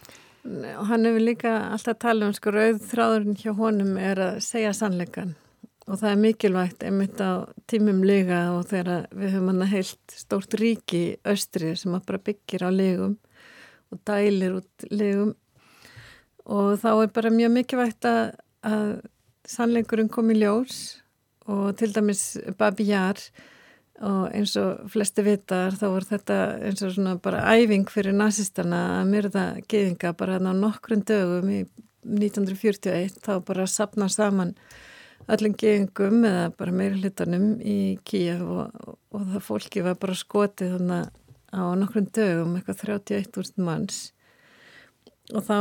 og 0.79 0.87
hann 0.91 1.07
hefur 1.09 1.25
líka 1.25 1.55
alltaf 1.73 2.01
talað 2.03 2.31
um 2.31 2.39
sko 2.39 2.55
rauð 2.55 2.81
þráðurinn 2.91 3.39
hjá 3.39 3.53
honum 3.59 3.99
er 4.03 4.23
að 4.29 4.41
segja 4.45 4.75
sannleikan 4.77 5.37
og 5.89 6.01
það 6.01 6.11
er 6.11 6.23
mikilvægt 6.23 6.85
einmitt 6.85 7.21
á 7.23 7.49
tímum 7.71 8.03
lega 8.07 8.43
og 8.57 8.67
þegar 8.69 9.09
við 9.15 9.35
höfum 9.37 9.53
hann 9.53 9.65
að 9.65 9.75
heilt 9.77 10.17
stórt 10.21 10.57
ríki 10.61 11.03
í 11.13 11.17
austri 11.33 11.75
sem 11.79 11.97
að 11.97 12.07
bara 12.11 12.25
byggir 12.29 12.67
á 12.67 12.71
legum 12.75 13.17
og 13.89 14.03
dælir 14.09 14.59
út 14.61 14.89
legum 14.93 15.33
og 16.49 16.79
þá 16.81 16.91
er 16.95 17.13
bara 17.15 17.35
mjög 17.35 17.55
mikilvægt 17.55 18.09
að, 18.09 18.25
að 18.67 18.89
sannleikurinn 19.49 20.11
kom 20.13 20.33
í 20.33 20.39
ljós 20.41 20.99
og 21.49 21.77
til 21.81 21.93
dæmis 21.95 22.37
Babi 22.59 22.89
Jar 22.91 23.21
og 24.05 24.29
eins 24.31 24.55
og 24.61 24.85
flesti 24.93 25.25
vitar 25.27 25.75
þá 25.75 25.87
var 25.91 26.07
þetta 26.07 26.37
eins 26.69 26.83
og 26.87 26.93
svona 26.95 27.17
bara 27.23 27.43
æfing 27.57 27.89
fyrir 27.91 28.15
nazistana 28.15 29.01
að 29.01 29.09
myrða 29.13 29.47
geðinga 29.71 30.13
bara 30.19 30.39
á 30.39 30.53
nokkrum 30.55 31.03
dögum 31.09 31.51
í 31.51 31.63
1941 32.07 33.19
þá 33.25 33.33
bara 33.45 33.67
sapna 33.67 34.09
saman 34.13 34.55
öllum 35.29 35.57
geðingum 35.59 36.23
eða 36.29 36.45
bara 36.57 36.75
meiri 36.75 37.01
hlutanum 37.03 37.49
í 37.61 37.99
Kíaf 38.07 38.45
og, 38.45 38.95
og 39.13 39.27
það 39.33 39.47
fólki 39.49 39.83
var 39.85 39.99
bara 40.01 40.17
skotið 40.17 40.77
þannig 40.77 41.11
á 41.49 41.63
nokkrum 41.81 42.07
dögum 42.15 42.55
eitthvað 42.57 42.85
31.000 42.87 43.67
manns 43.67 43.99
og 45.35 45.45
þá 45.45 45.57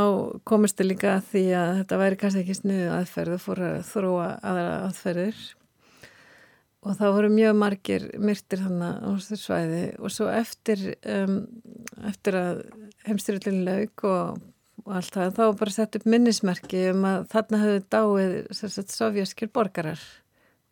komist 0.48 0.78
þið 0.78 0.88
líka 0.92 1.14
því 1.28 1.44
að 1.58 1.70
þetta 1.80 2.00
væri 2.00 2.18
kannski 2.20 2.42
ekki 2.44 2.56
snuðu 2.56 2.90
aðferð 2.94 3.36
og 3.36 3.42
fór 3.44 3.64
að 3.66 3.78
þróa 3.90 4.28
aðra 4.50 4.76
aðferðir. 4.86 5.40
Og 6.86 6.94
það 6.94 7.16
voru 7.16 7.30
mjög 7.34 7.56
margir 7.58 8.04
myrtir 8.22 8.62
þannig 8.62 9.00
á 9.02 9.08
þessu 9.18 9.38
svæði. 9.42 9.82
Og 9.98 10.14
svo 10.14 10.28
eftir, 10.32 10.84
um, 11.10 11.40
eftir 12.08 12.38
að 12.38 12.62
heimstyrlun 13.08 13.64
laug 13.66 14.04
og, 14.08 14.38
og 14.86 14.94
allt 15.00 15.18
það, 15.18 15.34
þá 15.36 15.44
bara 15.60 15.74
sett 15.74 15.98
upp 15.98 16.06
minnismerki 16.08 16.86
um 16.94 17.04
að 17.10 17.26
þarna 17.34 17.62
höfðu 17.64 17.84
dáið 17.92 18.88
sovjaskir 18.94 19.52
borgarar. 19.52 20.00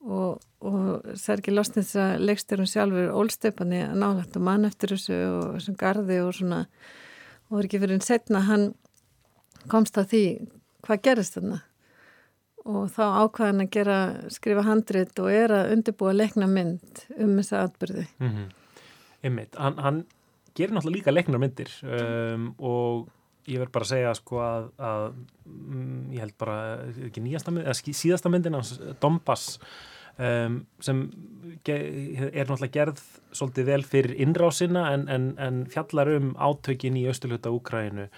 Og, 0.06 0.38
og 0.62 1.12
Sergi 1.18 1.52
Losnitsa 1.52 2.14
leiksturum 2.22 2.68
sjálfur 2.70 3.10
ólstöpanni 3.18 3.82
að 3.88 3.98
nálægt 3.98 4.38
og 4.38 4.46
mann 4.46 4.68
eftir 4.68 4.94
þessu 4.94 5.18
og 5.18 5.56
þessum 5.58 5.78
gardi 5.80 6.20
og 6.22 6.32
svona. 6.38 6.62
Og 7.50 7.58
var 7.58 7.66
ekki 7.66 7.82
fyrir 7.82 7.98
einn 7.98 8.06
setna 8.06 8.46
hann 8.46 8.70
komst 9.72 9.98
að 9.98 10.12
því 10.12 10.24
hvað 10.86 11.02
gerist 11.08 11.38
þarna 11.38 11.62
og 12.66 12.90
þá 12.90 13.02
ákvaðan 13.22 13.62
að 13.62 13.72
gera, 13.76 13.98
skrifa 14.34 14.64
handrit 14.66 15.18
og 15.22 15.30
er 15.30 15.54
að 15.54 15.72
undirbúa 15.76 16.14
leikna 16.16 16.48
mynd 16.50 17.04
um 17.14 17.36
þessa 17.38 17.66
atbyrði. 17.68 18.06
Mm 18.18 18.30
-hmm. 18.32 18.48
Einmitt, 19.26 19.54
hann, 19.54 19.78
hann 19.78 20.00
gerir 20.56 20.74
náttúrulega 20.74 20.98
líka 20.98 21.14
leiknar 21.14 21.42
myndir 21.42 21.70
um, 21.82 22.54
og 22.58 23.08
ég 23.46 23.60
verð 23.62 23.72
bara 23.74 23.86
að 23.86 23.92
segja 23.92 24.14
sko 24.18 24.40
að, 24.42 24.70
að 24.78 25.04
um, 25.46 26.06
ég 26.14 26.24
held 26.24 26.34
bara, 26.38 26.56
ekki 27.06 27.22
nýjasta 27.22 27.54
mynd, 27.54 27.66
eða 27.66 27.98
síðasta 28.00 28.32
myndin 28.32 28.58
hans, 28.58 28.72
Dombass, 29.02 29.60
um, 30.18 30.64
sem 30.80 31.04
er 31.66 32.48
náttúrulega 32.48 32.74
gerð 32.74 33.04
svolítið 33.30 33.70
vel 33.70 33.82
fyrir 33.86 34.16
innrásina 34.26 34.88
en, 34.94 35.06
en, 35.12 35.30
en 35.38 35.62
fjallar 35.70 36.10
um 36.16 36.34
átökin 36.34 36.98
í 36.98 37.06
austurluta 37.10 37.52
Úkrænu 37.54 38.08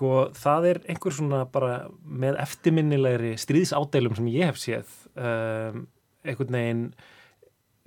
sko 0.00 0.30
það 0.32 0.66
er 0.70 0.78
einhver 0.88 1.12
svona 1.12 1.44
bara 1.52 1.74
með 2.00 2.38
eftirminnilegri 2.40 3.34
stríðsádælum 3.40 4.16
sem 4.16 4.30
ég 4.32 4.48
hef 4.48 4.60
séð 4.60 4.94
um, 5.12 5.82
einhvern 6.24 6.56
veginn 6.56 6.86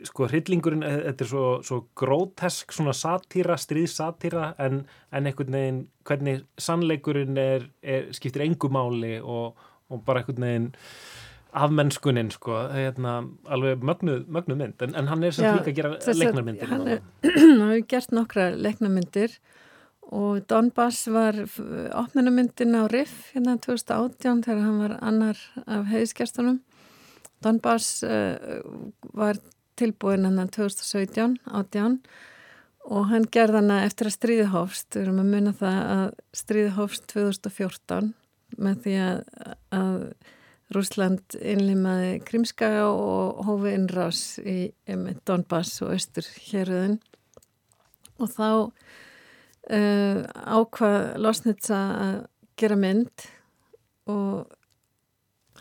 sko 0.03 0.28
hryllingurinn, 0.28 0.84
e, 0.86 0.91
þetta 1.07 1.26
er 1.26 1.30
svo, 1.32 1.47
svo 1.66 1.80
grótesk 1.97 2.74
svona 2.76 2.93
satýra, 2.97 3.57
stríðsatýra 3.57 4.51
en, 4.61 4.84
en 5.09 5.30
einhvern 5.30 5.57
veginn 5.57 5.82
hvernig 6.05 6.43
sannleikurinn 6.61 7.39
er, 7.39 7.66
er 7.82 8.09
skiptir 8.14 8.45
engumáli 8.45 9.16
og, 9.22 9.57
og 9.89 10.05
bara 10.05 10.22
einhvern 10.22 10.45
veginn 10.45 10.70
afmennskunin 11.53 12.30
sko, 12.34 12.59
hérna, 12.74 13.20
alveg 13.53 13.82
mögnuð, 13.86 14.24
mögnuð 14.38 14.61
mynd, 14.61 14.86
en, 14.86 14.95
en 15.01 15.09
hann 15.09 15.26
er 15.26 15.34
sem 15.34 15.49
líka 15.49 15.70
að 15.70 15.78
gera 15.78 16.16
leiknarmyndir. 16.22 16.72
Hann 16.78 17.68
hefur 17.70 17.84
gert 17.93 18.16
nokkra 18.18 18.47
leiknarmyndir 18.57 19.38
og 20.12 20.43
Donbass 20.49 21.08
var 21.08 21.38
opnunumyndin 21.95 22.76
á 22.76 22.89
Riff 22.91 23.32
hérna 23.34 23.56
2018 23.62 24.43
þegar 24.45 24.66
hann 24.68 24.82
var 24.84 24.97
annar 25.01 25.39
af 25.64 25.88
heiðskjastunum 25.93 26.60
Donbass 27.43 28.04
uh, 28.04 28.62
var 29.14 29.39
tilbúin 29.80 30.26
hann 30.28 30.49
2017 30.49 31.39
18 31.51 31.97
og 32.84 33.08
hann 33.12 33.26
gerð 33.32 33.62
hana 33.62 33.84
eftir 33.88 34.10
að 34.10 34.18
stríði 34.18 34.45
hófst. 34.51 34.89
Við 34.95 35.06
erum 35.06 35.22
að 35.24 35.32
munna 35.32 35.54
það 35.56 35.80
að 35.93 36.06
stríði 36.36 36.72
hófst 36.78 37.06
2014 37.14 38.10
með 38.60 38.82
því 38.84 38.95
að, 39.06 39.22
að 39.74 39.95
Rúsland 40.74 41.38
innlimaði 41.39 42.18
Krimskaga 42.28 42.89
og 42.89 43.43
hófi 43.47 43.74
innrás 43.78 44.24
í 44.39 44.58
Donbass 45.28 45.80
og 45.86 45.93
Östur 45.95 46.28
héröðin 46.49 46.99
og 48.20 48.30
þá 48.34 48.49
uh, 49.70 50.20
ákvað 50.57 50.99
Losnitsa 51.24 51.80
að 51.99 52.20
gera 52.59 52.78
mynd 52.80 53.26
og 54.11 54.51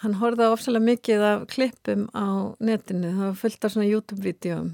hann 0.03 0.19
horfði 0.19 0.49
ofsalega 0.51 0.89
mikið 0.89 1.25
af 1.27 1.43
klippum 1.53 2.09
á 2.11 2.55
netinu, 2.59 3.13
það 3.15 3.27
var 3.29 3.37
fullt 3.39 3.67
af 3.67 3.75
svona 3.75 3.91
YouTube-vídeóum 3.91 4.73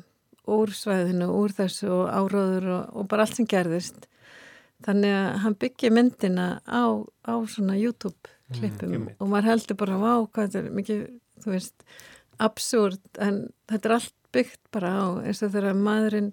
úr 0.49 0.73
svæðinu, 0.73 1.29
úr 1.37 1.53
þessu 1.53 1.91
og 1.93 2.07
áróður 2.09 2.69
og, 2.73 2.95
og 2.97 3.09
bara 3.11 3.27
allt 3.27 3.37
sem 3.37 3.49
gerðist. 3.49 4.07
Þannig 4.87 5.13
að 5.13 5.27
hann 5.43 5.57
byggja 5.61 5.91
myndina 5.93 6.47
á, 6.65 6.83
á 7.29 7.35
svona 7.51 7.77
YouTube-klippum 7.77 8.95
mm, 8.95 9.09
og 9.19 9.33
maður 9.33 9.51
heldur 9.51 9.79
bara, 9.83 9.99
vá, 10.01 10.13
hvað 10.25 10.47
þetta 10.47 10.63
er 10.63 10.79
mikið, 10.79 11.03
þú 11.45 11.53
veist, 11.53 11.85
absúrt 12.39 13.21
en 13.21 13.43
þetta 13.69 13.91
er 13.91 13.97
allt 13.99 14.15
byggt 14.33 14.63
bara 14.73 14.93
á 14.95 15.07
eins 15.27 15.43
og 15.43 15.53
þegar 15.53 15.77
maðurinn 15.77 16.33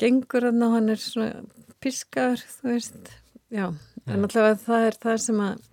gengur 0.00 0.48
hann 0.48 0.64
og 0.66 0.76
hann 0.76 0.92
er 0.92 1.00
svona 1.00 1.44
piskar, 1.82 2.40
þú 2.60 2.72
veist, 2.74 3.12
já, 3.52 3.66
en 4.06 4.24
allavega 4.26 4.58
það 4.62 4.88
er 4.88 4.98
það 5.02 5.20
sem 5.26 5.44
að 5.44 5.68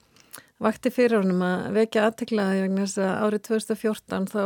vakti 0.59 0.91
fyrir 0.91 1.21
honum 1.21 1.41
að 1.45 1.65
vekja 1.77 2.05
aðteklaði 2.07 2.63
vegna 2.65 2.85
þess 2.85 3.01
að 3.03 3.25
árið 3.25 3.43
2014 3.47 4.29
þá 4.33 4.43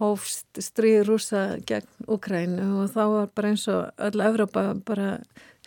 hófst 0.00 0.60
stríð 0.62 1.04
rúsa 1.08 1.42
gegn 1.68 2.08
Ukrænu 2.10 2.68
og 2.80 2.94
þá 2.94 3.02
var 3.12 3.28
bara 3.36 3.52
eins 3.52 3.66
og 3.70 4.06
öll 4.08 4.24
Evrópa 4.24 4.64
bara 4.86 5.10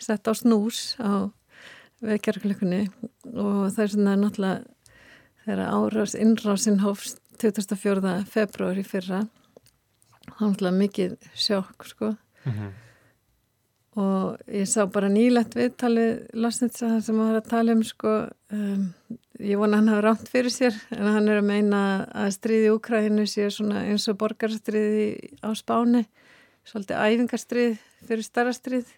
sett 0.00 0.28
á 0.28 0.32
snús 0.36 0.98
á 1.00 1.30
vekjarklökunni 2.04 2.82
og 3.32 3.70
það 3.74 3.84
er 3.84 3.94
svona 3.94 4.18
náttúrulega 4.18 4.58
þegar 5.46 5.64
árás 5.72 6.18
innrásinn 6.18 6.82
hófst 6.82 7.22
2004. 7.40 8.18
februari 8.28 8.84
fyrra 8.84 9.22
þá 10.28 10.42
náttúrulega 10.42 10.76
mikið 10.82 11.16
sjokk 11.38 11.88
sko. 11.88 12.12
Mm 12.44 12.52
-hmm 12.52 12.76
og 13.98 14.52
ég 14.52 14.68
sá 14.70 14.84
bara 14.92 15.10
nýlegt 15.10 15.56
viðtalið 15.58 16.36
Lasnitsa 16.38 16.98
sem 17.02 17.18
var 17.18 17.40
að 17.40 17.50
tala 17.50 17.74
um 17.74 17.82
sko, 17.86 18.14
um, 18.54 18.84
ég 19.42 19.58
vona 19.58 19.80
hann 19.80 19.90
hafa 19.90 20.04
ránt 20.06 20.30
fyrir 20.30 20.54
sér 20.54 20.76
en 20.94 21.08
hann 21.08 21.28
er 21.28 21.40
að 21.40 21.48
meina 21.50 21.82
að 22.14 22.32
stríði 22.36 22.72
Úkræðinu 22.76 23.26
sé 23.30 23.48
svona 23.54 23.82
eins 23.88 24.06
og 24.10 24.20
borgarstríði 24.20 25.38
á 25.42 25.50
spáni 25.58 26.04
svolítið 26.68 27.02
æfingarstríð 27.04 27.78
fyrir 28.08 28.26
starra 28.26 28.54
stríð. 28.56 28.88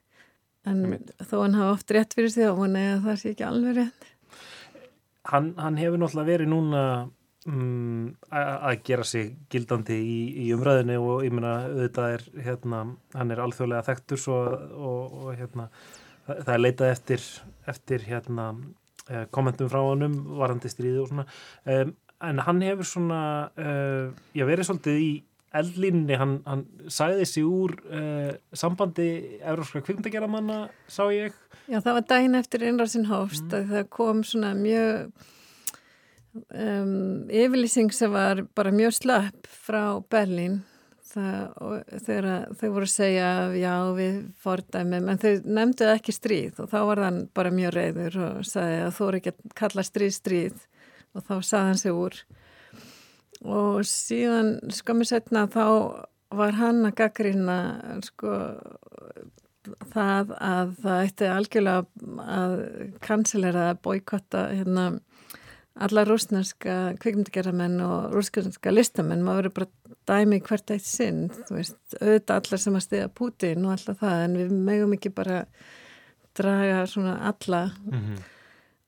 En 0.68 0.98
þó 1.24 1.36
hann 1.44 1.57
hafa 1.57 1.76
oft 1.76 1.92
rétt 1.94 2.16
fyrir 2.16 2.32
sig 2.34 2.48
og 2.51 2.59
vona 2.61 2.82
að 2.96 3.07
það 3.07 3.20
sé 3.22 3.32
ekki 3.32 3.46
alveg 3.46 3.78
rétt. 3.78 4.09
Hann, 5.30 5.53
hann 5.61 5.78
hefur 5.80 6.01
náttúrulega 6.01 6.32
verið 6.34 6.51
núna 6.51 6.82
um, 7.49 8.11
að 8.30 8.82
gera 8.84 9.07
sig 9.07 9.32
gildandi 9.53 9.97
í, 9.97 10.18
í 10.45 10.51
umræðinu 10.57 10.99
og 11.01 11.24
ég 11.24 11.34
meina 11.34 11.55
auðvitað 11.68 12.16
er 12.16 12.26
hérna, 12.49 12.82
hann 13.14 13.32
er 13.32 13.43
alþjóðlega 13.45 13.86
þekktur 13.88 14.20
svo, 14.20 14.43
og, 14.76 15.16
og 15.22 15.32
hérna 15.38 15.70
það, 16.26 16.53
er 16.55 16.62
leitað 16.62 16.93
eftir, 16.95 17.24
eftir 17.70 18.07
hérna 18.09 18.51
eh, 19.09 19.26
kommentum 19.34 19.70
frá 19.72 19.80
honum 19.84 20.20
varandi 20.38 20.70
stríði 20.70 21.03
og 21.03 21.11
svona. 21.11 21.26
Um, 21.64 21.97
en 22.20 22.45
hann 22.45 22.61
hefur 22.61 22.84
svona 22.84 23.22
uh, 23.57 24.11
já 24.36 24.45
verið 24.45 24.68
svolítið 24.68 24.99
í 25.01 25.11
eldlinni, 25.57 26.14
hann, 26.20 26.34
hann 26.45 26.66
sæði 26.93 27.24
sig 27.26 27.47
úr 27.49 27.72
uh, 27.88 28.34
sambandi 28.53 29.09
Európska 29.41 29.80
kvikmyndagjaramanna, 29.86 30.66
sá 30.86 31.07
ég. 31.14 31.34
Já, 31.64 31.80
það 31.80 31.97
var 31.97 32.07
dægin 32.12 32.38
eftir 32.38 32.66
innræðsinn 32.68 33.09
hófst 33.09 33.49
mm. 33.49 33.57
að 33.57 33.72
það 33.72 33.88
kom 33.97 34.20
svona 34.26 34.53
mjög 34.59 35.09
um, 36.34 37.28
yfirlýsing 37.30 37.92
sem 37.94 38.12
var 38.12 38.44
bara 38.56 38.72
mjög 38.74 38.96
slapp 38.98 39.48
frá 39.50 40.00
Berlín. 40.10 40.60
Þegar 41.10 42.52
þau 42.54 42.68
voru 42.70 42.86
að 42.86 42.92
segja 42.92 43.30
já 43.58 43.74
við 43.96 44.18
fordæmum 44.38 45.08
en 45.10 45.18
þau 45.18 45.32
nefnduð 45.42 45.94
ekki 45.96 46.14
stríð 46.14 46.60
og 46.62 46.70
þá 46.70 46.76
var 46.86 47.02
þann 47.02 47.18
bara 47.34 47.50
mjög 47.54 47.72
reyður 47.74 48.18
og 48.26 48.44
sagði 48.46 48.76
að 48.84 48.92
þú 48.98 49.08
eru 49.08 49.18
ekki 49.18 49.32
að 49.32 49.56
kalla 49.58 49.86
stríð 49.88 50.12
stríð 50.14 50.60
og 51.10 51.24
þá 51.26 51.34
sagði 51.40 51.64
hann 51.66 51.82
sig 51.82 51.98
úr. 51.98 52.20
Og 53.40 53.82
síðan 53.88 54.52
skamur 54.76 55.10
setna 55.10 55.48
þá 55.50 55.66
var 56.30 56.54
hann 56.60 56.84
að 56.86 56.96
gaggrýna 57.02 57.58
sko 58.06 58.36
það 59.92 60.34
að 60.38 60.74
það 60.82 61.04
ætti 61.06 61.30
algjörlega 61.30 62.26
að 62.38 62.54
kansilera 63.04 63.64
að 63.72 63.80
boykotta 63.84 64.46
hérna 64.54 64.86
alla 65.78 66.04
rúsnarska 66.04 66.76
kvikmyndagerðamenn 67.00 67.80
og 67.84 68.14
rúsnarska 68.14 68.72
listamenn 68.74 69.22
maður 69.24 69.50
verður 69.50 69.56
bara 69.60 69.68
dæmi 70.10 70.40
hvert 70.42 70.72
eitt 70.74 70.86
sinn 70.86 71.28
þú 71.46 71.58
veist, 71.58 71.78
auðvitað 72.00 72.40
allar 72.40 72.62
sem 72.64 72.78
að 72.78 72.86
stiða 72.86 73.12
Putin 73.20 73.66
og 73.66 73.76
alltaf 73.76 74.00
það, 74.02 74.24
en 74.24 74.36
við 74.40 74.56
megum 74.70 74.96
ekki 74.96 75.12
bara 75.14 75.44
draga 76.36 76.86
svona 76.86 77.18
alla. 77.30 77.70
Mm 77.84 78.00
-hmm. 78.00 78.18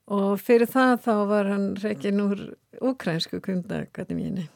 og 0.07 0.41
fyrir 0.41 0.67
það 0.67 0.97
þá 1.07 1.15
var 1.29 1.47
hann 1.47 1.77
reygin 1.77 2.21
úr 2.21 2.57
ukrainsku 2.81 3.41
kvikmyndaakademíinu 3.41 4.49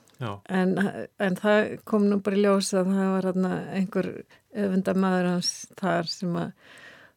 en, 0.48 0.72
en 1.18 1.36
það 1.36 1.78
kom 1.84 2.08
nú 2.08 2.20
bara 2.24 2.36
í 2.36 2.42
ljós 2.44 2.72
að 2.74 2.92
það 2.94 3.10
var 3.14 3.28
einhver 3.76 4.08
öfundamæður 4.56 5.28
hans 5.34 5.66
þar 5.76 6.08
sem, 6.10 6.36
að, 6.36 6.52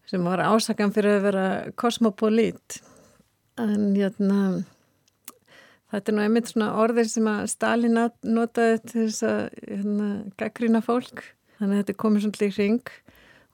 sem 0.05 0.23
var 0.23 0.39
ásakan 0.39 0.93
fyrir 0.95 1.19
að 1.19 1.27
vera 1.29 1.45
kosmopoliт 1.79 2.81
en 3.57 3.95
hérna 3.95 4.63
þetta 5.93 6.11
er 6.11 6.17
nú 6.17 6.23
einmitt 6.23 6.51
svona 6.51 6.71
orðir 6.81 7.09
sem 7.09 7.27
að 7.29 7.43
Stalin 7.53 7.99
notaði 8.23 8.79
til 8.85 9.05
þess 9.07 9.27
að 9.27 9.41
hérna, 9.67 10.09
gaggrína 10.39 10.81
fólk. 10.85 11.23
Þannig 11.59 11.75
að 11.75 11.81
þetta 11.83 12.01
komið 12.03 12.25
svona 12.25 12.41
lík 12.43 12.59
ring 12.59 12.91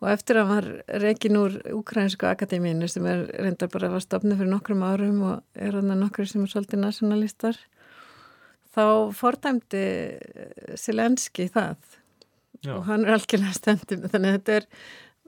og 0.03 0.09
eftir 0.11 0.37
að 0.41 0.49
var 0.51 0.67
reygin 1.01 1.39
úr 1.39 1.55
Ukrainsku 1.73 2.27
akademínu 2.29 2.89
sem 2.91 3.05
er 3.09 3.23
reyndar 3.39 3.71
bara 3.73 3.87
að 3.89 3.95
var 3.95 4.03
stopnið 4.03 4.41
fyrir 4.41 4.51
nokkrum 4.51 4.83
árum 4.85 5.21
og 5.31 5.43
er 5.55 5.77
hann 5.79 5.93
að 5.93 6.01
nokkru 6.03 6.27
sem 6.29 6.43
er 6.43 6.51
svolítið 6.51 6.83
nationalistar 6.83 7.61
þá 8.75 8.85
fordæmdi 9.15 9.85
Silenski 10.77 11.47
það. 11.53 11.79
Já. 12.65 12.73
og 12.79 12.85
hann 12.87 13.03
er 13.05 13.13
algjörlega 13.13 13.53
stendin 13.53 14.07
þannig 14.09 14.31
að 14.31 14.37
þetta 14.37 14.53
er 14.55 14.67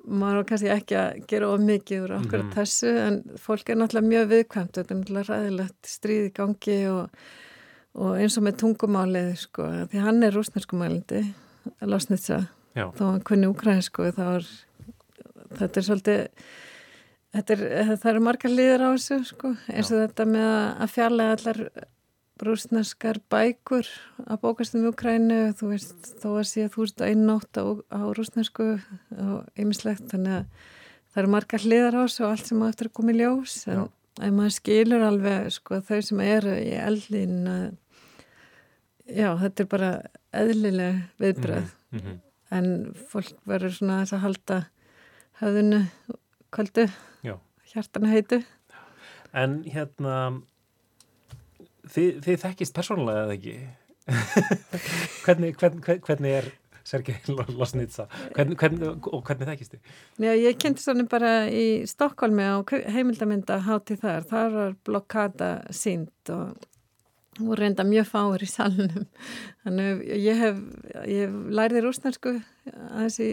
maður 0.08 0.40
er 0.40 0.48
kannski 0.52 0.70
ekki 0.72 0.98
að 1.00 1.26
gera 1.30 1.50
of 1.52 1.64
mikið 1.64 2.04
úr 2.06 2.14
okkur 2.18 2.42
mm 2.42 2.46
-hmm. 2.48 2.56
þessu 2.56 2.92
en 3.04 3.18
fólk 3.44 3.70
er 3.70 3.78
náttúrulega 3.78 4.12
mjög 4.12 4.30
viðkvæmt 4.32 4.78
þetta 4.78 4.94
er 4.94 5.00
náttúrulega 5.00 5.34
ræðilegt 5.34 5.90
stríði 5.92 6.30
gangi 6.34 6.78
og, 6.92 7.10
og 7.94 8.20
eins 8.20 8.38
og 8.38 8.44
með 8.44 8.60
tungumálið 8.62 9.36
sko, 9.36 9.68
því 9.92 10.06
hann 10.06 10.24
er 10.24 10.34
rúsnarskumælindi 10.34 11.24
að 11.82 11.92
losnitsa 11.92 12.48
þá 12.76 13.04
hann 13.04 13.22
kunni 13.22 13.48
ukrainsku 13.48 14.08
er 14.08 14.48
þetta 15.58 15.80
er 15.80 15.84
svolítið 15.84 16.28
þetta 17.34 17.54
er, 17.54 17.98
það 17.98 18.10
eru 18.12 18.24
margar 18.24 18.52
líður 18.52 18.86
á 18.86 18.90
þessu 18.96 19.20
sko, 19.26 19.54
eins 19.68 19.92
og 19.92 20.00
Já. 20.00 20.08
þetta 20.08 20.26
með 20.26 20.52
að 20.86 20.92
fjalla 20.96 21.32
allar 21.36 21.62
rúsnarskar 22.44 23.20
bækur 23.32 23.88
að 24.26 24.42
bókast 24.44 24.76
um 24.78 24.88
Ukrænu, 24.90 25.54
þú 25.58 25.72
veist 25.74 26.12
þó 26.22 26.30
að 26.36 26.48
sé 26.52 26.66
að 26.66 26.74
þú 26.76 26.86
veist 26.86 27.04
einnótt 27.08 27.60
á, 27.60 27.66
á 27.94 28.02
rúsnarsku 28.18 28.68
og 28.78 29.60
ymmislegt 29.60 30.10
þannig 30.12 30.40
að 30.40 30.68
það 31.14 31.22
eru 31.24 31.34
margar 31.34 31.66
hliðar 31.66 31.98
á 31.98 32.02
þessu 32.04 32.24
og 32.26 32.30
allt 32.34 32.52
sem 32.52 32.62
á 32.62 32.70
eftir 32.70 32.90
að 32.90 32.96
koma 33.00 33.16
í 33.16 33.18
ljós. 33.22 33.58
En, 33.72 33.88
en 34.22 34.38
maður 34.38 34.56
skilur 34.60 35.08
alveg 35.08 35.50
sko 35.58 35.82
þau 35.88 36.00
sem 36.10 36.24
eru 36.28 36.56
í 36.62 36.72
eldin 36.78 37.42
að 37.52 37.66
já, 39.08 39.30
þetta 39.44 39.64
er 39.64 39.74
bara 39.74 39.92
eðlileg 40.36 41.04
viðbröð 41.22 41.68
mm 41.68 42.00
-hmm 42.00 42.24
en 42.54 42.94
fólk 43.10 43.36
verður 43.48 43.76
svona 43.76 44.02
þess 44.04 44.16
að 44.16 44.24
halda 44.24 44.60
höfðinu 45.42 45.82
kvöldu, 46.54 46.88
hjartana 47.68 48.12
heitu. 48.12 48.42
En 49.36 49.60
hérna 49.68 50.14
þið, 51.94 52.22
þið 52.26 52.40
þekkist 52.46 52.78
persónulega 52.78 53.26
eða 53.26 53.36
ekki? 53.38 53.58
hvernig, 55.26 55.58
hvern, 55.60 55.84
hvernig 55.84 56.38
er 56.38 56.50
Sergei 56.88 57.18
Losnitsa 57.52 58.06
hvern, 58.36 58.56
hvern, 58.56 58.86
og 59.12 59.20
hvernig 59.28 59.50
þekkist 59.52 59.76
þið? 59.76 59.92
Já, 60.24 60.32
ég 60.40 60.62
kynnti 60.62 60.86
svona 60.86 61.04
bara 61.12 61.34
í 61.52 61.84
Stokkólmi 61.90 62.48
á 62.48 62.56
heimildamynda 62.96 63.60
háti 63.68 64.00
þar, 64.00 64.24
þar 64.30 64.56
var 64.56 64.80
blokkada 64.88 65.52
sínt 65.76 66.32
og 66.32 66.56
og 67.38 67.58
reynda 67.60 67.86
mjög 67.86 68.08
fáir 68.10 68.44
í 68.44 68.50
salunum 68.50 69.06
þannig 69.66 70.02
ég 70.24 70.40
hef, 70.42 70.62
hef 71.06 71.36
lærið 71.60 71.86
rúsnarsku 71.86 72.34
aðeins 72.72 73.20
í 73.22 73.30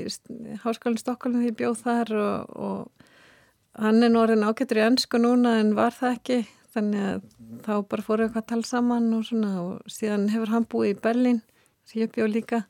háskólinn 0.64 1.00
Stokkólum 1.00 1.44
því 1.44 1.55
bjóð 1.61 1.78
þar 1.86 2.12
og, 2.20 2.59
og 2.68 3.80
hann 3.80 4.02
er 4.05 4.12
nú 4.12 4.20
orðin 4.22 4.44
ágættur 4.46 4.82
í 4.82 4.84
ennsku 4.84 5.20
núna 5.22 5.57
en 5.62 5.72
var 5.78 5.96
það 5.96 6.18
ekki 6.18 6.38
þannig 6.75 7.07
að 7.09 7.25
þá 7.64 7.75
bara 7.91 8.05
fóru 8.05 8.27
eitthvað 8.27 8.43
að 8.43 8.51
tala 8.53 8.68
saman 8.68 9.11
og 9.16 9.25
svona 9.29 9.51
og 9.62 9.91
síðan 9.91 10.29
hefur 10.33 10.53
hann 10.53 10.68
búið 10.70 10.93
í 10.93 11.01
Berlín 11.07 11.41
sem 11.89 12.03
ég 12.03 12.12
bjóð 12.14 12.31
líka. 12.35 12.62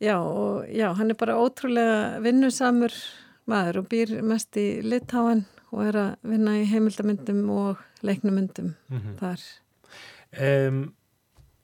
Já 0.00 0.16
og 0.18 0.68
já 0.68 0.88
hann 0.96 1.12
er 1.12 1.18
bara 1.20 1.38
ótrúlega 1.38 2.20
vinnusamur 2.24 2.94
maður 3.50 3.82
og 3.82 3.90
býr 3.92 4.20
mest 4.24 4.56
í 4.56 4.80
Litáen 4.84 5.44
og 5.70 5.84
er 5.86 5.98
að 6.00 6.30
vinna 6.32 6.56
í 6.58 6.66
heimildamöndum 6.70 7.44
og 7.54 7.82
leiknumöndum 8.02 8.74
mm 8.88 8.98
-hmm. 8.98 9.18
þar. 9.20 9.40
Um, 10.40 10.94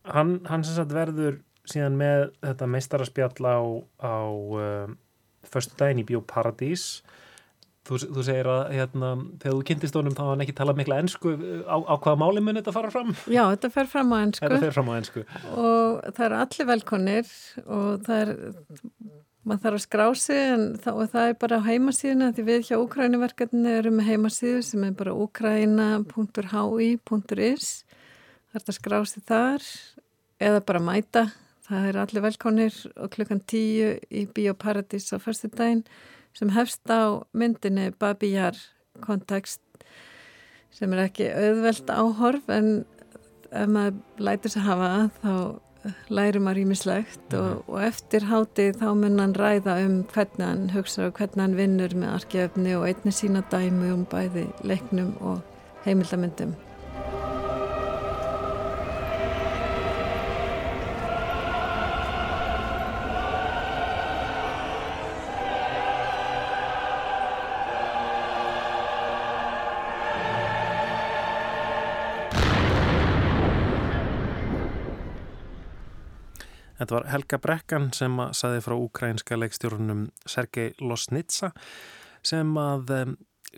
hann, 0.05 0.41
hann 0.47 0.65
sem 0.65 0.75
sagt 0.75 0.93
verður 0.93 1.41
síðan 1.67 1.97
með 1.99 2.31
þetta 2.43 2.67
meistaraspjall 2.67 3.47
á, 3.47 3.59
á 4.03 4.17
um, 4.27 4.99
förstu 5.43 5.75
daginn 5.79 6.03
í 6.03 6.07
Bíóparadís 6.07 7.03
þú, 7.87 8.01
þú 8.17 8.25
segir 8.27 8.49
að 8.51 8.63
hérna, 8.75 9.09
þegar 9.43 9.55
þú 9.57 9.67
kynntist 9.71 9.99
honum 9.99 10.17
þá 10.17 10.25
hann 10.31 10.43
ekki 10.45 10.57
talað 10.59 10.81
mikla 10.81 11.01
ennsku 11.03 11.29
á, 11.65 11.77
á 11.81 11.95
hvaða 11.95 12.21
máli 12.23 12.41
mun 12.45 12.59
þetta 12.61 12.75
fara 12.77 12.91
fram? 12.95 13.11
Já, 13.27 13.45
þetta 13.55 13.71
fer 13.77 13.87
fram 13.93 14.11
á 14.13 14.17
ennsku 14.23 14.43
Þetta 14.45 14.65
fer 14.65 14.77
fram 14.77 14.91
á 14.91 14.95
ennsku 14.97 15.21
og 15.55 15.87
það 16.17 16.27
eru 16.29 16.37
allir 16.43 16.67
velkonir 16.73 17.27
og 17.65 17.89
það 18.07 18.19
er 18.23 18.29
maður 19.47 19.63
þarf 19.63 19.79
að 19.79 19.85
skrá 19.85 20.07
sig 20.19 20.43
en 20.53 20.65
þá, 20.83 20.91
það 21.13 21.25
er 21.31 21.35
bara 21.43 21.59
á 21.63 21.67
heimasíðuna 21.69 22.33
því 22.35 22.43
við 22.49 22.61
hjá 22.67 22.77
Ukrænuverkarnir 22.81 23.79
erum 23.81 23.97
með 24.01 24.09
heimasíðu 24.11 24.61
sem 24.67 24.83
er 24.89 24.95
bara 24.99 25.15
ukraina.hi.is 25.15 26.07
Það 28.57 28.59
er 28.59 28.63
að 28.73 28.79
skrá 28.79 28.99
sig 29.07 29.23
þar 29.29 29.63
eða 30.43 30.61
bara 30.67 30.81
mæta. 30.81 31.23
Það 31.67 31.89
er 31.91 31.97
allir 32.01 32.25
velkonir 32.25 32.75
og 32.95 33.11
klukkan 33.15 33.43
tíu 33.43 33.89
í 34.09 34.27
Bíóparadís 34.31 35.13
á 35.13 35.19
fyrstu 35.23 35.51
daginn 35.53 35.83
sem 36.37 36.53
hefst 36.53 36.85
á 36.93 37.25
myndinni 37.33 37.91
Babijar 37.99 38.59
kontekst 39.05 39.63
sem 40.77 40.93
er 40.93 41.07
ekki 41.07 41.31
auðvelt 41.33 41.93
áhorf 41.93 42.51
en 42.53 42.85
ef 43.51 43.71
maður 43.71 44.27
lætir 44.29 44.53
sig 44.53 44.67
hafa 44.67 44.91
þá 45.23 45.33
læri 46.11 46.41
maður 46.43 46.63
ímislegt 46.65 47.33
mm 47.33 47.39
-hmm. 47.39 47.57
og, 47.57 47.69
og 47.69 47.83
eftir 47.83 48.29
háti 48.31 48.73
þá 48.73 48.89
mun 48.95 49.19
hann 49.21 49.35
ræða 49.35 49.79
um 49.87 50.05
hvernig 50.13 50.47
hann 50.47 50.71
hugsa 50.71 51.07
og 51.07 51.13
hvernig 51.19 51.43
hann 51.43 51.57
vinnur 51.57 51.95
með 51.95 52.15
arkefni 52.19 52.77
og 52.77 52.89
einni 52.89 53.13
sína 53.13 53.43
dæmi 53.51 53.93
um 53.93 54.05
bæði 54.05 54.47
leiknum 54.65 55.15
og 55.21 55.41
heimildamöndum. 55.85 56.66
Þetta 76.87 77.01
var 77.01 77.07
Helga 77.11 77.39
Brekkan 77.43 77.87
sem 77.91 78.21
að 78.23 78.29
saði 78.39 78.59
frá 78.63 78.73
ukrainska 78.79 79.35
leikstjórnum 79.35 80.05
Sergei 80.23 80.69
Losnitsa 80.79 81.49
sem 82.23 82.53
að 82.63 82.93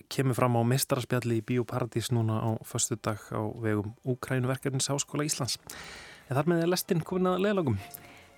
kemur 0.08 0.38
fram 0.38 0.56
á 0.56 0.64
mistarspjalli 0.64 1.42
í 1.42 1.44
Bíóparadís 1.44 2.08
núna 2.08 2.38
á 2.40 2.50
förstu 2.64 2.96
dag 2.96 3.20
á 3.28 3.44
vegum 3.60 3.92
Úkrænuverkefnins 4.08 4.88
Háskóla 4.88 5.28
Íslands. 5.28 5.58
En 6.30 6.40
þar 6.40 6.48
með 6.48 6.64
er 6.64 6.72
lestinn 6.72 7.04
komin 7.04 7.34
að 7.34 7.44
leðlagum. 7.44 7.76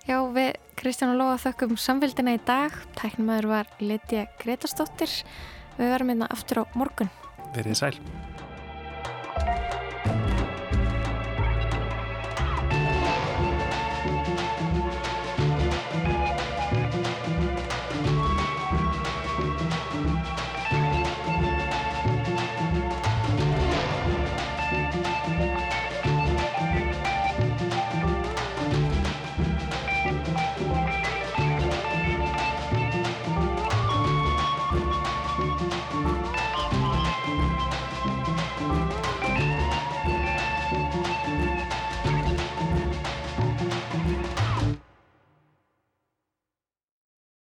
Já, 0.03 0.17
við 0.35 0.59
Kristján 0.75 1.13
og 1.13 1.21
Lóa 1.21 1.39
þökkum 1.39 1.79
samfélgina 1.79 2.35
í 2.35 2.43
dag. 2.43 2.75
Tæknumæður 2.99 3.47
var 3.53 3.71
Lidja 3.79 4.25
Gretarstóttir. 4.43 5.21
Við 5.79 5.95
verum 5.95 6.11
hérna 6.11 6.27
aftur 6.35 6.65
á 6.67 6.75
morgun. 6.75 7.15
Verðið 7.55 7.79
sæl. 7.79 7.95